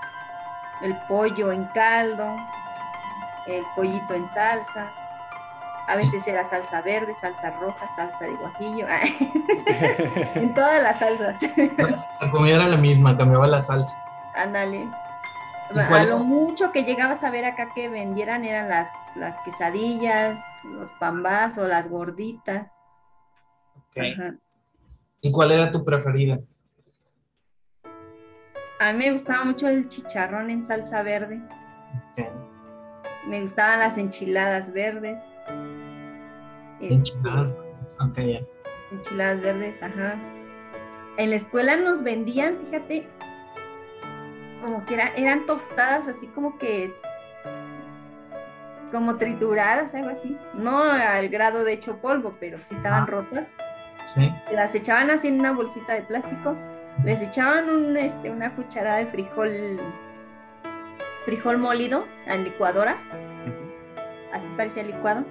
el 0.81 0.95
pollo 1.09 1.51
en 1.51 1.65
caldo, 1.65 2.33
el 3.47 3.65
pollito 3.75 4.13
en 4.13 4.31
salsa. 4.31 4.91
A 5.87 5.95
veces 5.97 6.25
era 6.25 6.47
salsa 6.47 6.81
verde, 6.81 7.15
salsa 7.15 7.51
roja, 7.51 7.89
salsa 7.97 8.25
de 8.25 8.35
guajillo, 8.35 8.87
en 10.35 10.53
todas 10.53 10.81
las 10.81 10.99
salsas. 10.99 11.41
La 12.21 12.31
comida 12.31 12.55
era 12.55 12.67
la 12.67 12.77
misma, 12.77 13.17
cambiaba 13.17 13.45
la 13.45 13.61
salsa. 13.61 14.01
Ándale. 14.33 15.00
¿Y 15.73 15.79
A 15.79 16.03
lo 16.05 16.19
mucho 16.19 16.71
que 16.71 16.83
llegabas 16.83 17.23
a 17.23 17.31
ver 17.31 17.45
acá 17.45 17.73
que 17.73 17.89
vendieran 17.89 18.43
eran 18.45 18.69
las, 18.69 18.89
las 19.15 19.35
quesadillas, 19.41 20.41
los 20.63 20.91
pambás 20.93 21.57
o 21.57 21.67
las 21.67 21.89
gorditas. 21.89 22.83
Ok. 23.75 23.97
Ajá. 23.97 24.35
¿Y 25.21 25.31
cuál 25.31 25.51
era 25.51 25.71
tu 25.71 25.83
preferida? 25.85 26.39
A 28.79 28.91
mí 28.91 28.97
me 28.97 29.11
gustaba 29.11 29.43
mucho 29.43 29.67
el 29.67 29.87
chicharrón 29.87 30.49
en 30.49 30.65
salsa 30.65 31.03
verde. 31.03 31.39
Ok. 32.11 32.25
Me 33.27 33.41
gustaban 33.41 33.79
las 33.79 33.97
enchiladas 33.97 34.73
verdes. 34.73 35.21
Este, 36.79 36.95
Enchiladas. 36.95 37.57
Ok, 38.03 38.17
ya. 38.17 38.39
enchiladas 38.91 39.41
verdes, 39.41 39.83
ajá. 39.83 40.19
En 41.17 41.29
la 41.29 41.35
escuela 41.35 41.77
nos 41.77 42.01
vendían, 42.01 42.57
fíjate, 42.65 43.07
como 44.61 44.85
que 44.85 44.93
era- 44.95 45.11
eran 45.15 45.45
tostadas 45.45 46.07
así 46.07 46.27
como 46.27 46.57
que 46.57 46.93
como 48.91 49.15
trituradas, 49.17 49.93
algo 49.95 50.09
así. 50.09 50.37
No 50.53 50.83
al 50.83 51.29
grado 51.29 51.63
de 51.63 51.73
hecho 51.73 51.97
polvo, 51.97 52.35
pero 52.39 52.59
sí 52.59 52.73
estaban 52.75 53.03
Ah. 53.03 53.07
rotas. 53.07 53.53
Sí. 54.03 54.29
Las 54.51 54.75
echaban 54.75 55.09
así 55.11 55.27
en 55.29 55.39
una 55.39 55.51
bolsita 55.53 55.93
de 55.93 56.01
plástico. 56.01 56.55
Les 57.05 57.21
echaban 57.21 57.69
un, 57.69 57.95
este, 57.95 58.29
una 58.31 58.53
cucharada 58.55 58.97
de 58.97 59.05
frijol 59.07 59.79
frijol 61.25 61.57
molido 61.59 62.05
la 62.25 62.35
licuadora, 62.35 62.97
así 64.33 64.49
parecía 64.57 64.81
licuado. 64.83 65.23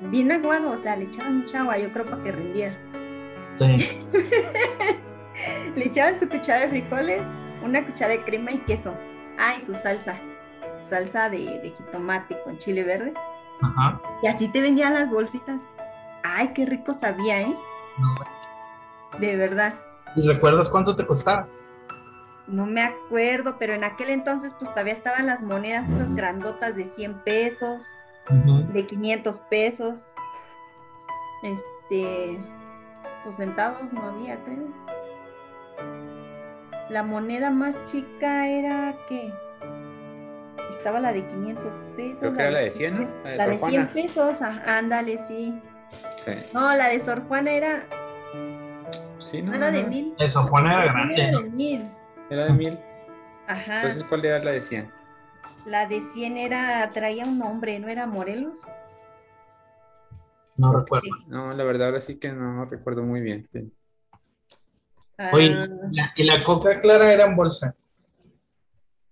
Bien 0.00 0.32
aguado, 0.32 0.72
o 0.72 0.76
sea, 0.78 0.96
le 0.96 1.04
echaban 1.04 1.38
mucha 1.40 1.60
agua, 1.60 1.76
yo 1.78 1.92
creo 1.92 2.06
para 2.06 2.22
que 2.24 2.32
rindiera. 2.32 2.74
Sí. 3.54 3.76
Le 5.76 5.84
echaban 5.86 6.18
su 6.18 6.28
cuchara 6.28 6.62
de 6.62 6.68
frijoles, 6.68 7.20
una 7.62 7.84
cuchara 7.84 8.12
de 8.12 8.24
crema 8.24 8.52
y 8.52 8.58
queso. 8.58 8.94
Ah, 9.38 9.54
y 9.56 9.60
su 9.60 9.74
salsa. 9.74 10.18
Su 10.76 10.88
salsa 10.88 11.28
de, 11.28 11.38
de 11.38 11.74
jitomate 11.76 12.38
con 12.44 12.58
chile 12.58 12.84
verde. 12.84 13.14
Ajá. 13.62 14.00
Y 14.22 14.26
así 14.26 14.48
te 14.48 14.60
vendían 14.60 14.94
las 14.94 15.10
bolsitas. 15.10 15.60
Ay, 16.22 16.52
qué 16.54 16.66
rico 16.66 16.94
sabía, 16.94 17.40
¿eh? 17.42 17.56
No. 17.98 19.18
De 19.18 19.36
verdad. 19.36 19.74
¿Y 20.16 20.26
recuerdas 20.26 20.68
cuánto 20.68 20.96
te 20.96 21.06
costaba? 21.06 21.46
No 22.46 22.66
me 22.66 22.82
acuerdo, 22.82 23.56
pero 23.58 23.74
en 23.74 23.84
aquel 23.84 24.10
entonces 24.10 24.54
pues 24.58 24.70
todavía 24.70 24.92
estaban 24.94 25.26
las 25.26 25.42
monedas 25.42 25.88
esas 25.88 26.14
grandotas 26.14 26.76
de 26.76 26.84
100 26.84 27.22
pesos, 27.24 27.82
de 28.72 28.86
500 28.86 29.38
pesos. 29.50 30.14
Este, 31.42 32.38
pues 33.24 33.36
centavos 33.36 33.92
no 33.92 34.02
había, 34.02 34.42
creo. 34.44 34.68
La 36.88 37.02
moneda 37.02 37.50
más 37.50 37.82
chica 37.84 38.48
era 38.48 38.96
que 39.08 39.32
estaba 40.70 41.00
la 41.00 41.12
de 41.12 41.26
500 41.26 41.82
pesos. 41.96 42.18
Creo 42.18 42.32
que 42.32 42.40
era 42.42 42.50
la 42.50 42.60
de 42.60 42.70
100, 42.72 42.98
¿no? 42.98 43.16
La 43.24 43.30
de 43.30 43.38
La 43.38 43.44
Sor 43.44 43.54
de 43.54 43.58
100 43.60 43.88
Juana. 43.88 43.90
pesos, 43.92 44.42
ah, 44.42 44.62
ándale, 44.78 45.18
sí. 45.18 45.60
Sí. 46.16 46.32
No, 46.52 46.74
la 46.74 46.88
de 46.88 47.00
Sor 47.00 47.26
Juana 47.28 47.52
era, 47.52 47.86
Sí, 49.24 49.42
no 49.42 49.54
no, 49.56 49.56
era 49.56 49.70
de 49.70 49.82
no, 49.82 49.88
mil. 49.88 50.14
Juana 50.16 50.16
era 50.18 50.28
Sor 50.28 50.44
Juana 50.46 50.84
grande. 50.84 51.14
era 51.14 51.32
de 51.32 51.42
mil. 51.50 51.90
Era 52.30 52.44
de 52.46 52.52
mil. 52.52 52.78
Ajá. 53.46 53.76
Entonces, 53.76 54.04
¿cuál 54.04 54.24
era 54.24 54.42
la 54.42 54.52
de 54.52 54.62
100? 54.62 54.90
La 55.64 55.86
de 55.86 56.00
100 56.00 56.36
era, 56.38 56.88
traía 56.90 57.24
un 57.24 57.38
nombre, 57.38 57.78
¿no 57.78 57.88
era 57.88 58.06
Morelos? 58.06 58.60
No 60.56 60.72
recuerdo. 60.72 61.04
Sí. 61.04 61.10
No, 61.26 61.52
la 61.54 61.64
verdad, 61.64 61.88
ahora 61.88 62.00
sí 62.00 62.18
que 62.18 62.32
no 62.32 62.64
recuerdo 62.66 63.02
muy 63.02 63.20
bien. 63.20 63.48
Oye, 65.32 65.54
Ah, 65.54 65.66
la- 65.90 66.12
y 66.16 66.24
la 66.24 66.42
coca 66.42 66.80
clara 66.80 67.12
era 67.12 67.24
en 67.26 67.36
bolsa. 67.36 67.74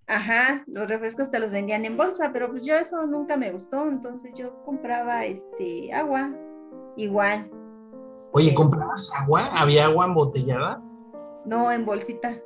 Ajá, 0.07 0.65
los 0.67 0.89
refrescos 0.89 1.31
te 1.31 1.39
los 1.39 1.51
vendían 1.53 1.85
en 1.85 1.97
bolsa, 1.97 2.31
pero 2.33 2.51
pues 2.51 2.65
yo 2.65 2.75
eso 2.77 3.07
nunca 3.07 3.37
me 3.37 3.53
gustó, 3.53 3.87
entonces 3.87 4.33
yo 4.37 4.61
compraba 4.65 5.25
este 5.25 5.93
agua, 5.93 6.31
igual, 6.97 7.49
Oye. 8.33 8.53
¿comprabas 8.55 9.13
agua? 9.21 9.51
¿Había 9.53 9.85
agua 9.87 10.07
embotellada? 10.07 10.83
no 11.45 11.71
en 11.73 11.85
bolsita. 11.87 12.37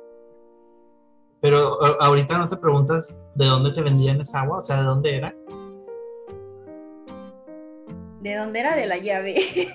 Pero 1.41 1.57
a- 1.83 2.05
ahorita 2.05 2.37
no 2.37 2.47
te 2.47 2.55
preguntas 2.57 3.19
de 3.35 3.45
dónde 3.45 3.71
te 3.71 3.81
vendían 3.81 4.21
esa 4.21 4.41
agua, 4.41 4.59
o 4.59 4.61
sea, 4.61 4.77
de 4.77 4.83
dónde 4.83 5.15
era. 5.17 5.35
¿De 8.21 8.35
dónde 8.35 8.59
era? 8.59 8.75
De 8.75 8.85
la 8.87 8.97
llave. 8.97 9.35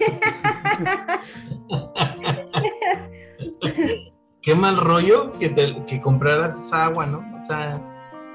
Qué 4.43 4.55
mal 4.55 4.77
rollo 4.77 5.33
que, 5.39 5.51
te, 5.51 5.85
que 5.85 6.01
compraras 6.01 6.57
esa 6.59 6.87
agua, 6.87 7.07
¿no? 7.07 7.19
O 7.39 7.43
sea, 7.45 7.79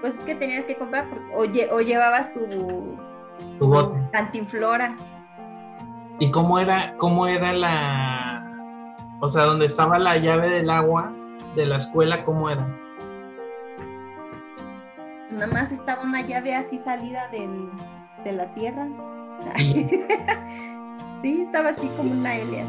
pues 0.01 0.17
es 0.19 0.23
que 0.23 0.35
tenías 0.35 0.65
que 0.65 0.77
comprar 0.77 1.07
o, 1.33 1.45
lle- 1.45 1.67
o 1.71 1.81
llevabas 1.81 2.31
tu, 2.31 2.41
tu 3.59 3.67
bote. 3.67 3.99
cantinflora. 4.11 4.95
¿Y 6.19 6.29
cómo 6.31 6.59
era, 6.59 6.95
cómo 6.97 7.25
era 7.27 7.53
la, 7.53 8.55
o 9.19 9.27
sea, 9.27 9.43
donde 9.43 9.65
estaba 9.65 9.97
la 9.99 10.17
llave 10.17 10.49
del 10.51 10.69
agua 10.69 11.11
de 11.55 11.65
la 11.65 11.77
escuela, 11.77 12.23
cómo 12.23 12.49
era? 12.49 12.67
Nada 15.31 15.47
más 15.47 15.71
estaba 15.71 16.03
una 16.03 16.21
llave 16.21 16.53
así 16.55 16.77
salida 16.77 17.27
del- 17.29 17.71
de 18.23 18.31
la 18.31 18.53
tierra. 18.53 18.87
sí, 21.21 21.41
estaba 21.41 21.69
así 21.69 21.87
como 21.97 22.11
una 22.11 22.37
L 22.37 22.61
así. 22.61 22.67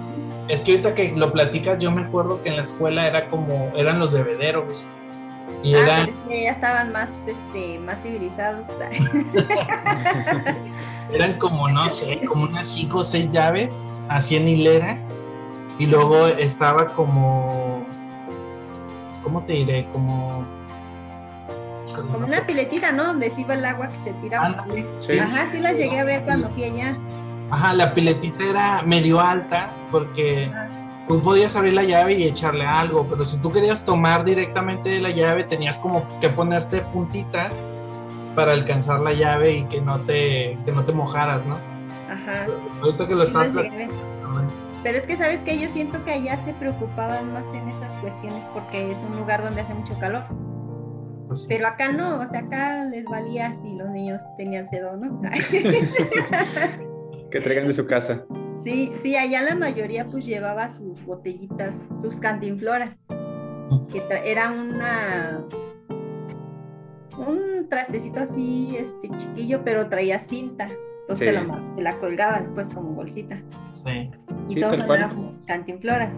Es 0.49 0.61
que 0.61 0.73
ahorita 0.73 0.95
que 0.95 1.13
lo 1.17 1.33
platicas, 1.33 1.79
yo 1.79 1.91
me 1.91 2.03
acuerdo 2.03 2.43
que 2.43 2.51
en 2.51 2.57
la 2.57 2.63
escuela 2.63 3.07
era 3.07 3.27
como, 3.29 3.73
eran 3.77 3.99
los 3.99 4.13
bebederos. 4.13 4.89
Y 5.63 5.75
Ah, 5.75 5.81
eran, 5.81 6.07
pero 6.07 6.19
es 6.19 6.29
que 6.29 6.43
ya 6.45 6.51
estaban 6.51 6.93
más, 6.93 7.09
este, 7.27 7.79
más 7.81 8.01
civilizados. 8.03 8.63
eran 11.13 11.39
como, 11.39 11.69
no 11.69 11.89
sé, 11.89 12.21
como 12.27 12.45
unas 12.45 12.69
cinco 12.69 12.99
o 12.99 13.05
seis 13.05 13.31
llaves, 13.31 13.89
así 14.09 14.37
en 14.37 14.49
hilera. 14.49 14.99
Y 15.79 15.87
luego 15.87 16.27
estaba 16.27 16.93
como, 16.95 17.85
¿cómo 19.23 19.43
te 19.43 19.55
diré? 19.55 19.87
Como... 19.93 20.45
una 22.19 22.47
piletita, 22.47 22.93
¿no? 22.93 23.09
Donde 23.09 23.31
se 23.31 23.43
iba 23.43 23.55
el 23.55 23.65
agua 23.65 23.89
que 23.89 23.99
se 23.99 24.13
tiraba. 24.15 24.65
Sí. 25.01 25.19
Ajá, 25.19 25.49
sí 25.53 25.59
las 25.59 25.77
llegué 25.77 26.01
a 26.01 26.05
ver 26.05 26.23
cuando 26.23 26.49
fui 26.51 26.65
allá. 26.65 26.97
Ajá, 27.51 27.75
la 27.75 27.95
piletita 27.95 28.45
era 28.45 28.83
medio 28.83 29.21
alta 29.21 29.71
porque 29.91 30.51
tú 31.09 31.23
podías 31.23 31.55
abrir 31.55 31.75
la 31.75 31.85
llave 31.85 32.15
y 32.15 32.25
echarle 32.25 32.67
algo, 32.67 33.07
pero 33.09 33.25
si 33.25 33.41
tú 33.41 33.53
querías 33.53 33.85
tomar 33.85 34.25
directamente 34.25 34.91
de 34.91 35.01
la 35.01 35.11
llave 35.11 35.45
tenías 35.45 35.79
como 35.79 36.07
que 36.21 36.29
ponerte 36.29 36.83
puntitas 36.83 37.65
para 38.35 38.53
alcanzar 38.53 39.01
la 39.01 39.13
llave 39.13 39.59
y 39.59 39.65
que 39.65 39.81
no 39.81 40.01
te, 40.01 40.59
que 40.65 40.73
no 40.73 40.85
te 40.85 40.93
mojaras, 40.93 41.47
¿no? 41.47 41.55
Ajá. 42.11 42.47
Ahorita 42.83 43.09
que 43.09 43.15
lo 43.15 43.23
estás 43.23 43.53
Pero 44.83 44.99
es 44.99 45.07
que 45.07 45.17
sabes 45.17 45.41
que 45.41 45.59
yo 45.59 45.69
siento 45.69 46.05
que 46.05 46.13
allá 46.13 46.39
se 46.41 46.53
preocupaban 46.53 47.33
más 47.33 47.45
en 47.55 47.69
esas 47.69 47.93
cuestiones 48.01 48.45
porque 48.53 48.91
es 48.91 49.05
un 49.09 49.17
lugar 49.17 49.43
donde 49.43 49.63
hace 49.63 49.75
mucho 49.75 49.99
calor. 49.99 50.25
Pues, 51.29 51.47
Pero 51.49 51.67
acá 51.67 51.93
no, 51.93 52.21
o 52.21 52.27
sea, 52.27 52.41
acá 52.41 52.85
les 52.85 53.05
valía 53.05 53.53
si 53.55 53.75
los 53.75 53.89
niños 53.89 54.23
tenían 54.37 54.69
sed 54.69 54.87
o 54.87 54.97
no. 54.97 55.19
Que 57.37 57.43
traigan 57.43 57.67
de 57.67 57.75
su 57.75 57.87
casa. 57.87 58.25
Sí, 58.59 58.93
sí, 59.03 59.15
allá 59.15 59.43
la 59.43 59.55
mayoría 59.55 60.07
pues 60.07 60.25
llevaba 60.25 60.71
sus 60.71 61.05
botellitas, 61.05 61.75
sus 62.01 62.19
cantinfloras, 62.19 62.99
que 63.93 64.03
era 64.25 64.51
una 64.51 65.45
un 67.19 67.69
trastecito 67.69 68.21
así, 68.21 68.75
este 68.79 69.11
chiquillo, 69.19 69.63
pero 69.65 69.89
traía 69.91 70.19
cinta, 70.19 70.69
entonces 71.01 71.19
Sí. 71.19 71.25
te, 71.27 71.33
la, 71.33 71.45
mar- 71.45 71.75
te 71.75 71.83
la 71.83 71.99
colgabas 71.99 72.45
pues 72.55 72.71
como 72.71 72.93
bolsita 72.93 73.43
sí. 73.71 74.11
y 74.49 74.55
Sí, 74.55 74.61
todos 74.61 74.81
andábamos 74.81 75.31
sus 75.33 75.43
cantinfloras. 75.43 76.15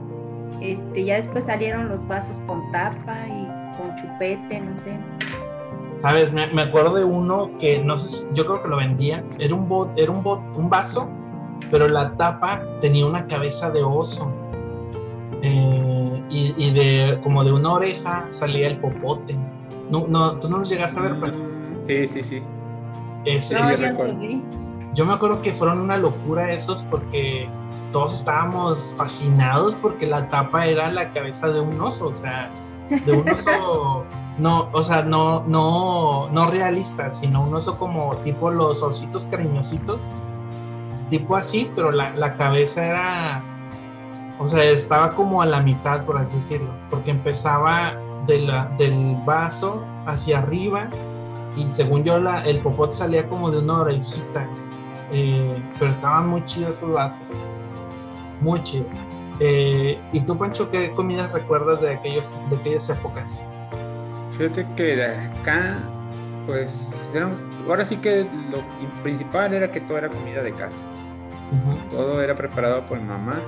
Este, 0.60 1.04
ya 1.04 1.16
después 1.16 1.44
salieron 1.44 1.88
los 1.88 2.06
vasos 2.06 2.38
con 2.46 2.70
tapa 2.70 3.16
y 3.26 3.76
con 3.76 3.94
chupete, 3.96 4.60
no 4.60 4.76
sé. 4.78 4.92
¿Sabes? 5.98 6.32
Me, 6.32 6.46
me 6.48 6.62
acuerdo 6.62 6.94
de 6.94 7.04
uno 7.04 7.50
que 7.58 7.78
no 7.78 7.96
sé, 7.98 8.08
si- 8.08 8.26
yo 8.32 8.46
creo 8.46 8.62
que 8.62 8.68
lo 8.68 8.76
vendían. 8.78 9.24
Era 9.38 9.54
un 9.54 9.68
bot, 9.68 9.90
era 9.96 10.10
un 10.10 10.22
bot, 10.22 10.40
un 10.56 10.70
vaso, 10.70 11.08
pero 11.70 11.86
la 11.88 12.16
tapa 12.16 12.62
tenía 12.80 13.04
una 13.06 13.26
cabeza 13.26 13.70
de 13.70 13.82
oso. 13.82 14.32
Eh, 15.42 16.22
y, 16.30 16.54
y 16.56 16.70
de 16.72 17.20
como 17.22 17.44
de 17.44 17.52
una 17.52 17.72
oreja 17.72 18.26
salía 18.30 18.68
el 18.68 18.78
popote. 18.78 19.36
No, 19.90 20.06
no, 20.08 20.32
tú 20.38 20.48
no 20.50 20.58
los 20.58 20.68
llegas 20.68 20.96
a 20.96 21.02
ver, 21.02 21.18
Pancho? 21.20 21.42
Mm, 21.44 21.86
Sí, 21.86 22.06
sí, 22.08 22.22
sí. 22.22 22.42
Ese- 23.24 23.54
No, 23.54 23.64
ese- 23.68 23.82
yo 23.82 23.88
lo 24.04 24.48
yo 24.94 25.06
me 25.06 25.12
acuerdo 25.12 25.40
que 25.42 25.52
fueron 25.52 25.80
una 25.80 25.96
locura 25.96 26.52
esos 26.52 26.84
porque 26.90 27.48
todos 27.92 28.14
estábamos 28.16 28.94
fascinados 28.98 29.76
porque 29.76 30.06
la 30.06 30.28
tapa 30.28 30.66
era 30.66 30.90
la 30.90 31.12
cabeza 31.12 31.48
de 31.50 31.60
un 31.60 31.80
oso, 31.80 32.08
o 32.08 32.14
sea, 32.14 32.50
de 33.06 33.12
un 33.12 33.28
oso, 33.30 34.04
no, 34.38 34.68
o 34.72 34.82
sea, 34.82 35.02
no, 35.02 35.44
no, 35.46 36.28
no 36.30 36.46
realista, 36.46 37.10
sino 37.12 37.42
un 37.42 37.54
oso 37.54 37.78
como 37.78 38.16
tipo 38.18 38.50
los 38.50 38.82
ositos 38.82 39.26
cariñositos, 39.26 40.12
tipo 41.10 41.36
así, 41.36 41.70
pero 41.74 41.90
la, 41.90 42.10
la 42.14 42.36
cabeza 42.36 42.86
era, 42.86 43.42
o 44.38 44.46
sea, 44.46 44.62
estaba 44.64 45.14
como 45.14 45.42
a 45.42 45.46
la 45.46 45.60
mitad, 45.60 46.04
por 46.04 46.18
así 46.18 46.36
decirlo, 46.36 46.70
porque 46.90 47.10
empezaba 47.10 47.92
del 48.26 49.16
vaso 49.24 49.82
hacia 50.06 50.40
arriba 50.40 50.88
y 51.56 51.70
según 51.70 52.04
yo 52.04 52.20
la, 52.20 52.42
el 52.42 52.58
popote 52.60 52.92
salía 52.92 53.28
como 53.28 53.50
de 53.50 53.58
una 53.58 53.80
orejita, 53.80 54.48
eh, 55.12 55.62
pero 55.78 55.90
estaban 55.90 56.28
muy 56.28 56.44
chidos 56.44 56.76
esos 56.76 56.92
vasos, 56.92 57.28
muy 58.40 58.62
chidos. 58.62 58.96
Eh, 59.40 59.98
¿Y 60.12 60.20
tú, 60.20 60.36
Pancho, 60.36 60.70
qué 60.70 60.92
comidas 60.92 61.32
recuerdas 61.32 61.80
de, 61.80 61.94
aquellos, 61.94 62.36
de 62.50 62.56
aquellas 62.56 62.90
épocas? 62.90 63.52
Fíjate 64.38 64.66
que 64.76 64.96
de 64.96 65.04
acá, 65.06 65.76
pues, 66.46 67.10
era- 67.14 67.30
ahora 67.66 67.84
sí 67.84 67.96
que 67.96 68.24
lo 68.50 68.62
principal 69.02 69.52
era 69.52 69.70
que 69.70 69.80
todo 69.80 69.98
era 69.98 70.08
comida 70.08 70.42
de 70.42 70.52
casa. 70.52 70.82
Todo 71.90 72.22
era 72.22 72.34
preparado 72.36 72.86
por 72.86 72.98
mi 73.00 73.04
mamá. 73.08 73.40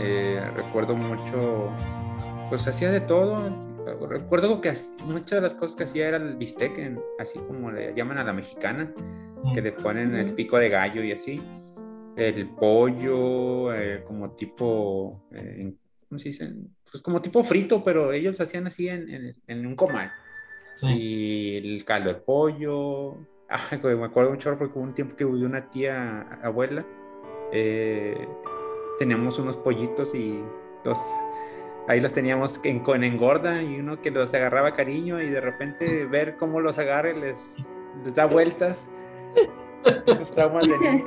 Eh, 0.00 0.40
recuerdo 0.56 0.94
mucho, 0.96 1.70
pues 2.48 2.66
hacía 2.68 2.90
de 2.90 3.00
todo. 3.00 3.48
Recuerdo 4.08 4.60
que 4.60 4.72
muchas 5.06 5.30
de 5.30 5.40
las 5.40 5.54
cosas 5.54 5.76
que 5.76 5.84
hacía 5.84 6.08
era 6.08 6.16
el 6.16 6.36
bistec, 6.36 6.76
en- 6.78 7.00
así 7.18 7.38
como 7.38 7.70
le 7.70 7.94
llaman 7.94 8.18
a 8.18 8.24
la 8.24 8.32
mexicana, 8.32 8.92
que 9.54 9.62
le 9.62 9.72
ponen 9.72 10.14
el 10.14 10.34
pico 10.34 10.58
de 10.58 10.68
gallo 10.68 11.02
y 11.02 11.12
así. 11.12 11.40
El 12.16 12.48
pollo, 12.50 13.72
eh, 13.74 14.02
como 14.06 14.30
tipo, 14.30 15.26
eh, 15.32 15.74
¿cómo 16.08 16.18
se 16.18 16.28
dice? 16.30 16.52
Pues 16.90 17.02
como 17.02 17.20
tipo 17.20 17.42
frito, 17.44 17.82
pero 17.84 18.12
ellos 18.12 18.40
hacían 18.40 18.66
así 18.66 18.88
en, 18.88 19.08
en- 19.10 19.36
en 19.46 19.66
un 19.66 19.74
comal. 19.76 20.10
Sí. 20.74 20.92
Y 20.92 21.56
el 21.56 21.84
caldo 21.84 22.10
de 22.12 22.16
pollo. 22.16 23.16
Ah, 23.46 23.60
güey, 23.80 23.94
me 23.94 24.06
acuerdo 24.06 24.30
mucho 24.30 24.56
porque 24.58 24.76
hubo 24.76 24.84
un 24.84 24.94
tiempo 24.94 25.14
que 25.14 25.24
vivió 25.24 25.46
una 25.46 25.70
tía 25.70 26.22
abuela. 26.42 26.84
eh, 27.52 28.26
teníamos 28.98 29.38
unos 29.38 29.56
pollitos 29.58 30.14
y 30.14 30.42
los, 30.82 30.98
ahí 31.86 32.00
los 32.00 32.12
teníamos 32.12 32.58
en, 32.64 32.80
con 32.80 33.04
engorda 33.04 33.62
y 33.62 33.78
uno 33.78 34.00
que 34.00 34.10
los 34.10 34.32
agarraba 34.34 34.72
cariño 34.72 35.20
y 35.22 35.28
de 35.28 35.40
repente 35.40 36.06
ver 36.06 36.36
cómo 36.36 36.60
los 36.60 36.78
agarra 36.78 37.10
y 37.10 37.20
les, 37.20 37.56
les 38.02 38.14
da 38.14 38.26
vueltas. 38.26 38.88
Esos 40.06 40.32
traumas 40.32 40.66
de 40.66 40.78
niño. 40.78 41.04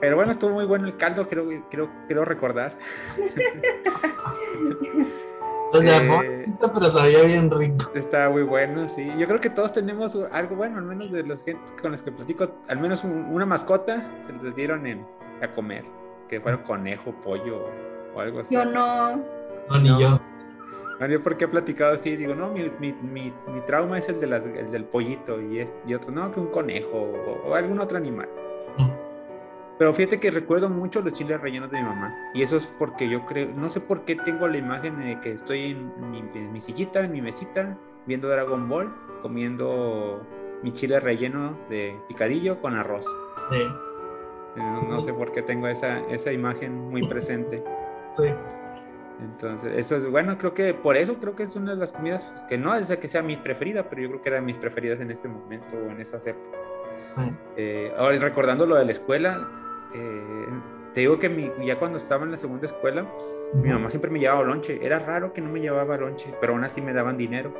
Pero 0.00 0.16
bueno, 0.16 0.32
estuvo 0.32 0.52
muy 0.52 0.64
bueno 0.64 0.86
el 0.86 0.96
caldo, 0.96 1.28
creo, 1.28 1.46
creo, 1.70 1.90
creo 2.08 2.24
recordar. 2.24 2.78
O 5.72 5.80
sea, 5.80 6.02
Eh, 6.02 6.08
pobrecito, 6.08 6.70
pero 6.72 6.86
sabía 6.90 7.22
bien 7.22 7.50
rico. 7.50 7.90
Está 7.94 8.28
muy 8.30 8.42
bueno, 8.42 8.88
sí. 8.88 9.10
Yo 9.18 9.26
creo 9.26 9.40
que 9.40 9.50
todos 9.50 9.72
tenemos 9.72 10.18
algo 10.32 10.56
bueno, 10.56 10.78
al 10.78 10.84
menos 10.84 11.10
de 11.12 11.22
los 11.22 11.42
gente 11.44 11.60
con 11.80 11.92
los 11.92 12.02
que 12.02 12.10
platico, 12.12 12.48
al 12.68 12.78
menos 12.80 13.04
un- 13.04 13.26
una 13.30 13.46
mascota 13.46 14.00
se 14.26 14.32
les 14.42 14.54
dieron 14.54 14.86
en, 14.86 15.06
a 15.42 15.52
comer, 15.52 15.84
que 16.28 16.40
fueron 16.40 16.62
conejo, 16.62 17.12
pollo 17.22 17.68
o 18.14 18.20
algo 18.20 18.40
así. 18.40 18.54
Yo 18.54 18.64
no. 18.64 19.16
No, 19.16 19.78
ni 19.80 19.88
no. 19.90 20.00
yo. 20.00 20.20
No, 20.98 21.06
yo 21.06 21.22
porque 21.22 21.44
he 21.44 21.48
platicado 21.48 21.94
así, 21.94 22.14
digo, 22.16 22.34
no, 22.34 22.50
mi, 22.50 22.70
mi, 22.78 22.92
mi, 22.92 23.32
mi 23.46 23.60
trauma 23.64 23.96
es 23.98 24.08
el, 24.10 24.20
de 24.20 24.26
las- 24.26 24.44
el 24.44 24.70
del 24.70 24.84
pollito 24.84 25.40
y, 25.40 25.60
es- 25.60 25.72
y 25.86 25.94
otro, 25.94 26.10
no, 26.10 26.30
que 26.30 26.40
un 26.40 26.48
conejo 26.48 26.90
o, 26.98 27.48
o 27.48 27.54
algún 27.54 27.80
otro 27.80 27.96
animal. 27.96 28.28
Pero 29.80 29.94
fíjate 29.94 30.20
que 30.20 30.30
recuerdo 30.30 30.68
mucho 30.68 31.00
los 31.00 31.14
chiles 31.14 31.40
rellenos 31.40 31.70
de 31.70 31.78
mi 31.78 31.84
mamá. 31.88 32.14
Y 32.34 32.42
eso 32.42 32.58
es 32.58 32.66
porque 32.78 33.08
yo 33.08 33.24
creo, 33.24 33.48
no 33.56 33.70
sé 33.70 33.80
por 33.80 34.04
qué 34.04 34.14
tengo 34.14 34.46
la 34.46 34.58
imagen 34.58 35.00
de 35.00 35.18
que 35.22 35.32
estoy 35.32 35.70
en 35.70 36.10
mi, 36.10 36.18
en 36.18 36.52
mi 36.52 36.60
sillita, 36.60 37.00
en 37.00 37.12
mi 37.12 37.22
mesita, 37.22 37.78
viendo 38.04 38.28
Dragon 38.28 38.68
Ball, 38.68 38.94
comiendo 39.22 40.20
mi 40.62 40.72
chile 40.74 41.00
relleno 41.00 41.56
de 41.70 41.96
picadillo 42.08 42.60
con 42.60 42.74
arroz. 42.74 43.06
Sí, 43.50 43.62
Eh, 43.62 43.70
No, 44.56 44.82
no 44.82 45.00
sé 45.00 45.14
por 45.14 45.32
qué 45.32 45.40
tengo 45.40 45.66
esa, 45.66 46.00
esa 46.10 46.30
imagen 46.30 46.90
muy 46.90 47.08
presente. 47.08 47.64
sí. 48.12 48.34
Entonces, 49.22 49.72
eso 49.76 49.96
es 49.96 50.10
bueno, 50.10 50.36
creo 50.36 50.52
que 50.54 50.72
por 50.74 50.96
eso 50.98 51.14
creo 51.16 51.34
que 51.36 51.42
es 51.44 51.56
una 51.56 51.72
de 51.72 51.76
las 51.78 51.92
comidas 51.92 52.34
que 52.48 52.56
no 52.58 52.74
es 52.74 52.94
que 52.96 53.08
sea 53.08 53.22
mi 53.22 53.36
preferida, 53.36 53.88
pero 53.88 54.02
yo 54.02 54.08
creo 54.08 54.22
que 54.22 54.28
eran 54.30 54.44
mis 54.46 54.56
preferidas 54.56 55.00
en 55.00 55.10
ese 55.10 55.26
momento 55.28 55.74
o 55.76 55.90
en 55.90 56.00
esas 56.00 56.26
épocas. 56.26 56.60
sí. 56.98 57.22
Eh, 57.56 57.94
ahora, 57.98 58.18
recordando 58.18 58.64
lo 58.66 58.76
de 58.76 58.84
la 58.86 58.92
escuela, 58.92 59.46
eh, 59.94 60.46
te 60.92 61.00
digo 61.00 61.18
que 61.18 61.28
mi- 61.28 61.50
ya 61.64 61.78
cuando 61.78 61.98
estaba 61.98 62.24
en 62.24 62.30
la 62.32 62.36
segunda 62.36 62.66
escuela, 62.66 63.06
mi 63.54 63.68
mamá 63.70 63.90
siempre 63.90 64.10
me 64.10 64.18
llevaba 64.18 64.42
lonche. 64.42 64.84
Era 64.84 64.98
raro 64.98 65.32
que 65.32 65.40
no 65.40 65.50
me 65.50 65.60
llevaba 65.60 65.96
lonche, 65.96 66.34
pero 66.40 66.52
aún 66.52 66.64
así 66.64 66.80
me 66.80 66.92
daban 66.92 67.16
dinero. 67.16 67.52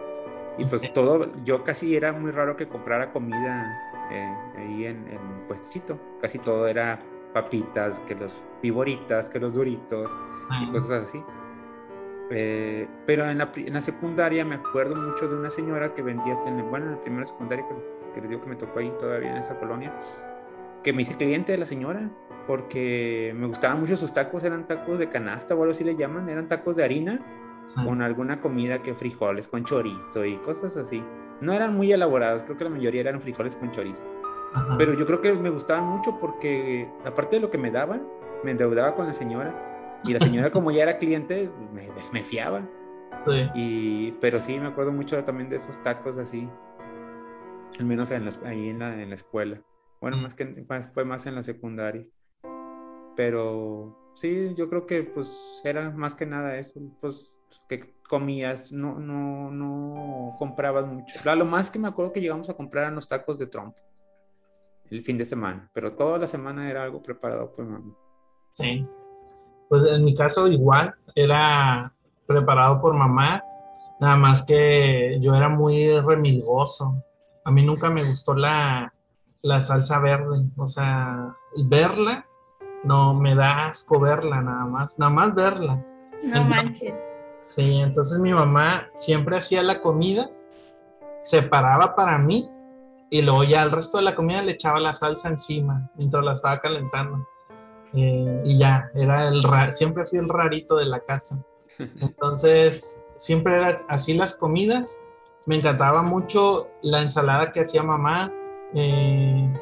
Y 0.58 0.64
pues 0.64 0.92
todo, 0.92 1.30
yo 1.44 1.62
casi 1.64 1.96
era 1.96 2.12
muy 2.12 2.32
raro 2.32 2.56
que 2.56 2.66
comprara 2.68 3.12
comida 3.12 3.78
eh, 4.10 4.34
ahí 4.58 4.86
en, 4.86 5.06
en 5.08 5.46
puestecito. 5.46 5.98
Casi 6.20 6.38
todo 6.38 6.66
era 6.66 7.00
papitas, 7.32 8.00
que 8.00 8.14
los 8.16 8.42
piboritas, 8.60 9.30
que 9.30 9.38
los 9.38 9.54
duritos 9.54 10.10
y 10.62 10.72
cosas 10.72 11.08
así. 11.08 11.22
Eh, 12.32 12.86
pero 13.06 13.24
en 13.28 13.38
la, 13.38 13.50
en 13.56 13.72
la 13.74 13.80
secundaria 13.80 14.44
me 14.44 14.56
acuerdo 14.56 14.94
mucho 14.96 15.28
de 15.28 15.34
una 15.36 15.50
señora 15.50 15.94
que 15.94 16.02
vendía, 16.02 16.36
en- 16.46 16.68
bueno, 16.70 16.86
en 16.86 16.92
la 16.92 17.00
primera 17.00 17.24
secundaria 17.24 17.64
que 17.68 17.74
que 18.14 18.20
les 18.20 18.30
digo 18.30 18.42
que 18.42 18.50
me 18.50 18.56
tocó 18.56 18.78
ahí 18.80 18.92
todavía 19.00 19.30
en 19.30 19.36
esa 19.38 19.58
colonia, 19.58 19.92
que 20.82 20.92
me 20.92 21.02
hice 21.02 21.16
cliente 21.16 21.52
de 21.52 21.58
la 21.58 21.66
señora 21.66 22.10
porque 22.46 23.32
me 23.36 23.46
gustaban 23.46 23.80
mucho 23.80 23.96
sus 23.96 24.12
tacos, 24.12 24.44
eran 24.44 24.66
tacos 24.66 24.98
de 24.98 25.08
canasta 25.08 25.54
o 25.54 25.60
algo 25.62 25.70
así 25.70 25.84
le 25.84 25.94
llaman, 25.96 26.28
eran 26.28 26.48
tacos 26.48 26.76
de 26.76 26.84
harina 26.84 27.20
Sí. 27.64 27.84
con 27.84 28.00
alguna 28.02 28.40
comida 28.40 28.82
que 28.82 28.94
frijoles 28.94 29.46
con 29.46 29.64
chorizo 29.64 30.24
y 30.24 30.36
cosas 30.38 30.76
así. 30.78 31.04
No 31.40 31.52
eran 31.52 31.76
muy 31.76 31.92
elaborados, 31.92 32.42
creo 32.42 32.56
que 32.56 32.64
la 32.64 32.70
mayoría 32.70 33.02
eran 33.02 33.20
frijoles 33.20 33.54
con 33.56 33.70
chorizo. 33.70 34.02
Ajá. 34.54 34.76
Pero 34.78 34.94
yo 34.94 35.06
creo 35.06 35.20
que 35.20 35.32
me 35.34 35.50
gustaban 35.50 35.84
mucho 35.84 36.18
porque, 36.18 36.88
aparte 37.04 37.36
de 37.36 37.42
lo 37.42 37.50
que 37.50 37.58
me 37.58 37.70
daban, 37.70 38.08
me 38.42 38.50
endeudaba 38.52 38.94
con 38.96 39.06
la 39.06 39.12
señora. 39.12 40.00
Y 40.04 40.12
la 40.14 40.20
señora, 40.20 40.50
como 40.52 40.70
ya 40.70 40.82
era 40.84 40.98
cliente, 40.98 41.50
me, 41.72 41.88
me 42.12 42.24
fiaba. 42.24 42.62
Sí. 43.26 43.50
Y, 43.54 44.12
pero 44.20 44.40
sí, 44.40 44.58
me 44.58 44.68
acuerdo 44.68 44.90
mucho 44.92 45.22
también 45.22 45.50
de 45.50 45.56
esos 45.56 45.80
tacos 45.82 46.16
así. 46.18 46.48
Al 47.78 47.84
menos 47.84 48.10
en 48.10 48.28
ahí 48.44 48.70
en 48.70 48.78
la, 48.80 49.00
en 49.00 49.08
la 49.10 49.14
escuela. 49.14 49.60
Bueno, 50.00 50.16
más 50.16 50.34
que 50.34 50.64
fue 50.92 51.04
más 51.04 51.26
en 51.26 51.34
la 51.34 51.42
secundaria. 51.42 52.06
Pero 53.16 54.12
sí, 54.14 54.54
yo 54.56 54.68
creo 54.68 54.86
que 54.86 55.02
pues 55.02 55.60
era 55.64 55.90
más 55.90 56.14
que 56.14 56.26
nada 56.26 56.56
eso. 56.56 56.80
Pues 57.00 57.32
que 57.68 57.94
comías, 58.08 58.72
no, 58.72 58.98
no, 58.98 59.50
no 59.50 60.36
comprabas 60.38 60.86
mucho. 60.86 61.18
Lo 61.36 61.44
más 61.44 61.70
que 61.70 61.78
me 61.78 61.88
acuerdo 61.88 62.12
que 62.12 62.20
llegamos 62.20 62.48
a 62.48 62.54
comprar 62.54 62.84
eran 62.84 62.94
los 62.94 63.08
tacos 63.08 63.38
de 63.38 63.46
trompo 63.46 63.80
el 64.90 65.04
fin 65.04 65.16
de 65.16 65.24
semana, 65.24 65.70
pero 65.72 65.94
toda 65.94 66.18
la 66.18 66.26
semana 66.26 66.68
era 66.68 66.82
algo 66.82 67.02
preparado 67.02 67.52
por 67.52 67.64
mamá. 67.64 67.94
Sí. 68.52 68.86
Pues 69.68 69.84
en 69.84 70.04
mi 70.04 70.14
caso 70.14 70.48
igual, 70.48 70.94
era 71.14 71.94
preparado 72.26 72.80
por 72.80 72.94
mamá, 72.94 73.42
nada 74.00 74.16
más 74.16 74.44
que 74.44 75.18
yo 75.20 75.34
era 75.34 75.48
muy 75.48 76.00
remilgoso. 76.00 77.04
a 77.44 77.50
mí 77.50 77.64
nunca 77.64 77.88
me 77.90 78.04
gustó 78.04 78.34
la, 78.34 78.92
la 79.42 79.60
salsa 79.60 80.00
verde. 80.00 80.44
O 80.56 80.66
sea, 80.66 81.36
verla, 81.68 82.26
no 82.84 83.14
me 83.14 83.34
da 83.34 83.68
asco 83.68 84.00
verla 84.00 84.40
nada 84.40 84.64
más, 84.64 84.98
nada 84.98 85.12
más 85.12 85.34
verla. 85.34 85.84
No 86.22 86.44
manches. 86.44 86.94
Sí, 87.40 87.80
entonces 87.80 88.18
mi 88.18 88.32
mamá 88.32 88.88
siempre 88.94 89.38
hacía 89.38 89.62
la 89.62 89.80
comida, 89.80 90.30
separaba 91.22 91.94
para 91.94 92.18
mí 92.18 92.50
y 93.10 93.22
luego 93.22 93.44
ya 93.44 93.62
al 93.62 93.72
resto 93.72 93.98
de 93.98 94.04
la 94.04 94.14
comida 94.14 94.42
le 94.42 94.52
echaba 94.52 94.78
la 94.78 94.94
salsa 94.94 95.28
encima 95.28 95.90
mientras 95.96 96.24
la 96.24 96.32
estaba 96.32 96.60
calentando. 96.60 97.26
Eh, 97.92 98.42
y 98.44 98.58
ya, 98.58 98.90
era 98.94 99.28
el 99.28 99.42
siempre 99.72 100.06
fui 100.06 100.18
el 100.20 100.28
rarito 100.28 100.76
de 100.76 100.84
la 100.86 101.00
casa. 101.00 101.42
Entonces, 101.78 103.02
siempre 103.16 103.56
era 103.56 103.76
así 103.88 104.14
las 104.14 104.36
comidas. 104.36 105.00
Me 105.46 105.56
encantaba 105.56 106.02
mucho 106.02 106.68
la 106.82 107.02
ensalada 107.02 107.50
que 107.50 107.60
hacía 107.60 107.82
mamá. 107.82 108.32
Eh, 108.74 109.52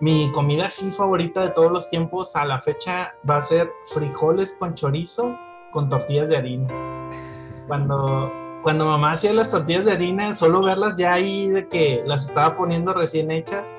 mi 0.00 0.30
comida 0.32 0.66
así 0.66 0.90
favorita 0.90 1.42
de 1.42 1.50
todos 1.50 1.72
los 1.72 1.88
tiempos 1.88 2.36
a 2.36 2.44
la 2.44 2.60
fecha 2.60 3.14
va 3.28 3.38
a 3.38 3.42
ser 3.42 3.70
frijoles 3.84 4.54
con 4.58 4.74
chorizo 4.74 5.36
con 5.72 5.88
tortillas 5.88 6.28
de 6.28 6.36
harina. 6.36 6.68
Cuando 7.66 8.32
cuando 8.66 8.86
mamá 8.86 9.12
hacía 9.12 9.32
las 9.32 9.50
tortillas 9.50 9.84
de 9.84 9.92
harina, 9.92 10.34
solo 10.34 10.60
verlas 10.60 10.96
ya 10.96 11.12
ahí 11.12 11.48
de 11.48 11.68
que 11.68 12.02
las 12.04 12.28
estaba 12.28 12.56
poniendo 12.56 12.92
recién 12.92 13.30
hechas, 13.30 13.76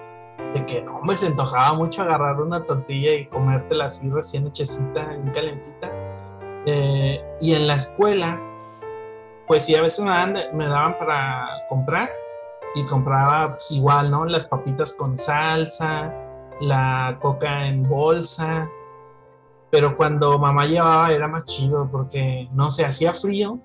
de 0.53 0.65
que 0.65 0.81
no 0.81 1.01
me 1.01 1.13
se 1.13 1.27
antojaba 1.27 1.73
mucho 1.73 2.03
agarrar 2.03 2.39
una 2.39 2.63
tortilla 2.63 3.15
y 3.15 3.25
comértela 3.25 3.85
así 3.87 4.09
recién 4.09 4.47
hechecita, 4.47 5.07
bien 5.07 5.29
calentita. 5.33 5.91
Eh, 6.67 7.21
y 7.41 7.53
en 7.53 7.67
la 7.67 7.75
escuela, 7.75 8.39
pues 9.45 9.65
sí, 9.65 9.75
a 9.75 9.81
veces 9.81 10.05
me 10.05 10.11
daban, 10.11 10.35
me 10.53 10.67
daban 10.67 10.97
para 10.97 11.49
comprar 11.67 12.09
y 12.75 12.85
compraba 12.85 13.51
pues, 13.51 13.71
igual, 13.71 14.11
¿no? 14.11 14.25
Las 14.25 14.45
papitas 14.45 14.93
con 14.93 15.17
salsa, 15.17 16.13
la 16.61 17.17
coca 17.21 17.67
en 17.67 17.87
bolsa. 17.87 18.69
Pero 19.69 19.95
cuando 19.95 20.39
mamá 20.39 20.65
llevaba 20.65 21.11
era 21.11 21.27
más 21.27 21.45
chido 21.45 21.89
porque 21.91 22.47
no 22.53 22.71
se 22.71 22.85
hacía 22.85 23.13
frío 23.13 23.59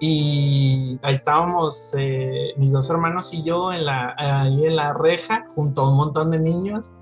y 0.00 0.98
ahí 1.02 1.14
estábamos 1.14 1.94
eh, 1.96 2.52
mis 2.56 2.72
dos 2.72 2.90
hermanos 2.90 3.32
y 3.32 3.42
yo 3.42 3.68
ahí 3.70 4.66
en 4.66 4.76
la 4.76 4.92
reja 4.92 5.46
junto 5.54 5.82
a 5.82 5.90
un 5.90 5.96
montón 5.96 6.32
de 6.32 6.40
niños 6.40 6.92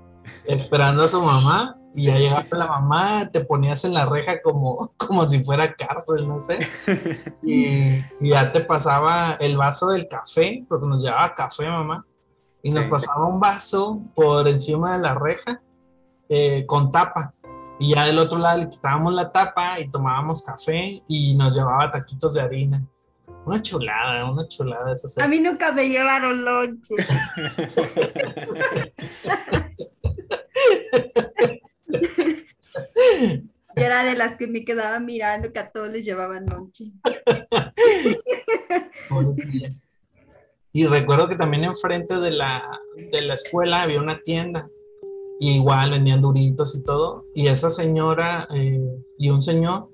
esperando 0.45 1.03
a 1.03 1.07
su 1.07 1.21
mamá 1.21 1.77
y 1.95 2.05
ya 2.05 2.17
llegaba 2.17 2.45
la 2.51 2.67
mamá, 2.67 3.29
te 3.31 3.41
ponías 3.41 3.85
en 3.85 3.93
la 3.93 4.05
reja 4.05 4.41
como, 4.41 4.93
como 4.97 5.25
si 5.25 5.43
fuera 5.43 5.73
cárcel, 5.73 6.27
no 6.27 6.39
sé. 6.39 6.59
Y, 7.43 8.03
ya 8.19 8.51
te 8.51 8.61
pasaba 8.61 9.37
el 9.39 9.55
vaso 9.55 9.87
del 9.87 10.07
café, 10.07 10.65
porque 10.67 10.85
nos 10.85 11.03
llevaba 11.03 11.33
café 11.33 11.67
mamá, 11.67 12.05
y 12.61 12.71
nos 12.71 12.85
pasaba 12.87 13.27
un 13.27 13.39
vaso 13.39 14.01
por 14.13 14.47
encima 14.47 14.97
de 14.97 15.03
la 15.03 15.13
reja 15.13 15.61
eh, 16.27 16.65
con 16.67 16.91
tapa. 16.91 17.33
Y 17.79 17.93
ya 17.93 18.05
del 18.05 18.19
otro 18.19 18.39
lado 18.39 18.59
le 18.59 18.69
quitábamos 18.69 19.13
la 19.13 19.31
tapa 19.31 19.79
y 19.79 19.89
tomábamos 19.89 20.43
café 20.43 21.01
y 21.07 21.35
nos 21.35 21.55
llevaba 21.55 21.91
taquitos 21.91 22.33
de 22.33 22.41
harina. 22.41 22.83
Una 23.45 23.61
chulada, 23.61 24.29
una 24.29 24.47
chulada 24.47 24.93
esa 24.93 25.23
A 25.23 25.27
mí 25.27 25.39
nunca 25.39 25.71
me 25.71 25.87
llevaron 25.87 26.43
lonche. 26.43 26.95
Yo 31.87 31.97
era 33.75 34.03
de 34.03 34.15
las 34.15 34.37
que 34.37 34.47
me 34.47 34.63
quedaba 34.63 34.99
mirando 34.99 35.51
que 35.51 35.59
a 35.59 35.71
todos 35.71 35.89
les 35.89 36.05
llevaban 36.05 36.45
lonche. 36.45 36.91
y 40.73 40.87
recuerdo 40.87 41.27
que 41.27 41.35
también 41.35 41.63
enfrente 41.63 42.19
de 42.19 42.31
la, 42.31 42.79
de 43.11 43.21
la 43.21 43.35
escuela 43.35 43.83
había 43.83 44.01
una 44.01 44.19
tienda 44.21 44.67
y 45.39 45.57
igual 45.57 45.91
vendían 45.91 46.21
duritos 46.21 46.75
y 46.75 46.83
todo. 46.83 47.25
Y 47.33 47.47
esa 47.47 47.69
señora 47.69 48.47
eh, 48.53 48.81
y 49.17 49.29
un 49.29 49.41
señor, 49.41 49.89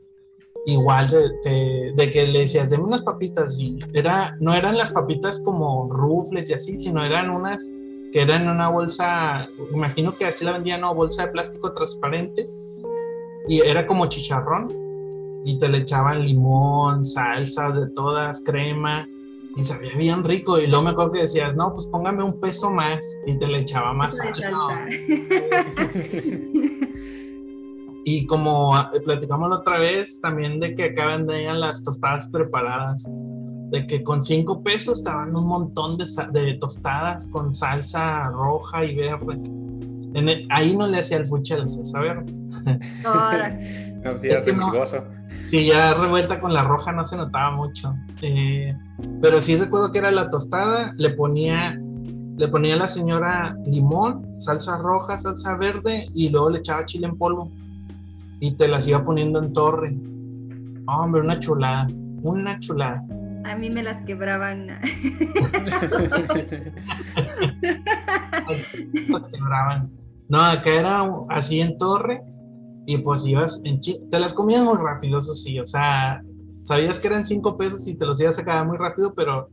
igual 0.65 1.07
de, 1.09 1.93
de, 1.95 2.11
que 2.11 2.27
le 2.27 2.41
decías, 2.41 2.69
deme 2.69 2.83
unas 2.83 3.03
papitas. 3.03 3.59
Y 3.59 3.79
era, 3.93 4.35
no 4.39 4.53
eran 4.53 4.77
las 4.77 4.91
papitas 4.91 5.41
como 5.43 5.89
rufles 5.91 6.49
y 6.49 6.53
así, 6.53 6.75
sino 6.75 7.03
eran 7.03 7.29
unas 7.29 7.73
que 8.11 8.21
eran 8.21 8.43
en 8.43 8.49
una 8.49 8.69
bolsa, 8.69 9.49
imagino 9.73 10.15
que 10.15 10.25
así 10.25 10.45
la 10.45 10.53
vendían, 10.53 10.81
una 10.81 10.91
bolsa 10.91 11.25
de 11.25 11.31
plástico 11.31 11.73
transparente. 11.73 12.49
Y 13.47 13.61
era 13.61 13.87
como 13.87 14.05
chicharrón. 14.07 14.69
Y 15.43 15.57
te 15.57 15.69
le 15.69 15.79
echaban 15.79 16.23
limón, 16.23 17.03
salsas 17.03 17.75
de 17.75 17.87
todas, 17.87 18.43
crema 18.45 19.07
y 19.55 19.63
sabía 19.63 19.95
bien 19.95 20.23
rico. 20.23 20.59
Y 20.59 20.67
luego 20.67 20.83
me 20.83 20.91
acuerdo 20.91 21.13
que 21.13 21.21
decías, 21.21 21.55
no, 21.55 21.73
pues 21.73 21.87
póngame 21.87 22.23
un 22.23 22.39
peso 22.39 22.71
más 22.71 23.19
y 23.25 23.37
te 23.37 23.47
le 23.47 23.59
echaba 23.59 23.93
más 23.93 24.17
salsa. 24.17 24.51
y 28.05 28.25
como 28.25 28.75
ah, 28.75 28.91
platicamos 29.03 29.49
la 29.49 29.57
otra 29.57 29.79
vez, 29.79 30.19
también 30.21 30.59
de 30.59 30.75
que 30.75 30.85
acá 30.85 31.07
vendían 31.07 31.59
las 31.59 31.83
tostadas 31.83 32.29
preparadas. 32.29 33.09
De 33.71 33.87
que 33.87 34.03
con 34.03 34.21
cinco 34.21 34.61
pesos 34.61 34.99
estaban 34.99 35.35
un 35.35 35.47
montón 35.47 35.97
de, 35.97 36.05
de 36.33 36.57
tostadas 36.59 37.29
con 37.29 37.53
salsa 37.53 38.29
roja 38.29 38.83
y 38.85 38.95
verde. 38.95 39.39
ahí 40.49 40.75
no 40.75 40.87
le 40.87 40.99
hacía 40.99 41.17
el 41.17 41.27
fuche 41.27 41.53
a 41.53 41.59
la 41.59 41.67
salsa 41.67 41.99
verde. 41.99 42.33
no, 44.03 44.17
sí, 44.17 44.27
es 44.27 44.41
que 44.43 44.53
no, 44.53 44.71
Sí, 45.43 45.65
ya 45.65 45.93
revuelta 45.93 46.39
con 46.39 46.53
la 46.53 46.63
roja 46.63 46.91
no 46.91 47.03
se 47.03 47.17
notaba 47.17 47.51
mucho. 47.55 47.93
Eh, 48.21 48.75
pero 49.21 49.41
sí 49.41 49.57
recuerdo 49.57 49.91
que 49.91 49.99
era 49.99 50.11
la 50.11 50.29
tostada, 50.29 50.93
le 50.97 51.11
ponía, 51.11 51.79
le 52.37 52.47
ponía 52.47 52.75
a 52.75 52.77
la 52.77 52.87
señora 52.87 53.57
limón, 53.65 54.27
salsa 54.37 54.77
roja, 54.77 55.17
salsa 55.17 55.55
verde 55.55 56.07
y 56.13 56.29
luego 56.29 56.51
le 56.51 56.59
echaba 56.59 56.85
chile 56.85 57.07
en 57.07 57.17
polvo. 57.17 57.51
Y 58.39 58.51
te 58.53 58.67
las 58.67 58.87
iba 58.87 59.03
poniendo 59.03 59.39
en 59.41 59.53
torre. 59.53 59.97
hombre, 60.87 61.21
una 61.21 61.39
chulada, 61.39 61.87
una 62.21 62.59
chulada. 62.59 63.03
A 63.45 63.55
mí 63.55 63.69
me 63.69 63.83
las 63.83 64.01
quebraban. 64.03 64.67
las 68.47 68.65
quebraban. 69.33 69.91
No, 70.29 70.41
acá 70.41 70.79
era 70.79 71.03
así 71.29 71.59
en 71.59 71.77
torre 71.77 72.21
y 72.85 72.97
pues 72.99 73.25
ibas 73.25 73.61
en 73.65 73.79
te 73.81 74.19
las 74.19 74.33
comías 74.33 74.63
muy 74.63 74.77
rápido, 74.77 75.19
eso 75.19 75.33
sí, 75.33 75.59
o 75.59 75.65
sea, 75.65 76.21
sabías 76.63 76.99
que 76.99 77.07
eran 77.07 77.25
cinco 77.25 77.57
pesos 77.57 77.87
y 77.87 77.97
te 77.97 78.05
los 78.05 78.19
ibas 78.21 78.37
a 78.37 78.39
sacar 78.39 78.65
muy 78.65 78.77
rápido, 78.77 79.13
pero 79.13 79.49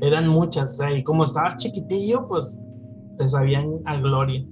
eran 0.00 0.28
muchas, 0.28 0.72
o 0.72 0.76
sea, 0.76 0.96
y 0.96 1.02
como 1.02 1.24
estabas 1.24 1.56
chiquitillo, 1.58 2.26
pues 2.28 2.58
te 3.18 3.28
sabían 3.28 3.80
a 3.84 3.96
gloria. 3.98 4.44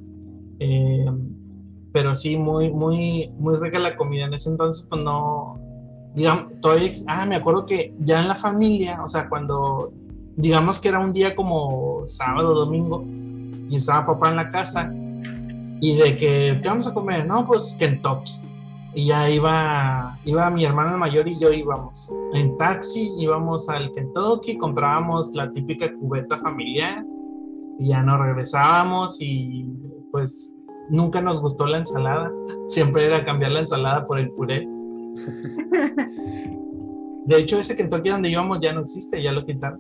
Eh, 0.61 1.07
pero 1.93 2.15
sí, 2.15 2.37
muy, 2.37 2.71
muy, 2.73 3.33
muy 3.39 3.57
rica 3.57 3.79
la 3.79 3.97
comida. 3.97 4.27
En 4.27 4.35
ese 4.35 4.51
entonces, 4.51 4.87
pues 4.89 5.03
no, 5.03 5.59
digamos, 6.15 6.53
todavía, 6.61 6.93
ah, 7.07 7.27
me 7.27 7.37
acuerdo 7.37 7.67
que 7.67 7.95
ya 8.01 8.21
en 8.21 8.29
la 8.29 8.35
familia, 8.35 9.01
o 9.03 9.09
sea, 9.09 9.29
cuando, 9.29 9.93
digamos 10.37 10.81
que 10.81 10.89
era 10.89 10.99
un 10.99 11.13
día 11.13 11.35
como 11.35 12.03
sábado, 12.07 12.55
domingo, 12.55 13.05
y 13.69 13.77
estaba 13.77 14.07
papá 14.07 14.31
en 14.31 14.37
la 14.37 14.51
casa, 14.51 14.91
y 15.81 15.97
de 15.97 16.17
que, 16.17 16.61
¿qué 16.63 16.69
vamos 16.69 16.87
a 16.87 16.95
comer? 16.95 17.27
No, 17.27 17.47
pues 17.47 17.75
Kentucky. 17.79 18.33
Y 18.93 19.07
ya 19.07 19.31
iba, 19.31 20.19
iba 20.25 20.51
mi 20.51 20.65
hermano 20.65 20.99
mayor 20.99 21.29
y 21.29 21.39
yo 21.39 21.53
íbamos 21.53 22.13
en 22.33 22.59
taxi, 22.59 23.13
íbamos 23.19 23.69
al 23.69 23.93
Kentucky, 23.93 24.59
comprábamos 24.59 25.33
la 25.35 25.51
típica 25.53 25.93
cubeta 25.95 26.37
familiar 26.39 27.05
y 27.79 27.89
ya 27.89 28.03
nos 28.03 28.19
regresábamos 28.19 29.19
y 29.21 29.65
pues 30.11 30.53
nunca 30.89 31.23
nos 31.23 31.41
gustó 31.41 31.67
la 31.67 31.79
ensalada. 31.79 32.33
Siempre 32.67 33.05
era 33.05 33.25
cambiar 33.25 33.53
la 33.53 33.61
ensalada 33.61 34.05
por 34.05 34.19
el 34.19 34.31
puré. 34.33 34.69
De 37.27 37.39
hecho, 37.39 37.59
ese 37.59 37.77
Kentucky 37.77 38.09
donde 38.09 38.31
íbamos 38.31 38.61
ya 38.61 38.73
no 38.73 38.81
existe, 38.81 39.23
ya 39.23 39.33
lo 39.33 39.45
quitaron. 39.45 39.79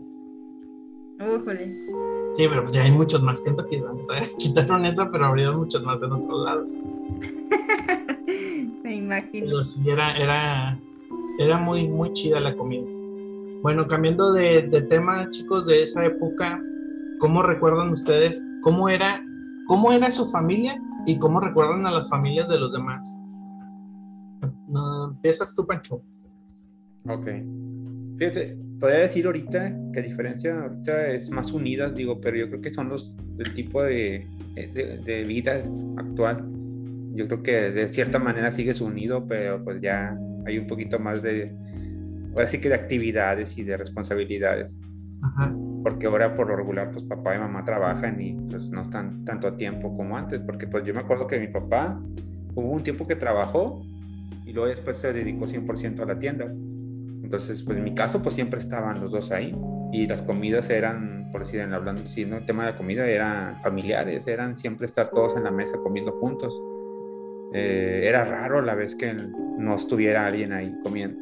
Sí, 2.35 2.47
pero 2.49 2.62
pues 2.62 2.72
ya 2.72 2.83
hay 2.83 2.93
muchos 2.93 3.22
más 3.22 3.43
que 3.43 3.53
quitaron 4.39 4.87
eso, 4.87 5.09
pero 5.11 5.26
abrieron 5.26 5.57
muchos 5.57 5.83
más 5.83 6.01
en 6.03 6.12
otros 6.12 6.45
lados. 6.45 6.76
Me 8.85 8.95
imagino. 8.95 9.47
Pero 9.47 9.64
sí, 9.64 9.91
era, 9.91 10.16
era, 10.16 10.78
era 11.39 11.59
muy, 11.59 11.89
muy 11.89 12.12
chida 12.12 12.39
la 12.41 12.57
comida. 12.57 12.87
Bueno, 13.62 13.87
cambiando 13.87 14.33
de, 14.33 14.62
tema, 14.89 15.28
chicos, 15.31 15.66
de 15.66 15.83
esa 15.83 16.07
época, 16.07 16.59
¿cómo 17.18 17.43
recuerdan 17.43 17.91
ustedes 17.91 18.43
cómo 18.62 18.89
era, 18.89 19.22
cómo 19.66 19.93
era 19.93 20.11
su 20.11 20.26
familia 20.31 20.81
y 21.07 21.18
cómo 21.18 21.41
recuerdan 21.41 21.87
a 21.87 21.91
las 21.91 22.09
familias 22.09 22.49
de 22.49 22.59
los 22.59 22.72
demás? 22.72 23.20
Empiezas 25.21 25.55
tú, 25.55 25.66
Pancho. 25.66 26.03
Ok. 27.07 27.29
Fíjate, 28.16 28.57
podría 28.79 29.01
decir 29.01 29.27
ahorita 29.27 29.77
que 29.93 30.01
a 30.01 30.03
diferencia 30.03 30.62
ahorita 30.62 31.09
es 31.09 31.31
más 31.31 31.53
unida, 31.53 31.91
digo, 31.91 32.21
pero 32.21 32.37
yo 32.37 32.49
creo 32.49 32.61
que 32.61 32.73
son 32.73 32.89
los 32.89 33.16
del 33.37 33.55
tipo 33.55 33.83
de, 33.83 34.27
de, 34.55 35.25
vida 35.25 35.62
actual. 35.97 36.47
Yo 37.14 37.27
creo 37.27 37.43
que 37.43 37.53
de 37.71 37.89
cierta 37.89 38.18
manera 38.18 38.51
sigues 38.53 38.81
unido, 38.81 39.27
pero 39.27 39.62
pues 39.62 39.81
ya 39.81 40.18
hay 40.47 40.59
un 40.59 40.66
poquito 40.66 40.99
más 40.99 41.23
de, 41.23 41.55
ahora 42.35 42.47
sí 42.47 42.61
que 42.61 42.68
de 42.68 42.75
actividades 42.75 43.57
y 43.59 43.64
de 43.64 43.77
responsabilidades. 43.77 44.79
Ajá. 45.23 45.55
porque 45.83 46.07
ahora 46.07 46.35
por 46.35 46.49
lo 46.49 46.57
regular 46.57 46.91
pues 46.93 47.05
papá 47.05 47.37
y 47.37 47.39
mamá 47.39 47.62
trabajan 47.62 48.18
y 48.23 48.33
pues 48.49 48.71
no 48.71 48.81
están 48.81 49.23
tanto 49.27 49.49
a 49.49 49.57
tiempo 49.59 49.95
como 49.95 50.16
antes, 50.16 50.41
porque 50.41 50.66
pues 50.66 50.83
yo 50.85 50.95
me 50.95 51.01
acuerdo 51.01 51.27
que 51.27 51.39
mi 51.39 51.49
papá 51.49 52.01
hubo 52.55 52.71
un 52.71 52.83
tiempo 52.83 53.07
que 53.07 53.16
trabajó 53.16 53.85
y 54.51 54.53
luego 54.53 54.68
después 54.68 54.96
se 54.96 55.12
dedicó 55.12 55.46
100% 55.46 56.01
a 56.01 56.07
la 56.07 56.18
tienda. 56.18 56.53
Entonces, 57.22 57.62
pues 57.62 57.78
en 57.78 57.84
mi 57.84 57.94
caso 57.94 58.20
pues 58.20 58.34
siempre 58.34 58.59
estaban 58.59 59.01
los 59.01 59.12
dos 59.12 59.30
ahí 59.30 59.57
y 59.92 60.09
las 60.09 60.22
comidas 60.22 60.70
eran, 60.70 61.28
por 61.30 61.42
decir, 61.42 61.61
hablando 61.61 62.03
así, 62.03 62.24
¿no? 62.24 62.38
El 62.38 62.44
tema 62.46 62.64
de 62.64 62.72
la 62.72 62.76
comida 62.76 63.07
eran 63.07 63.62
familiares, 63.62 64.26
eran 64.26 64.59
siempre 64.59 64.86
estar 64.86 65.09
todos 65.11 65.36
en 65.36 65.44
la 65.44 65.53
mesa 65.53 65.78
comiendo 65.78 66.11
juntos. 66.18 66.61
Eh, 67.55 68.07
era 68.09 68.24
raro 68.24 68.61
la 68.61 68.74
vez 68.74 68.96
que 68.96 69.14
no 69.14 69.76
estuviera 69.76 70.26
alguien 70.26 70.53
ahí 70.53 70.76
comiendo. 70.82 71.16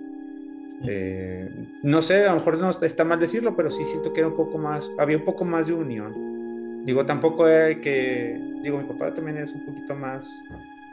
Eh, 0.87 1.51
no 1.83 2.01
sé, 2.01 2.25
a 2.25 2.31
lo 2.31 2.37
mejor 2.37 2.57
no 2.57 2.71
está 2.71 3.05
mal 3.05 3.21
decirlo, 3.21 3.55
pero 3.55 3.71
sí 3.71 3.85
siento 3.85 4.15
que 4.15 4.21
era 4.21 4.29
un 4.29 4.37
poco 4.37 4.57
más, 4.57 4.91
había 4.99 5.19
un 5.19 5.25
poco 5.25 5.45
más 5.45 5.67
de 5.67 5.75
unión. 5.75 6.87
Digo, 6.87 7.05
tampoco 7.05 7.47
era 7.47 7.79
que, 7.79 8.41
digo, 8.63 8.79
mi 8.79 8.85
papá 8.85 9.13
también 9.13 9.37
es 9.37 9.53
un 9.53 9.67
poquito 9.67 9.95
más, 9.95 10.27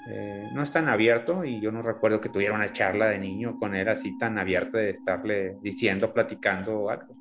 eh, 0.08 0.50
no 0.54 0.62
es 0.62 0.72
tan 0.72 0.88
abierto 0.88 1.44
y 1.44 1.60
yo 1.60 1.72
no 1.72 1.82
recuerdo 1.82 2.22
que 2.22 2.30
tuviera 2.30 2.54
una 2.54 2.72
charla 2.72 3.10
de 3.10 3.18
niño 3.18 3.58
con 3.60 3.76
él 3.76 3.90
así 3.90 4.18
tan 4.18 4.38
abierta 4.38 4.78
de 4.78 4.92
estarle 4.92 5.58
diciendo, 5.62 6.14
platicando 6.14 6.90
algo. 6.90 7.18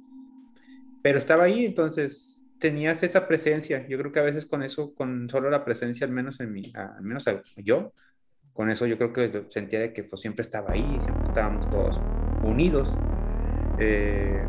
Pero 1.02 1.18
estaba 1.18 1.44
ahí, 1.44 1.66
entonces 1.66 2.44
tenías 2.58 3.02
esa 3.02 3.26
presencia. 3.26 3.86
Yo 3.88 3.98
creo 3.98 4.12
que 4.12 4.20
a 4.20 4.24
veces 4.24 4.46
con 4.46 4.62
eso, 4.62 4.94
con 4.94 5.28
solo 5.30 5.50
la 5.50 5.64
presencia, 5.64 6.06
al 6.06 6.12
menos 6.12 6.40
en 6.40 6.52
mí, 6.52 6.72
al 6.74 7.02
menos 7.02 7.24
yo, 7.56 7.92
con 8.52 8.70
eso 8.70 8.86
yo 8.86 8.96
creo 8.96 9.12
que 9.12 9.44
sentía 9.48 9.92
que 9.92 10.04
pues, 10.04 10.20
siempre 10.20 10.42
estaba 10.42 10.72
ahí, 10.72 10.98
siempre 11.02 11.24
estábamos 11.24 11.68
todos 11.70 12.00
unidos. 12.42 12.94
Eh, 13.78 14.44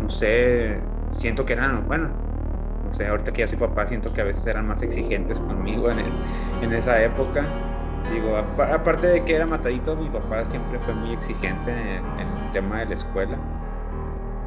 no 0.00 0.10
sé, 0.10 0.80
siento 1.12 1.46
que 1.46 1.52
eran, 1.52 1.86
bueno, 1.86 2.08
no 2.08 2.35
sé, 2.96 3.06
ahorita 3.06 3.32
que 3.32 3.40
ya 3.40 3.48
soy 3.48 3.58
papá, 3.58 3.86
siento 3.86 4.12
que 4.12 4.20
a 4.20 4.24
veces 4.24 4.46
eran 4.46 4.66
más 4.66 4.82
exigentes 4.82 5.40
conmigo 5.40 5.90
en, 5.90 5.98
en 6.62 6.72
esa 6.72 7.02
época. 7.02 7.44
Digo, 8.12 8.36
aparte 8.36 9.08
de 9.08 9.24
que 9.24 9.34
era 9.34 9.46
matadito, 9.46 9.96
mi 9.96 10.08
papá 10.08 10.44
siempre 10.46 10.78
fue 10.78 10.94
muy 10.94 11.12
exigente 11.12 11.70
en, 11.70 12.04
el 12.20 12.50
tema 12.52 12.78
de 12.78 12.86
la 12.86 12.94
escuela. 12.94 13.36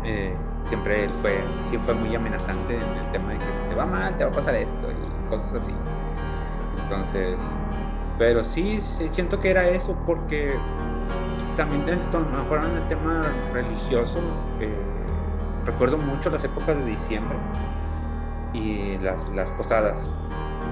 Eh, 0.04 0.34
siempre 0.64 1.04
él 1.04 1.12
fue, 1.22 1.44
siempre 1.64 1.94
fue 1.94 1.96
muy 1.96 2.16
amenazante 2.16 2.76
en 2.76 2.98
el 2.98 3.12
tema 3.12 3.34
de 3.34 3.40
que 3.40 3.56
si 3.56 3.62
te 3.70 3.76
va 3.76 3.86
mal, 3.86 4.18
te 4.18 4.24
va 4.24 4.32
a 4.32 4.34
pasar 4.34 4.56
esto 4.56 4.90
y 4.90 5.30
cosas 5.30 5.56
así. 5.56 5.74
Entonces, 6.82 7.36
pero 8.18 8.44
sí, 8.44 8.82
siento 9.12 9.40
que 9.40 9.52
era 9.52 9.68
eso 9.68 9.96
porque 10.06 10.58
también 11.58 11.88
esto, 11.90 12.20
mejor 12.22 12.64
en 12.64 12.78
el 12.78 12.88
tema 12.88 13.26
religioso, 13.54 14.22
eh, 14.62 14.74
recuerdo 15.66 15.98
mucho 15.98 16.30
las 16.30 16.44
épocas 16.46 16.78
de 16.78 16.86
diciembre 16.86 17.38
y 18.54 18.98
las, 18.98 19.30
las 19.30 19.52
posadas. 19.52 20.12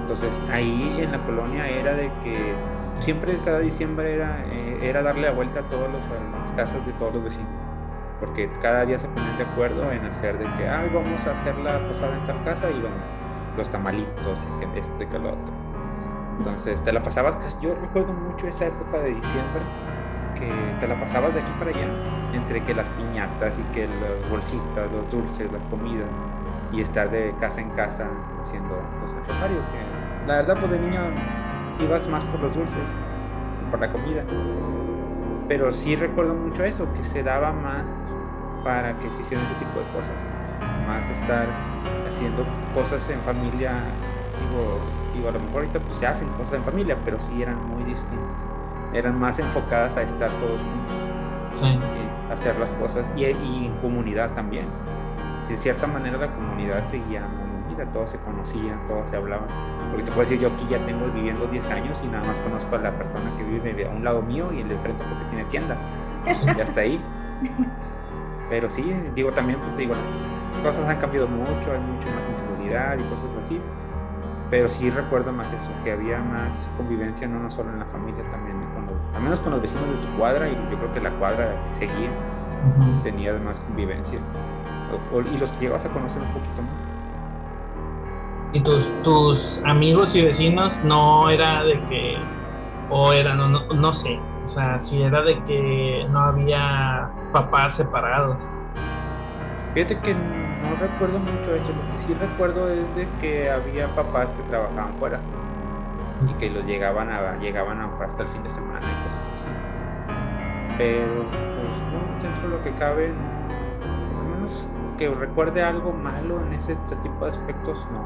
Entonces 0.00 0.40
ahí 0.52 0.98
en 1.00 1.12
la 1.12 1.24
colonia 1.24 1.68
era 1.68 1.92
de 1.92 2.10
que 2.22 2.54
siempre 3.00 3.36
cada 3.44 3.60
diciembre 3.60 4.14
era, 4.14 4.44
eh, 4.46 4.78
era 4.82 5.02
darle 5.02 5.28
la 5.28 5.32
vuelta 5.32 5.60
a 5.60 5.62
todas 5.64 5.90
las 5.92 6.52
casas 6.52 6.84
de 6.86 6.92
todos 6.94 7.14
los 7.14 7.24
vecinos. 7.24 7.50
Porque 8.20 8.50
cada 8.60 8.84
día 8.84 8.98
se 8.98 9.06
ponían 9.08 9.36
de 9.36 9.44
acuerdo 9.44 9.92
en 9.92 10.04
hacer 10.04 10.38
de 10.38 10.44
que, 10.56 10.68
ay, 10.68 10.90
vamos 10.92 11.24
a 11.26 11.32
hacer 11.32 11.56
la 11.58 11.78
posada 11.86 12.16
en 12.16 12.24
tal 12.24 12.42
casa 12.42 12.70
y 12.70 12.80
vamos, 12.80 12.98
los 13.56 13.70
tamalitos 13.70 14.40
y 14.40 14.64
que 14.64 14.80
esto 14.80 15.02
y 15.02 15.06
que 15.06 15.18
lo 15.18 15.30
otro. 15.30 15.54
Entonces 16.38 16.82
te 16.82 16.92
la 16.92 17.02
pasabas, 17.02 17.60
yo 17.60 17.74
recuerdo 17.74 18.12
mucho 18.12 18.46
esa 18.46 18.66
época 18.66 18.98
de 18.98 19.10
diciembre, 19.10 19.62
que 20.36 20.50
te 20.80 20.88
la 20.88 20.98
pasabas 20.98 21.34
de 21.34 21.40
aquí 21.40 21.50
para 21.58 21.70
allá, 21.70 21.86
entre 22.32 22.62
que 22.64 22.74
las 22.74 22.88
piñatas 22.90 23.54
y 23.58 23.74
que 23.74 23.86
las 23.86 24.30
bolsitas, 24.30 24.90
los 24.92 25.10
dulces, 25.10 25.50
las 25.52 25.62
comidas, 25.64 26.06
y 26.72 26.80
estar 26.80 27.10
de 27.10 27.34
casa 27.40 27.60
en 27.60 27.70
casa 27.70 28.08
haciendo 28.40 28.80
pues, 29.00 29.12
el 29.12 29.24
rosario, 29.24 29.58
que 29.72 30.26
la 30.26 30.36
verdad 30.36 30.56
pues 30.58 30.72
de 30.72 30.80
niño 30.80 31.00
ibas 31.80 32.08
más 32.08 32.24
por 32.24 32.40
los 32.40 32.54
dulces, 32.54 32.90
por 33.70 33.80
la 33.80 33.90
comida. 33.90 34.24
Pero 35.48 35.72
sí 35.72 35.96
recuerdo 35.96 36.34
mucho 36.34 36.64
eso, 36.64 36.92
que 36.92 37.04
se 37.04 37.22
daba 37.22 37.52
más 37.52 38.10
para 38.62 38.98
que 38.98 39.08
se 39.10 39.22
hicieran 39.22 39.46
ese 39.46 39.54
tipo 39.54 39.78
de 39.78 39.86
cosas, 39.92 40.20
más 40.86 41.08
estar 41.08 41.46
haciendo 42.06 42.44
cosas 42.74 43.08
en 43.08 43.20
familia, 43.20 43.72
digo, 45.14 45.28
a 45.28 45.32
lo 45.32 45.40
mejor 45.40 45.62
ahorita 45.62 45.80
pues 45.80 45.98
se 45.98 46.06
hacen 46.06 46.28
cosas 46.30 46.54
en 46.54 46.64
familia, 46.64 46.96
pero 47.04 47.20
sí 47.20 47.42
eran 47.42 47.56
muy 47.68 47.82
distintas. 47.84 48.46
Eran 48.92 49.18
más 49.18 49.38
enfocadas 49.38 49.96
a 49.96 50.02
estar 50.02 50.30
todos 50.32 50.62
juntos. 50.62 51.08
Y 51.62 52.32
hacer 52.32 52.56
las 52.58 52.72
cosas. 52.72 53.04
Y, 53.16 53.24
en 53.24 53.74
comunidad 53.80 54.34
también. 54.34 54.66
De 55.48 55.56
cierta 55.56 55.86
manera 55.86 56.18
la 56.18 56.32
comunidad 56.32 56.84
seguía 56.84 57.26
muy 57.26 57.66
unida, 57.66 57.90
todos 57.92 58.10
se 58.10 58.18
conocían, 58.18 58.86
todos 58.86 59.10
se 59.10 59.16
hablaban. 59.16 59.48
Porque 59.90 60.04
te 60.04 60.12
puedo 60.12 60.22
decir, 60.22 60.38
yo 60.38 60.48
aquí 60.48 60.66
ya 60.68 60.84
tengo 60.84 61.06
viviendo 61.06 61.46
10 61.46 61.70
años 61.70 62.02
y 62.04 62.08
nada 62.08 62.24
más 62.24 62.38
conozco 62.38 62.76
a 62.76 62.78
la 62.78 62.96
persona 62.96 63.34
que 63.36 63.44
vive 63.44 63.86
a 63.86 63.90
un 63.90 64.04
lado 64.04 64.22
mío 64.22 64.52
y 64.52 64.60
el 64.60 64.68
de 64.68 64.78
frente 64.78 65.04
porque 65.04 65.24
tiene 65.26 65.44
tienda. 65.44 65.76
Y 66.26 66.60
hasta 66.60 66.80
ahí. 66.80 67.02
Pero 68.50 68.70
sí, 68.70 68.94
digo 69.14 69.32
también, 69.32 69.60
pues 69.60 69.76
digo, 69.76 69.94
las 70.52 70.60
cosas 70.60 70.88
han 70.88 70.98
cambiado 70.98 71.28
mucho, 71.28 71.72
hay 71.72 71.80
mucho 71.80 72.08
más 72.08 72.26
inseguridad 72.28 72.98
y 72.98 73.02
cosas 73.04 73.34
así 73.36 73.60
pero 74.50 74.68
sí 74.68 74.90
recuerdo 74.90 75.32
más 75.32 75.52
eso, 75.52 75.70
que 75.84 75.92
había 75.92 76.18
más 76.20 76.70
convivencia, 76.76 77.28
no, 77.28 77.38
no 77.38 77.50
solo 77.50 77.70
en 77.70 77.78
la 77.78 77.84
familia, 77.84 78.24
también 78.30 78.58
con 78.72 78.88
al 79.14 79.22
menos 79.22 79.40
con 79.40 79.52
los 79.52 79.60
vecinos 79.60 79.88
de 79.90 80.06
tu 80.06 80.16
cuadra, 80.16 80.48
y 80.48 80.54
yo 80.70 80.78
creo 80.78 80.92
que 80.92 81.00
la 81.00 81.10
cuadra 81.18 81.64
que 81.66 81.74
seguía 81.74 82.10
tenía 83.02 83.34
más 83.34 83.60
convivencia, 83.60 84.18
y 85.32 85.38
los 85.38 85.50
que 85.52 85.60
llevas 85.60 85.84
a 85.84 85.90
conocer 85.90 86.22
un 86.22 86.32
poquito 86.32 86.62
más. 86.62 86.72
¿Y 88.52 88.60
tus, 88.60 89.00
tus 89.02 89.62
amigos 89.64 90.16
y 90.16 90.22
vecinos 90.22 90.82
no 90.82 91.28
era 91.28 91.62
de 91.64 91.84
que, 91.84 92.16
o 92.88 93.12
era, 93.12 93.34
no, 93.34 93.48
no, 93.48 93.60
no 93.66 93.92
sé, 93.92 94.18
o 94.44 94.48
sea, 94.48 94.80
si 94.80 95.02
era 95.02 95.20
de 95.22 95.42
que 95.44 96.06
no 96.10 96.18
había 96.18 97.10
papás 97.32 97.76
separados? 97.76 98.48
Fíjate 99.74 99.98
que 100.00 100.14
no 100.14 100.76
recuerdo 100.80 101.18
mucho 101.18 101.54
eso. 101.54 101.72
Lo 101.72 101.92
que 101.92 101.98
sí 101.98 102.14
recuerdo 102.14 102.68
es 102.68 102.96
de 102.96 103.06
que 103.20 103.50
había 103.50 103.94
papás 103.94 104.32
que 104.32 104.42
trabajaban 104.44 104.94
fuera 104.94 105.20
y 106.26 106.32
que 106.34 106.50
los 106.50 106.64
llegaban 106.64 107.10
a 107.10 107.36
llegaban 107.36 107.80
a 107.80 107.86
hasta 108.04 108.22
el 108.22 108.28
fin 108.28 108.42
de 108.42 108.50
semana 108.50 108.80
y 108.80 109.04
cosas 109.04 109.32
así. 109.34 109.48
Pero 110.76 111.24
pues 111.30 111.82
no, 111.92 112.22
dentro 112.22 112.48
de 112.48 112.56
lo 112.56 112.62
que 112.62 112.72
cabe, 112.74 113.12
que 114.98 115.08
recuerde 115.08 115.62
algo 115.62 115.92
malo 115.92 116.40
en 116.40 116.52
ese 116.52 116.74
este 116.74 116.96
tipo 116.96 117.24
de 117.24 117.30
aspectos, 117.30 117.88
no. 117.92 118.00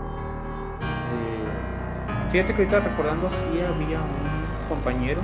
Eh, 0.80 2.28
fíjate 2.30 2.54
que 2.54 2.62
ahorita 2.62 2.80
recordando 2.80 3.28
sí 3.30 3.60
había 3.60 3.98
un 3.98 4.68
compañero 4.68 5.20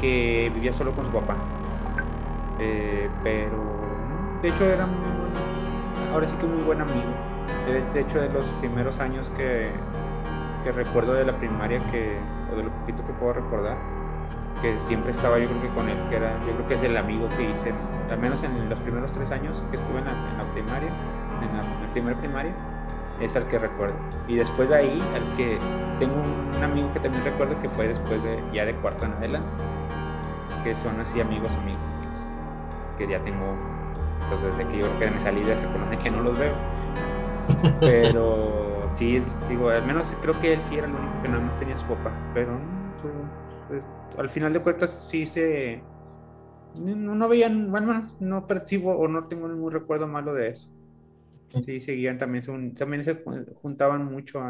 que 0.00 0.52
vivía 0.54 0.72
solo 0.72 0.92
con 0.92 1.06
su 1.06 1.10
papá. 1.10 1.36
Eh, 2.60 3.08
pero 3.24 3.58
de 4.42 4.48
hecho 4.48 4.64
era 4.64 4.86
muy 4.86 5.12
ahora 6.12 6.26
sí 6.26 6.36
que 6.36 6.46
muy 6.46 6.62
buen 6.62 6.80
amigo. 6.80 7.10
De, 7.66 8.00
hecho, 8.00 8.20
de 8.20 8.28
los 8.28 8.46
primeros 8.60 8.98
años 9.00 9.30
que, 9.30 9.70
que, 10.64 10.72
recuerdo 10.72 11.14
de 11.14 11.24
la 11.24 11.36
primaria, 11.38 11.84
que, 11.86 12.18
o 12.52 12.56
de 12.56 12.64
lo 12.64 12.70
poquito 12.70 13.04
que 13.04 13.12
puedo 13.12 13.34
recordar, 13.34 13.76
que 14.60 14.78
siempre 14.80 15.10
estaba 15.10 15.38
yo 15.38 15.48
creo 15.48 15.62
que 15.62 15.68
con 15.68 15.88
él, 15.88 15.96
que 16.08 16.16
era, 16.16 16.38
yo 16.46 16.52
creo 16.54 16.66
que 16.66 16.74
es 16.74 16.82
el 16.82 16.96
amigo 16.96 17.28
que 17.36 17.50
hice, 17.50 17.72
al 18.10 18.18
menos 18.18 18.42
en 18.42 18.68
los 18.68 18.78
primeros 18.80 19.12
tres 19.12 19.30
años 19.30 19.62
que 19.70 19.76
estuve 19.76 19.98
en 19.98 20.04
la, 20.04 20.52
primaria, 20.52 20.90
en 21.40 21.56
la, 21.56 21.92
primera 21.92 22.18
primaria, 22.18 22.54
es 23.20 23.36
al 23.36 23.46
que 23.48 23.58
recuerdo. 23.58 23.94
Y 24.28 24.36
después 24.36 24.68
de 24.68 24.76
ahí, 24.76 25.02
al 25.14 25.36
que 25.36 25.58
tengo 25.98 26.14
un, 26.16 26.62
amigo 26.62 26.92
que 26.92 27.00
también 27.00 27.24
recuerdo 27.24 27.58
que 27.60 27.68
fue 27.68 27.88
después 27.88 28.22
de, 28.22 28.42
ya 28.52 28.64
de 28.64 28.74
cuarto 28.76 29.04
en 29.04 29.12
adelante, 29.12 29.56
que 30.62 30.76
son 30.76 31.00
así 31.00 31.20
amigos, 31.20 31.50
amigos, 31.56 31.82
amigos, 31.98 32.20
que 32.98 33.08
ya 33.08 33.18
tengo 33.20 33.56
entonces, 34.32 34.56
desde 34.56 34.70
que 34.70 34.78
yo 34.78 34.86
creo 34.86 34.98
que 34.98 35.10
me 35.10 35.18
salí 35.18 35.42
de 35.42 35.52
esa 35.52 35.70
colonia 35.70 35.98
que 35.98 36.10
no 36.10 36.20
los 36.22 36.38
veo. 36.38 36.54
Pero 37.80 38.88
sí, 38.88 39.22
digo, 39.48 39.68
al 39.68 39.84
menos 39.84 40.16
creo 40.22 40.38
que 40.40 40.54
él 40.54 40.62
sí 40.62 40.76
era 40.76 40.86
el 40.86 40.94
único 40.94 41.20
que 41.22 41.28
nada 41.28 41.42
más 41.42 41.56
tenía 41.56 41.76
su 41.76 41.86
papá. 41.86 42.12
Pero 42.32 42.58
pues, 43.02 43.14
pues, 43.68 43.88
al 44.18 44.30
final 44.30 44.52
de 44.52 44.60
cuentas 44.60 45.06
sí 45.08 45.26
se... 45.26 45.82
No, 46.80 47.14
no 47.14 47.28
veían, 47.28 47.70
bueno, 47.70 48.06
no 48.20 48.46
percibo 48.46 48.96
o 48.96 49.08
no 49.08 49.28
tengo 49.28 49.48
ningún 49.48 49.72
recuerdo 49.72 50.06
malo 50.06 50.34
de 50.34 50.48
eso. 50.48 50.68
Sí, 51.64 51.80
seguían 51.80 52.18
también, 52.18 52.74
también 52.74 53.04
se 53.04 53.22
juntaban 53.60 54.06
mucho 54.06 54.40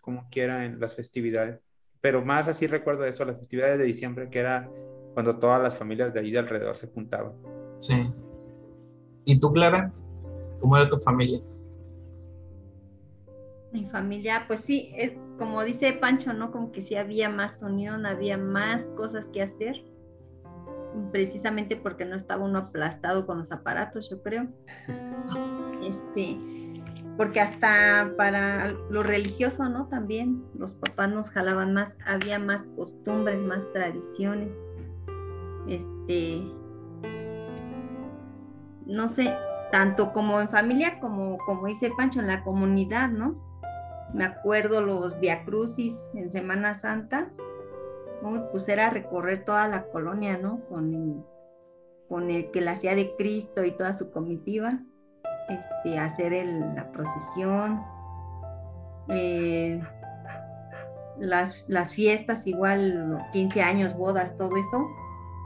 como 0.00 0.24
quiera 0.30 0.66
en 0.66 0.78
las 0.80 0.94
festividades. 0.94 1.60
Pero 2.00 2.24
más 2.24 2.48
así 2.48 2.66
recuerdo 2.66 3.04
eso, 3.04 3.24
las 3.24 3.38
festividades 3.38 3.78
de 3.78 3.84
diciembre, 3.84 4.28
que 4.28 4.40
era 4.40 4.68
cuando 5.14 5.38
todas 5.38 5.62
las 5.62 5.76
familias 5.76 6.12
de 6.12 6.20
ahí 6.20 6.30
de 6.30 6.40
alrededor 6.40 6.76
se 6.76 6.88
juntaban. 6.88 7.32
Sí. 7.78 7.94
¿Y 9.24 9.38
tú, 9.38 9.52
Clara? 9.52 9.92
¿Cómo 10.60 10.76
era 10.76 10.88
tu 10.88 10.98
familia? 10.98 11.40
Mi 13.72 13.86
familia, 13.86 14.44
pues 14.46 14.60
sí, 14.60 14.92
es, 14.96 15.12
como 15.38 15.62
dice 15.64 15.92
Pancho, 15.94 16.34
¿no? 16.34 16.50
Como 16.52 16.72
que 16.72 16.82
sí 16.82 16.96
había 16.96 17.30
más 17.30 17.62
unión, 17.62 18.04
había 18.04 18.36
más 18.36 18.84
cosas 18.96 19.28
que 19.28 19.42
hacer. 19.42 19.82
Precisamente 21.10 21.76
porque 21.76 22.04
no 22.04 22.16
estaba 22.16 22.44
uno 22.44 22.58
aplastado 22.58 23.26
con 23.26 23.38
los 23.38 23.52
aparatos, 23.52 24.08
yo 24.10 24.22
creo. 24.22 24.48
Este, 25.82 26.38
porque 27.16 27.40
hasta 27.40 28.12
para 28.16 28.70
lo 28.88 29.02
religioso, 29.02 29.68
¿no? 29.68 29.88
También 29.88 30.44
los 30.56 30.74
papás 30.74 31.10
nos 31.10 31.30
jalaban 31.30 31.74
más, 31.74 31.96
había 32.06 32.38
más 32.38 32.66
costumbres, 32.76 33.42
más 33.42 33.70
tradiciones. 33.72 34.58
Este, 35.66 36.42
no 38.86 39.08
sé, 39.08 39.34
tanto 39.70 40.12
como 40.12 40.40
en 40.40 40.48
familia 40.48 41.00
como, 41.00 41.38
como 41.38 41.66
dice 41.66 41.92
Pancho, 41.96 42.20
en 42.20 42.28
la 42.28 42.44
comunidad, 42.44 43.10
¿no? 43.10 43.36
Me 44.14 44.24
acuerdo 44.24 44.82
los 44.82 45.14
Crucis 45.44 46.10
en 46.14 46.30
Semana 46.30 46.74
Santa, 46.74 47.30
pues 48.50 48.68
era 48.68 48.90
recorrer 48.90 49.44
toda 49.44 49.68
la 49.68 49.84
colonia, 49.84 50.38
¿no? 50.38 50.64
Con 50.66 50.94
el, 50.94 51.24
con 52.08 52.30
el 52.30 52.50
que 52.50 52.60
la 52.60 52.72
hacía 52.72 52.94
de 52.94 53.14
Cristo 53.16 53.64
y 53.64 53.72
toda 53.72 53.94
su 53.94 54.10
comitiva, 54.10 54.80
este, 55.48 55.98
hacer 55.98 56.32
la 56.46 56.90
procesión, 56.92 57.82
eh, 59.08 59.82
las, 61.18 61.64
las, 61.68 61.94
fiestas 61.94 62.46
igual, 62.46 63.18
15 63.32 63.62
años, 63.62 63.96
bodas, 63.96 64.36
todo 64.36 64.56
eso, 64.56 64.86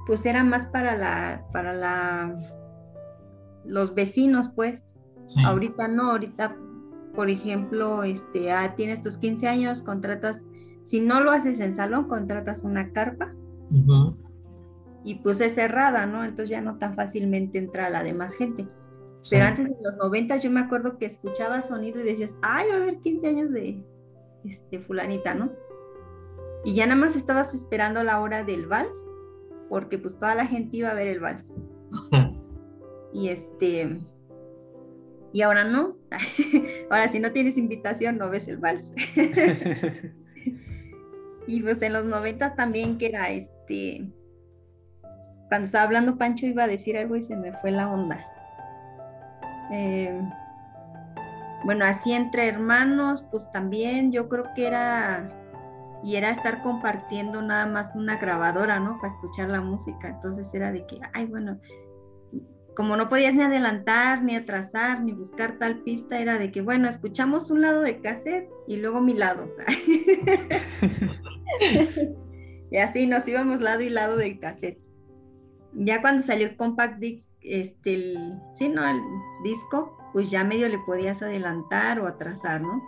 pues 0.07 0.25
era 0.27 0.45
más 0.45 0.67
para 0.67 0.97
la, 0.97 1.45
para 1.53 1.73
la, 1.73 2.37
los 3.65 3.95
vecinos, 3.95 4.51
pues. 4.55 4.91
Ahorita 5.45 5.89
no, 5.89 6.13
ahorita, 6.13 6.57
por 7.15 7.31
ejemplo, 7.31 8.05
este, 8.05 8.53
ah, 8.53 8.75
tienes 8.77 9.01
tus 9.01 9.17
15 9.17 9.49
años, 9.49 9.83
contratas 9.83 10.45
si 10.87 11.01
no 11.01 11.21
lo 11.21 11.33
haces 11.33 11.59
en 11.59 11.75
salón, 11.75 12.07
contratas 12.07 12.63
una 12.63 12.93
carpa 12.93 13.35
y 15.03 15.17
pues 15.17 15.41
es 15.41 15.57
cerrada, 15.57 16.07
¿no? 16.07 16.23
Entonces 16.23 16.51
ya 16.51 16.61
no 16.61 16.79
tan 16.79 16.95
fácilmente 16.95 17.59
entra 17.59 17.91
la 17.91 18.05
demás 18.05 18.37
gente. 18.37 18.69
Pero 19.29 19.47
antes 19.47 19.67
de 19.67 19.75
los 19.83 19.97
90 19.97 20.37
yo 20.37 20.49
me 20.49 20.61
acuerdo 20.61 20.97
que 20.97 21.07
escuchaba 21.07 21.61
sonido 21.63 22.01
y 22.01 22.05
decías, 22.05 22.37
ay, 22.41 22.69
va 22.69 22.75
a 22.75 22.83
haber 22.83 23.01
15 23.01 23.27
años 23.27 23.51
de 23.51 23.85
este, 24.45 24.79
fulanita, 24.79 25.35
¿no? 25.35 25.51
Y 26.65 26.75
ya 26.75 26.87
nada 26.87 27.01
más 27.01 27.17
estabas 27.17 27.53
esperando 27.53 28.05
la 28.05 28.21
hora 28.21 28.45
del 28.45 28.67
vals, 28.67 28.97
porque 29.69 29.99
pues 29.99 30.17
toda 30.21 30.37
la 30.37 30.47
gente 30.47 30.77
iba 30.77 30.91
a 30.91 30.95
ver 30.95 31.09
el 31.09 31.19
vals. 31.19 31.53
y 33.13 33.29
este, 33.31 33.99
y 35.33 35.43
ahora 35.43 35.65
no. 35.65 35.97
ahora 36.91 37.09
si 37.09 37.19
no 37.19 37.33
tienes 37.33 37.59
invitación 37.59 38.19
no 38.19 38.31
ves 38.31 38.47
el 38.47 38.59
vals. 38.59 38.95
Y 41.47 41.63
pues 41.63 41.81
en 41.83 41.93
los 41.93 42.05
noventas 42.05 42.57
también 42.57 42.99
que 42.99 43.07
era 43.07 43.31
este, 43.31 44.05
cuando 45.49 45.67
estaba 45.67 45.85
hablando 45.85 46.19
Pancho 46.19 46.47
iba 46.47 46.65
a 46.65 46.69
decir 46.69 46.97
algo 46.97 47.17
y 47.17 47.23
se 47.23 47.37
me 47.37 47.53
fue 47.53 47.71
la 47.71 47.91
onda. 47.91 48.25
Eh, 49.71 50.21
bueno, 51.65 51.85
así 51.85 52.13
entre 52.13 52.49
hermanos, 52.49 53.25
pues 53.31 53.51
también 53.53 54.13
yo 54.13 54.29
creo 54.29 54.45
que 54.55 54.67
era, 54.67 55.29
y 56.05 56.17
era 56.17 56.31
estar 56.31 56.63
compartiendo 56.63 57.43
nada 57.43 57.67
más 57.67 57.95
una 57.95 58.19
grabadora, 58.19 58.81
¿no? 58.81 58.99
Para 59.01 59.13
escuchar 59.13 59.49
la 59.49 59.61
música. 59.61 60.09
Entonces 60.09 60.53
era 60.55 60.73
de 60.73 60.87
que, 60.87 61.01
ay, 61.13 61.27
bueno, 61.27 61.59
como 62.77 62.97
no 62.97 63.09
podías 63.09 63.35
ni 63.35 63.43
adelantar, 63.43 64.23
ni 64.23 64.37
atrasar, 64.37 65.03
ni 65.03 65.13
buscar 65.13 65.59
tal 65.59 65.79
pista, 65.79 66.19
era 66.19 66.39
de 66.39 66.53
que, 66.53 66.61
bueno, 66.61 66.89
escuchamos 66.89 67.51
un 67.51 67.63
lado 67.63 67.81
de 67.81 68.01
cassette 68.01 68.51
y 68.69 68.77
luego 68.77 69.01
mi 69.01 69.15
lado. 69.15 69.49
y 72.71 72.77
así 72.79 73.07
nos 73.07 73.27
íbamos 73.29 73.61
lado 73.61 73.83
y 73.83 73.89
lado 73.89 74.17
del 74.17 74.39
cassette. 74.39 74.81
Ya 75.73 76.01
cuando 76.01 76.23
salió 76.23 76.47
el 76.47 76.57
compact 76.57 76.99
disc, 76.99 77.29
este, 77.43 77.95
el, 77.95 78.41
sí, 78.53 78.69
¿no? 78.69 78.89
El 78.89 79.01
disco, 79.45 79.97
pues 80.13 80.31
ya 80.31 80.43
medio 80.45 80.69
le 80.69 80.79
podías 80.79 81.23
adelantar 81.23 82.01
o 82.01 82.07
atrasar, 82.07 82.63
¿no? 82.63 82.83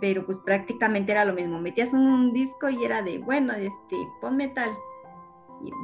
Pero 0.00 0.26
pues 0.26 0.38
prácticamente 0.40 1.12
era 1.12 1.24
lo 1.24 1.34
mismo. 1.34 1.60
Metías 1.60 1.92
un 1.92 2.32
disco 2.32 2.68
y 2.68 2.84
era 2.84 3.02
de, 3.02 3.18
bueno, 3.18 3.52
este, 3.54 3.96
pon 4.20 4.36
metal 4.36 4.76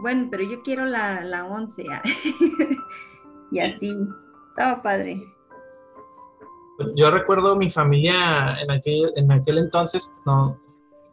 bueno, 0.03 0.29
pero 0.31 0.45
yo 0.45 0.63
quiero 0.63 0.85
la, 0.85 1.25
la 1.25 1.45
11. 1.47 1.85
y 3.53 3.59
así, 3.59 3.93
estaba 4.51 4.83
padre. 4.83 5.23
Yo 6.97 7.11
recuerdo 7.11 7.57
mi 7.57 7.71
familia 7.71 8.57
en 8.61 8.71
aquel, 8.71 9.13
en 9.17 9.31
aquel 9.31 9.59
entonces, 9.59 10.11
no, 10.27 10.59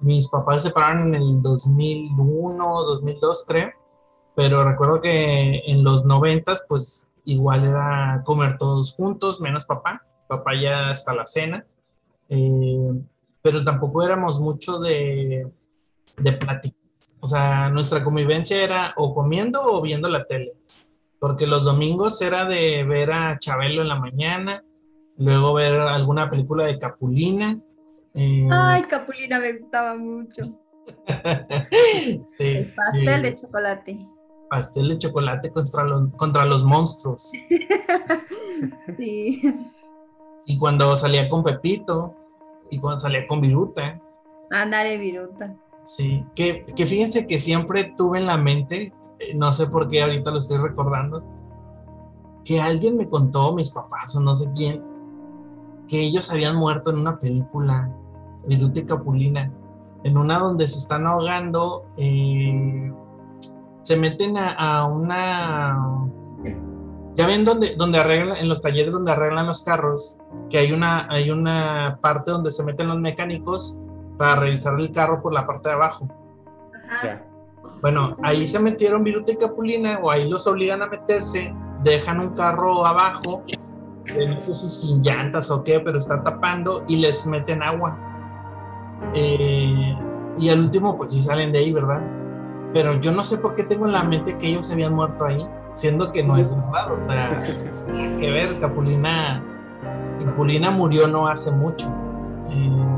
mis 0.01 0.27
papás 0.29 0.61
se 0.61 0.69
separaron 0.69 1.13
en 1.13 1.21
el 1.21 1.41
2001, 1.41 2.83
2002 2.83 3.45
creo, 3.47 3.71
pero 4.35 4.63
recuerdo 4.63 5.01
que 5.01 5.59
en 5.65 5.83
los 5.83 6.05
90 6.05 6.53
pues 6.67 7.07
igual 7.25 7.65
era 7.65 8.21
comer 8.25 8.57
todos 8.57 8.95
juntos, 8.95 9.41
menos 9.41 9.65
papá, 9.65 10.05
papá 10.27 10.51
ya 10.61 10.89
hasta 10.89 11.13
la 11.13 11.25
cena, 11.25 11.65
eh, 12.29 12.93
pero 13.41 13.63
tampoco 13.63 14.03
éramos 14.03 14.39
mucho 14.39 14.79
de, 14.79 15.51
de 16.17 16.31
platicar 16.33 16.79
o 17.21 17.27
sea, 17.27 17.69
nuestra 17.69 18.03
convivencia 18.03 18.63
era 18.63 18.93
o 18.95 19.13
comiendo 19.13 19.59
o 19.61 19.81
viendo 19.81 20.07
la 20.07 20.25
tele. 20.25 20.53
Porque 21.19 21.47
los 21.47 21.65
domingos 21.65 22.21
era 22.21 22.45
de 22.45 22.83
ver 22.85 23.11
a 23.11 23.37
Chabelo 23.39 23.81
en 23.81 23.89
la 23.89 23.99
mañana, 23.99 24.63
luego 25.17 25.53
ver 25.53 25.75
alguna 25.75 26.29
película 26.29 26.65
de 26.65 26.79
Capulina. 26.79 27.59
Eh, 28.15 28.47
Ay, 28.51 28.81
Capulina 28.83 29.39
me 29.39 29.53
gustaba 29.53 29.95
mucho. 29.95 30.41
El 32.39 32.73
pastel 32.73 33.21
de 33.21 33.35
chocolate. 33.35 33.99
Pastel 34.49 34.87
de 34.89 34.97
chocolate 34.97 35.51
contra 35.51 35.83
los, 35.83 36.11
contra 36.15 36.45
los 36.45 36.63
monstruos. 36.63 37.31
sí. 38.97 39.41
Y 40.45 40.57
cuando 40.57 40.97
salía 40.97 41.29
con 41.29 41.43
Pepito, 41.43 42.15
y 42.69 42.79
cuando 42.79 42.99
salía 42.99 43.25
con 43.27 43.41
Viruta. 43.41 43.99
Ándale, 44.51 44.97
Viruta. 44.97 45.55
Sí, 45.83 46.25
que, 46.35 46.63
fíjense 46.75 47.25
que 47.25 47.39
siempre 47.39 47.93
tuve 47.97 48.19
en 48.19 48.25
la 48.25 48.37
mente, 48.37 48.93
eh, 49.19 49.35
no 49.35 49.51
sé 49.53 49.67
por 49.67 49.87
qué 49.87 50.01
ahorita 50.03 50.31
lo 50.31 50.39
estoy 50.39 50.57
recordando, 50.57 51.23
que 52.43 52.59
alguien 52.61 52.97
me 52.97 53.09
contó, 53.09 53.53
mis 53.53 53.71
papás 53.71 54.15
o 54.15 54.21
no 54.21 54.35
sé 54.35 54.51
quién, 54.55 54.83
que 55.89 55.99
ellos 55.99 56.31
habían 56.31 56.55
muerto 56.55 56.91
en 56.91 56.99
una 56.99 57.19
película, 57.19 57.89
Viruta 58.45 58.79
y 58.79 58.85
Capulina, 58.85 59.51
en 60.03 60.17
una 60.17 60.39
donde 60.39 60.67
se 60.67 60.77
están 60.77 61.07
ahogando, 61.07 61.85
eh, 61.97 62.93
se 63.81 63.97
meten 63.97 64.35
a, 64.37 64.85
una... 64.85 65.77
Ya 67.15 67.27
ven 67.27 67.43
donde, 67.43 67.75
donde 67.75 67.99
arreglan, 67.99 68.37
en 68.37 68.47
los 68.47 68.61
talleres 68.61 68.93
donde 68.93 69.11
arreglan 69.11 69.47
los 69.47 69.63
carros, 69.63 70.15
que 70.49 70.59
hay 70.59 70.71
una, 70.71 71.07
hay 71.09 71.31
una 71.31 71.97
parte 72.01 72.31
donde 72.31 72.51
se 72.51 72.63
meten 72.63 72.87
los 72.87 72.99
mecánicos 72.99 73.75
para 74.17 74.35
revisar 74.35 74.79
el 74.79 74.91
carro 74.91 75.21
por 75.21 75.33
la 75.33 75.45
parte 75.45 75.69
de 75.69 75.75
abajo. 75.75 76.07
Bueno, 77.81 78.15
ahí 78.23 78.47
se 78.47 78.59
metieron 78.59 79.03
Viruta 79.03 79.31
y 79.31 79.37
Capulina, 79.37 79.99
o 80.01 80.11
ahí 80.11 80.29
los 80.29 80.45
obligan 80.47 80.81
a 80.81 80.87
meterse, 80.87 81.53
dejan 81.83 82.19
un 82.19 82.29
carro 82.29 82.85
abajo, 82.85 83.43
no 84.05 84.41
sé 84.41 84.53
si 84.53 84.67
sin 84.67 85.01
llantas 85.01 85.51
o 85.51 85.63
qué, 85.63 85.79
pero 85.79 85.97
está 85.97 86.23
tapando 86.23 86.83
y 86.87 86.97
les 86.97 87.25
meten 87.25 87.61
agua. 87.63 87.97
Eh, 89.13 89.95
y 90.37 90.49
al 90.49 90.61
último, 90.61 90.95
pues 90.97 91.11
sí 91.11 91.19
salen 91.19 91.51
de 91.51 91.59
ahí, 91.59 91.73
¿verdad? 91.73 92.01
Pero 92.73 92.99
yo 92.99 93.11
no 93.11 93.23
sé 93.23 93.37
por 93.37 93.55
qué 93.55 93.63
tengo 93.63 93.85
en 93.85 93.93
la 93.93 94.03
mente 94.03 94.37
que 94.37 94.47
ellos 94.47 94.65
se 94.67 94.73
habían 94.73 94.93
muerto 94.93 95.25
ahí, 95.25 95.45
siendo 95.73 96.11
que 96.11 96.23
no 96.23 96.37
es 96.37 96.55
verdad. 96.55 96.93
O 96.93 97.01
sea, 97.01 97.43
que 98.19 98.31
ver, 98.31 98.59
Capulina, 98.59 99.43
Capulina 100.23 100.71
murió 100.71 101.07
no 101.07 101.27
hace 101.27 101.51
mucho. 101.51 101.91
Eh, 102.49 102.89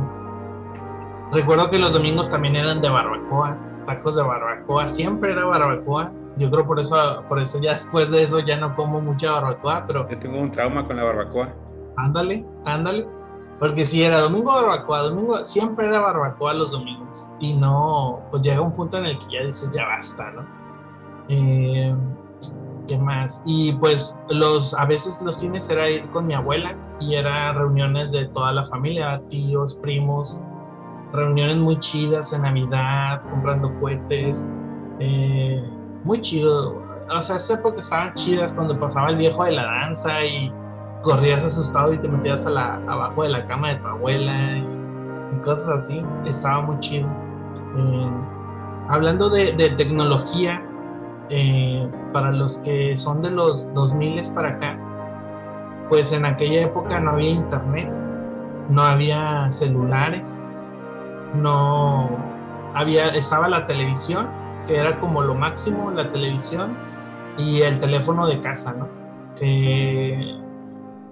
Recuerdo 1.31 1.69
que 1.69 1.79
los 1.79 1.93
domingos 1.93 2.27
también 2.27 2.57
eran 2.57 2.81
de 2.81 2.89
barbacoa, 2.89 3.57
tacos 3.85 4.17
de 4.17 4.23
barbacoa, 4.23 4.87
siempre 4.87 5.31
era 5.31 5.45
barbacoa. 5.45 6.11
Yo 6.37 6.49
creo 6.49 6.65
por 6.65 6.79
eso, 6.79 7.23
por 7.27 7.39
eso 7.39 7.59
ya 7.61 7.73
después 7.73 8.09
de 8.09 8.23
eso 8.23 8.39
ya 8.39 8.57
no 8.59 8.75
como 8.75 9.01
mucha 9.01 9.31
barbacoa, 9.33 9.85
pero... 9.85 10.09
Yo 10.09 10.17
tengo 10.17 10.39
un 10.39 10.51
trauma 10.51 10.85
con 10.85 10.95
la 10.95 11.03
barbacoa. 11.03 11.49
Ándale, 11.97 12.45
ándale. 12.65 13.07
Porque 13.59 13.85
si 13.85 14.01
era 14.01 14.21
domingo 14.21 14.51
barbacoa, 14.51 15.03
domingo 15.03 15.45
siempre 15.45 15.87
era 15.87 15.99
barbacoa 15.99 16.53
los 16.53 16.71
domingos. 16.71 17.31
Y 17.39 17.55
no, 17.55 18.21
pues 18.31 18.41
llega 18.41 18.61
un 18.61 18.73
punto 18.73 18.97
en 18.97 19.05
el 19.05 19.19
que 19.19 19.25
ya 19.33 19.43
dices, 19.43 19.71
ya 19.71 19.85
basta, 19.85 20.31
¿no? 20.31 20.45
Eh, 21.29 21.95
¿Qué 22.87 22.97
más? 22.97 23.43
Y 23.45 23.73
pues 23.73 24.19
los, 24.29 24.73
a 24.73 24.85
veces 24.85 25.21
los 25.21 25.39
fines 25.39 25.69
era 25.69 25.89
ir 25.89 26.09
con 26.09 26.27
mi 26.27 26.33
abuela 26.33 26.75
y 26.99 27.15
era 27.15 27.53
reuniones 27.53 28.11
de 28.11 28.25
toda 28.29 28.51
la 28.51 28.65
familia, 28.65 29.21
tíos, 29.29 29.75
primos, 29.75 30.39
reuniones 31.13 31.57
muy 31.57 31.77
chidas 31.77 32.33
en 32.33 32.41
Navidad, 32.41 33.21
comprando 33.29 33.71
cohetes, 33.79 34.49
eh, 34.99 35.63
muy 36.03 36.21
chido. 36.21 36.81
O 37.13 37.21
sea, 37.21 37.35
esas 37.37 37.59
épocas 37.59 37.85
estaban 37.85 38.13
chidas 38.13 38.53
cuando 38.53 38.79
pasaba 38.79 39.09
el 39.09 39.17
viejo 39.17 39.43
de 39.43 39.51
la 39.51 39.65
danza 39.65 40.23
y 40.23 40.53
corrías 41.01 41.43
asustado 41.43 41.93
y 41.93 41.97
te 41.97 42.07
metías 42.07 42.45
a 42.45 42.51
la, 42.51 42.75
abajo 42.87 43.23
de 43.23 43.29
la 43.29 43.45
cama 43.47 43.69
de 43.69 43.75
tu 43.75 43.87
abuela 43.87 44.57
y, 44.57 45.37
cosas 45.43 45.69
así. 45.69 46.05
Estaba 46.25 46.61
muy 46.61 46.79
chido. 46.79 47.07
Eh, 47.77 48.11
hablando 48.89 49.29
de, 49.29 49.53
tecnología, 49.77 50.61
eh, 51.29 51.89
para 52.11 52.31
los 52.31 52.57
que 52.57 52.95
son 52.97 53.21
de 53.21 53.31
los 53.31 53.73
2000 53.73 54.21
para 54.35 54.49
acá, 54.49 54.77
pues 55.89 56.11
en 56.11 56.25
aquella 56.25 56.63
época 56.63 56.99
no 56.99 57.11
había 57.11 57.31
internet, 57.31 57.91
no 58.69 58.81
había 58.81 59.51
celulares, 59.51 60.47
no 61.33 62.09
había, 62.73 63.09
estaba 63.09 63.49
la 63.49 63.65
televisión, 63.65 64.27
que 64.65 64.77
era 64.77 64.99
como 64.99 65.21
lo 65.21 65.35
máximo, 65.35 65.91
la 65.91 66.11
televisión, 66.11 66.75
y 67.37 67.61
el 67.61 67.79
teléfono 67.79 68.27
de 68.27 68.39
casa, 68.39 68.73
¿no? 68.73 68.87
Que 69.35 70.39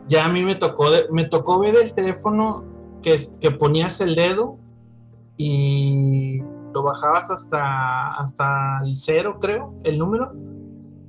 ya 0.08 0.26
a 0.26 0.30
mí 0.30 0.44
me 0.44 0.56
tocó, 0.56 0.90
me 1.12 1.26
tocó 1.26 1.60
ver 1.60 1.76
el 1.76 1.94
teléfono 1.94 2.64
que, 3.02 3.18
que 3.40 3.52
ponías 3.52 4.02
el 4.02 4.16
dedo 4.16 4.58
y 5.38 6.42
lo 6.74 6.84
bajabas 6.84 7.32
hasta, 7.32 8.10
hasta 8.10 8.82
el 8.84 8.96
cero, 8.96 9.38
creo, 9.40 9.74
el 9.84 9.98
número, 9.98 10.34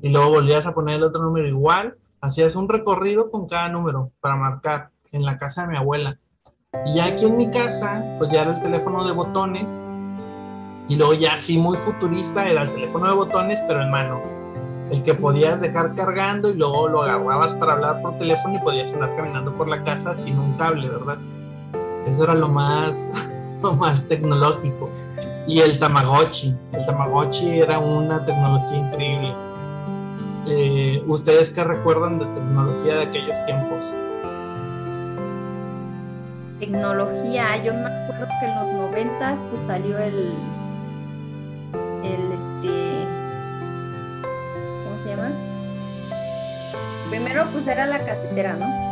y 0.02 0.08
luego 0.10 0.30
volvías 0.30 0.66
a 0.66 0.72
poner 0.72 0.96
el 0.96 1.02
otro 1.04 1.22
número 1.22 1.46
igual. 1.46 1.96
Hacías 2.22 2.56
un 2.56 2.68
recorrido 2.68 3.30
con 3.30 3.46
cada 3.46 3.68
número 3.68 4.12
para 4.20 4.36
marcar 4.36 4.90
en 5.12 5.24
la 5.24 5.36
casa 5.36 5.62
de 5.62 5.68
mi 5.68 5.76
abuela. 5.76 6.18
Y 6.86 7.00
aquí 7.00 7.26
en 7.26 7.36
mi 7.36 7.50
casa, 7.50 8.04
pues 8.18 8.30
ya 8.30 8.42
era 8.42 8.52
el 8.52 8.62
teléfono 8.62 9.04
de 9.04 9.12
botones. 9.12 9.84
Y 10.90 10.96
luego 10.96 11.14
ya 11.14 11.34
así 11.34 11.56
muy 11.56 11.76
futurista 11.76 12.44
era 12.48 12.62
el 12.62 12.72
teléfono 12.72 13.06
de 13.06 13.14
botones, 13.14 13.62
pero 13.68 13.80
en 13.80 13.92
mano. 13.92 14.20
El 14.90 15.00
que 15.04 15.14
podías 15.14 15.60
dejar 15.60 15.94
cargando 15.94 16.50
y 16.50 16.54
luego 16.54 16.88
lo 16.88 17.02
agarrabas 17.04 17.54
para 17.54 17.74
hablar 17.74 18.02
por 18.02 18.18
teléfono 18.18 18.56
y 18.56 18.58
podías 18.58 18.92
andar 18.94 19.14
caminando 19.14 19.54
por 19.54 19.68
la 19.68 19.80
casa 19.84 20.16
sin 20.16 20.36
un 20.36 20.52
cable, 20.54 20.88
¿verdad? 20.88 21.16
Eso 22.08 22.24
era 22.24 22.34
lo 22.34 22.48
más, 22.48 23.32
lo 23.62 23.74
más 23.74 24.08
tecnológico. 24.08 24.90
Y 25.46 25.60
el 25.60 25.78
Tamagotchi. 25.78 26.56
El 26.72 26.84
Tamagotchi 26.84 27.60
era 27.60 27.78
una 27.78 28.24
tecnología 28.24 28.78
increíble. 28.78 29.32
Eh, 30.48 31.04
¿Ustedes 31.06 31.52
qué 31.52 31.62
recuerdan 31.62 32.18
de 32.18 32.26
tecnología 32.26 32.96
de 32.96 33.02
aquellos 33.02 33.46
tiempos? 33.46 33.94
Tecnología, 36.58 37.62
yo 37.62 37.74
me 37.74 37.86
acuerdo 37.86 38.26
que 38.40 38.46
en 38.46 38.54
los 38.56 38.72
noventas 38.72 39.38
pues 39.50 39.62
salió 39.62 39.96
el, 39.96 40.34
el 42.04 42.32
este, 42.32 43.06
¿cómo 44.84 45.02
se 45.02 45.10
llama? 45.10 45.30
Primero 47.10 47.46
pues 47.52 47.66
era 47.66 47.86
la 47.86 47.98
casetera, 47.98 48.54
¿no? 48.54 48.90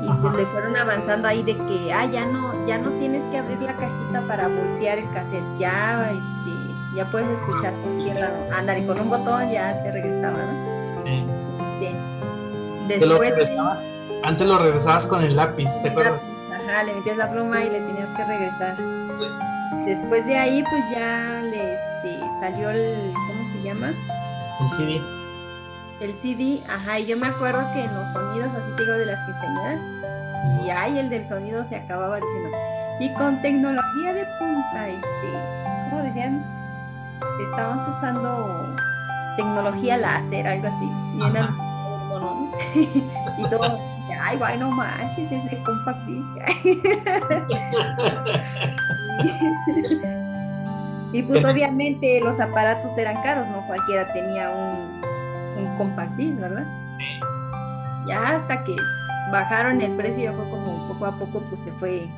Y 0.00 0.20
pues 0.20 0.34
le 0.34 0.46
fueron 0.46 0.76
avanzando 0.76 1.26
ahí 1.26 1.42
de 1.42 1.56
que, 1.56 1.92
ah, 1.92 2.06
ya 2.06 2.24
no, 2.24 2.66
ya 2.66 2.78
no 2.78 2.90
tienes 2.98 3.24
que 3.32 3.38
abrir 3.38 3.60
la 3.60 3.74
cajita 3.74 4.22
para 4.28 4.46
voltear 4.46 4.98
el 4.98 5.10
cassette, 5.10 5.42
ya, 5.58 6.12
este, 6.12 6.96
ya 6.96 7.10
puedes 7.10 7.28
escuchar 7.30 7.74
cualquier 7.82 8.20
lado. 8.20 8.36
Andar 8.56 8.78
y 8.78 8.86
con 8.86 9.00
un 9.00 9.08
botón 9.08 9.50
ya 9.50 9.74
se 9.82 9.90
regresaba, 9.90 10.38
¿no? 10.38 11.02
Sí. 11.04 11.26
Este, 12.88 13.06
después, 13.06 13.50
antes 14.22 14.46
lo 14.46 14.58
regresabas 14.58 15.06
con 15.06 15.22
el 15.22 15.36
lápiz, 15.36 15.80
¿te 15.82 15.88
acuerdas? 15.90 16.20
Ajá, 16.52 16.84
le 16.84 16.94
metías 16.94 17.16
la 17.16 17.30
pluma 17.30 17.64
y 17.64 17.70
le 17.70 17.80
tenías 17.80 18.10
que 18.10 18.24
regresar. 18.24 18.76
Después 19.84 20.26
de 20.26 20.36
ahí, 20.36 20.62
pues 20.62 20.84
ya 20.90 21.42
le 21.42 21.74
este, 21.74 22.17
salió 22.40 22.70
el, 22.70 23.12
¿cómo 23.12 23.52
se 23.52 23.62
llama? 23.62 23.92
El 24.60 24.68
CD. 24.68 25.00
El 26.00 26.16
CD, 26.16 26.62
ajá, 26.68 26.98
y 26.98 27.06
yo 27.06 27.16
me 27.16 27.26
acuerdo 27.26 27.60
que 27.72 27.84
en 27.84 27.94
los 27.94 28.10
sonidos, 28.12 28.52
así 28.54 28.70
te 28.76 28.82
digo, 28.82 28.94
de 28.94 29.06
las 29.06 29.22
quinceañeras, 29.24 29.82
y 30.64 30.70
ahí 30.70 30.98
el 30.98 31.10
del 31.10 31.26
sonido 31.26 31.64
se 31.64 31.76
acababa 31.76 32.16
diciendo, 32.16 32.50
y 33.00 33.12
con 33.14 33.42
tecnología 33.42 34.14
de 34.14 34.24
punta, 34.38 34.88
este, 34.88 35.08
¿cómo 35.90 36.02
decían? 36.02 36.44
Estábamos 37.50 37.88
usando 37.88 38.76
tecnología 39.36 39.96
láser, 39.96 40.46
algo 40.46 40.68
así, 40.68 40.88
bien 41.14 41.34
y 43.38 43.44
todos 43.50 43.78
ay, 44.20 44.36
guay, 44.36 44.58
no 44.58 44.70
manches, 44.70 45.30
es 45.30 45.44
de 45.50 45.62
compact 45.62 46.08
y 51.12 51.22
pues 51.22 51.44
obviamente 51.44 52.20
los 52.20 52.38
aparatos 52.40 52.96
eran 52.98 53.22
caros, 53.22 53.46
no 53.48 53.66
cualquiera 53.66 54.12
tenía 54.12 54.50
un, 54.50 55.02
un 55.58 55.76
compact 55.78 56.16
¿verdad? 56.16 56.66
Ya 58.06 58.36
hasta 58.36 58.64
que 58.64 58.74
bajaron 59.32 59.80
el 59.80 59.92
precio, 59.96 60.24
ya 60.24 60.32
fue 60.32 60.44
como 60.50 60.88
poco 60.88 61.06
a 61.06 61.18
poco 61.18 61.40
pues 61.48 61.60
se 61.60 61.72
fue 61.72 62.08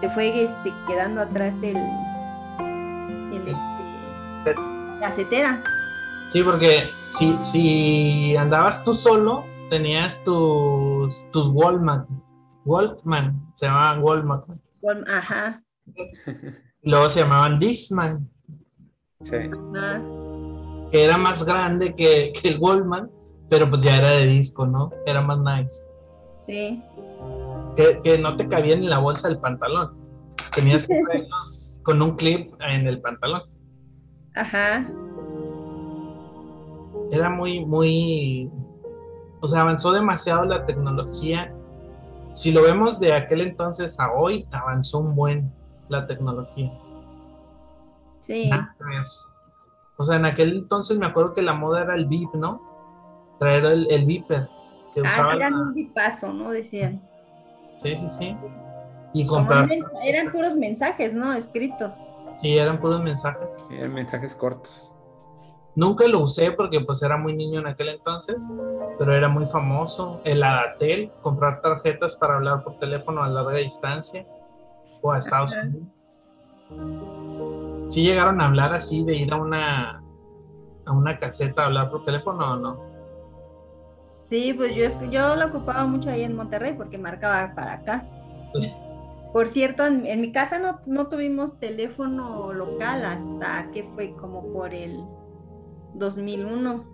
se 0.00 0.10
fue 0.10 0.44
este 0.44 0.72
quedando 0.86 1.22
atrás 1.22 1.54
el, 1.62 1.76
el 3.32 3.48
este, 3.48 4.54
la 5.00 5.10
cetera. 5.10 5.62
Sí, 6.28 6.42
porque 6.42 6.88
si, 7.10 7.32
si 7.42 8.36
andabas 8.36 8.82
tú 8.84 8.92
solo, 8.92 9.44
tenías 9.70 10.22
tus, 10.24 11.26
tus 11.30 11.48
Walkman. 11.48 12.06
Walkman, 12.64 13.40
se 13.54 13.66
llamaban 13.66 14.02
Walkman. 14.02 14.42
Ajá. 15.08 15.62
Luego 16.86 17.08
se 17.08 17.20
llamaban 17.20 17.58
Disman. 17.58 18.30
Sí. 19.20 19.36
Que 20.92 21.04
era 21.04 21.18
más 21.18 21.44
grande 21.44 21.96
que, 21.96 22.32
el 22.44 22.58
Walkman, 22.60 23.10
pero 23.50 23.68
pues 23.68 23.82
ya 23.82 23.98
era 23.98 24.10
de 24.12 24.26
disco, 24.26 24.66
¿no? 24.66 24.90
Era 25.04 25.20
más 25.20 25.38
nice. 25.40 25.84
Sí. 26.46 26.80
Que, 27.74 28.00
que 28.04 28.18
no 28.18 28.36
te 28.36 28.48
cabían 28.48 28.78
en 28.78 28.90
la 28.90 29.00
bolsa 29.00 29.28
del 29.28 29.40
pantalón. 29.40 29.96
Tenías 30.54 30.86
que 30.86 31.02
traerlos 31.08 31.80
con 31.82 32.00
un 32.00 32.14
clip 32.14 32.54
en 32.60 32.86
el 32.86 33.00
pantalón. 33.00 33.42
Ajá. 34.36 34.88
Era 37.10 37.30
muy, 37.30 37.66
muy, 37.66 38.48
o 39.40 39.48
sea, 39.48 39.62
avanzó 39.62 39.90
demasiado 39.90 40.44
la 40.44 40.64
tecnología. 40.66 41.52
Si 42.30 42.52
lo 42.52 42.62
vemos 42.62 43.00
de 43.00 43.12
aquel 43.12 43.40
entonces 43.40 43.98
a 43.98 44.12
hoy, 44.12 44.46
avanzó 44.52 45.00
un 45.00 45.16
buen 45.16 45.55
la 45.88 46.06
tecnología. 46.06 46.72
Sí. 48.20 48.50
O 49.96 50.04
sea, 50.04 50.16
en 50.16 50.26
aquel 50.26 50.58
entonces 50.58 50.98
me 50.98 51.06
acuerdo 51.06 51.32
que 51.32 51.42
la 51.42 51.54
moda 51.54 51.82
era 51.82 51.94
el 51.94 52.06
VIP, 52.06 52.34
¿no? 52.34 52.60
Traer 53.38 53.64
el, 53.64 53.86
el 53.90 54.04
Viper. 54.04 54.48
Que 54.92 55.02
ah, 55.04 55.32
eran 55.34 55.54
un 55.54 55.74
bipazo, 55.74 56.32
¿no? 56.32 56.50
Decían. 56.50 57.06
Sí, 57.76 57.96
sí, 57.98 58.08
sí. 58.08 58.36
Y 59.12 59.26
comprar. 59.26 59.68
Eran 60.02 60.32
puros 60.32 60.56
mensajes, 60.56 61.14
¿no? 61.14 61.32
Escritos. 61.34 62.00
Sí, 62.36 62.58
eran 62.58 62.80
puros 62.80 63.02
mensajes. 63.02 63.66
Sí, 63.68 63.76
eran 63.76 63.94
mensajes 63.94 64.34
cortos. 64.34 64.92
Nunca 65.74 66.06
lo 66.08 66.20
usé 66.20 66.52
porque 66.52 66.80
pues 66.80 67.02
era 67.02 67.18
muy 67.18 67.34
niño 67.34 67.60
en 67.60 67.66
aquel 67.66 67.90
entonces, 67.90 68.50
pero 68.98 69.14
era 69.14 69.28
muy 69.28 69.44
famoso. 69.44 70.20
El 70.24 70.42
Adatel, 70.42 71.12
comprar 71.20 71.60
tarjetas 71.60 72.16
para 72.16 72.36
hablar 72.36 72.64
por 72.64 72.78
teléfono 72.78 73.22
a 73.22 73.28
larga 73.28 73.58
distancia 73.58 74.26
a 75.12 75.18
Estados 75.18 75.56
Unidos. 75.56 75.88
¿Sí 77.88 78.02
llegaron 78.02 78.40
a 78.40 78.46
hablar 78.46 78.72
así 78.72 79.04
de 79.04 79.16
ir 79.16 79.32
a 79.32 79.36
una, 79.36 80.02
a 80.84 80.92
una 80.92 81.18
caseta 81.18 81.62
a 81.62 81.66
hablar 81.66 81.90
por 81.90 82.04
teléfono 82.04 82.52
o 82.52 82.56
no? 82.56 82.80
Sí, 84.24 84.52
pues 84.56 84.74
yo, 84.74 85.10
yo 85.10 85.36
lo 85.36 85.46
ocupaba 85.46 85.86
mucho 85.86 86.10
ahí 86.10 86.22
en 86.22 86.34
Monterrey 86.34 86.74
porque 86.76 86.98
marcaba 86.98 87.54
para 87.54 87.74
acá. 87.74 88.08
Por 89.32 89.48
cierto, 89.48 89.84
en, 89.84 90.06
en 90.06 90.22
mi 90.22 90.32
casa 90.32 90.58
no, 90.58 90.80
no, 90.86 91.08
tuvimos 91.08 91.58
teléfono 91.60 92.54
local 92.54 93.04
hasta 93.04 93.70
que 93.70 93.84
fue 93.94 94.14
como 94.14 94.50
por 94.50 94.72
el 94.72 95.04
2001. 95.92 96.84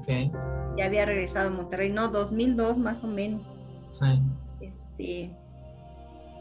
Okay. 0.00 0.30
Ya 0.76 0.84
había 0.84 1.06
regresado 1.06 1.48
a 1.48 1.50
Monterrey, 1.50 1.90
no, 1.90 2.08
2002 2.08 2.76
más 2.76 3.02
o 3.04 3.06
menos. 3.06 3.48
Sí. 3.88 4.20
Este, 4.60 5.34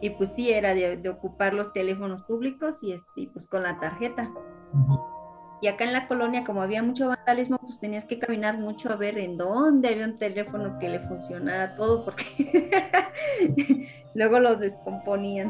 y 0.02 0.12
pues 0.12 0.34
sí, 0.34 0.52
era 0.52 0.74
de, 0.74 1.10
ocupar 1.10 1.54
los 1.54 1.74
teléfonos 1.74 2.24
públicos 2.24 2.84
y 2.84 2.94
este, 2.94 3.30
pues 3.34 3.48
con 3.48 3.64
la 3.64 3.80
tarjeta. 3.80 4.32
Y 5.60 5.68
acá 5.68 5.86
en 5.86 5.94
la 5.94 6.08
colonia, 6.08 6.44
como 6.44 6.62
había 6.62 6.84
mucho 6.84 7.08
vandalismo, 7.08 7.58
pues 7.58 7.80
tenías 7.80 8.06
que 8.06 8.20
caminar 8.20 8.60
mucho 8.60 8.92
a 8.92 8.96
ver 8.96 9.18
en 9.18 9.38
dónde 9.38 9.90
había 9.90 10.06
un 10.06 10.20
teléfono 10.20 10.78
que 10.78 10.90
le 10.90 11.00
funcionara 11.00 11.76
todo, 11.76 12.06
porque 12.06 13.90
luego 14.14 14.40
los 14.40 14.60
descomponían. 14.60 15.50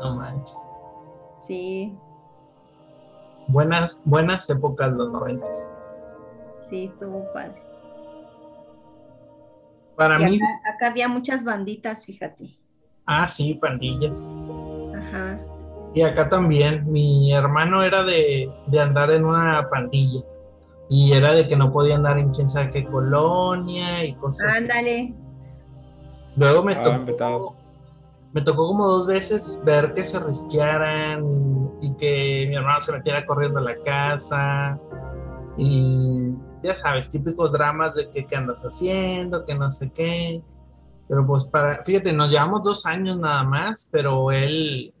No 0.00 0.16
manches. 0.16 0.72
Sí. 1.42 1.96
Buenas, 3.46 4.02
buenas 4.04 4.50
épocas 4.50 4.90
los 4.92 5.12
noventas. 5.12 5.76
Sí, 6.58 6.86
estuvo 6.86 7.30
padre. 7.32 7.62
Para 9.96 10.18
mí. 10.18 10.40
Acá, 10.64 10.88
había 10.88 11.06
muchas 11.06 11.44
banditas, 11.44 12.06
fíjate. 12.06 12.58
Ah, 13.06 13.28
sí, 13.28 13.54
pandillas. 13.54 14.36
Ajá. 14.96 15.40
Y 15.94 16.02
acá 16.02 16.28
también, 16.28 16.90
mi 16.90 17.32
hermano 17.32 17.82
era 17.82 18.02
de, 18.02 18.50
andar 18.80 19.10
en 19.12 19.24
una 19.24 19.68
pandilla. 19.70 20.22
Y 20.90 21.12
era 21.12 21.32
de 21.32 21.46
que 21.46 21.56
no 21.56 21.70
podía 21.70 21.94
andar 21.94 22.18
en 22.18 22.30
quién 22.30 22.48
sabe 22.48 22.70
qué 22.70 22.84
colonia 22.84 24.04
y 24.04 24.12
cosas 24.14 24.56
Ándale. 24.56 25.14
Luego 26.36 26.64
me 26.64 26.74
ah, 26.74 26.82
tocó. 26.82 27.56
Me 28.32 28.40
tocó 28.40 28.66
como 28.66 28.88
dos 28.88 29.06
veces 29.06 29.62
ver 29.64 29.94
que 29.94 30.02
se 30.02 30.18
risquearan 30.18 31.24
y, 31.30 31.86
y 31.86 31.94
que 31.96 32.46
mi 32.48 32.56
hermano 32.56 32.80
se 32.80 32.92
metiera 32.92 33.24
corriendo 33.24 33.60
a 33.60 33.62
la 33.62 33.76
casa. 33.84 34.78
Y 35.56 36.34
ya 36.64 36.74
sabes, 36.74 37.08
típicos 37.08 37.52
dramas 37.52 37.94
de 37.94 38.10
que 38.10 38.26
qué 38.26 38.36
andas 38.36 38.62
haciendo, 38.62 39.44
que 39.44 39.54
no 39.54 39.70
sé 39.70 39.92
qué. 39.92 40.42
Pero 41.08 41.26
pues 41.26 41.44
para, 41.44 41.82
fíjate, 41.84 42.12
nos 42.12 42.30
llevamos 42.30 42.62
dos 42.62 42.86
años 42.86 43.18
nada 43.18 43.44
más, 43.44 43.88
pero 43.92 44.32
él, 44.32 44.92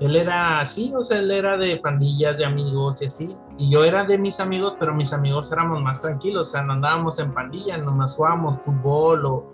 él 0.00 0.16
era 0.16 0.60
así, 0.60 0.92
o 0.94 1.02
sea, 1.02 1.18
él 1.18 1.30
era 1.30 1.56
de 1.56 1.76
pandillas, 1.78 2.38
de 2.38 2.44
amigos 2.44 3.02
y 3.02 3.06
así. 3.06 3.36
Y 3.58 3.70
yo 3.70 3.84
era 3.84 4.04
de 4.04 4.18
mis 4.18 4.38
amigos, 4.38 4.76
pero 4.78 4.94
mis 4.94 5.12
amigos 5.12 5.50
éramos 5.52 5.82
más 5.82 6.00
tranquilos, 6.00 6.48
o 6.48 6.50
sea, 6.52 6.62
no 6.62 6.74
andábamos 6.74 7.18
en 7.18 7.32
pandilla, 7.32 7.76
nomás 7.78 8.14
jugábamos 8.14 8.60
fútbol 8.60 9.26
o, 9.26 9.52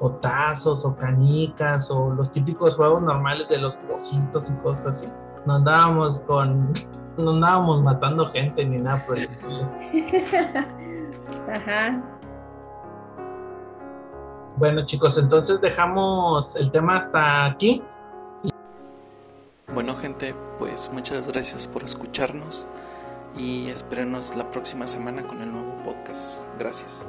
o 0.00 0.12
tazos 0.14 0.84
o 0.84 0.96
canicas 0.96 1.90
o 1.90 2.10
los 2.10 2.30
típicos 2.30 2.76
juegos 2.76 3.02
normales 3.02 3.48
de 3.48 3.58
los 3.58 3.76
pocitos 3.78 4.50
y 4.50 4.54
cosas 4.54 4.98
así. 4.98 5.08
No 5.46 5.54
andábamos 5.54 6.20
con, 6.20 6.72
no 7.18 7.32
andábamos 7.32 7.82
matando 7.82 8.28
gente 8.28 8.64
ni 8.64 8.78
nada 8.78 9.04
por 9.06 9.18
el 9.18 9.24
estilo. 9.24 9.68
Ajá. 11.52 12.19
Bueno, 14.56 14.84
chicos, 14.84 15.16
entonces 15.18 15.60
dejamos 15.60 16.56
el 16.56 16.70
tema 16.70 16.96
hasta 16.96 17.46
aquí. 17.46 17.82
Bueno, 19.72 19.94
gente, 19.96 20.34
pues 20.58 20.90
muchas 20.92 21.28
gracias 21.28 21.66
por 21.66 21.84
escucharnos 21.84 22.68
y 23.36 23.68
espérenos 23.68 24.34
la 24.34 24.50
próxima 24.50 24.86
semana 24.86 25.26
con 25.26 25.40
el 25.40 25.52
nuevo 25.52 25.72
podcast. 25.84 26.44
Gracias. 26.58 27.06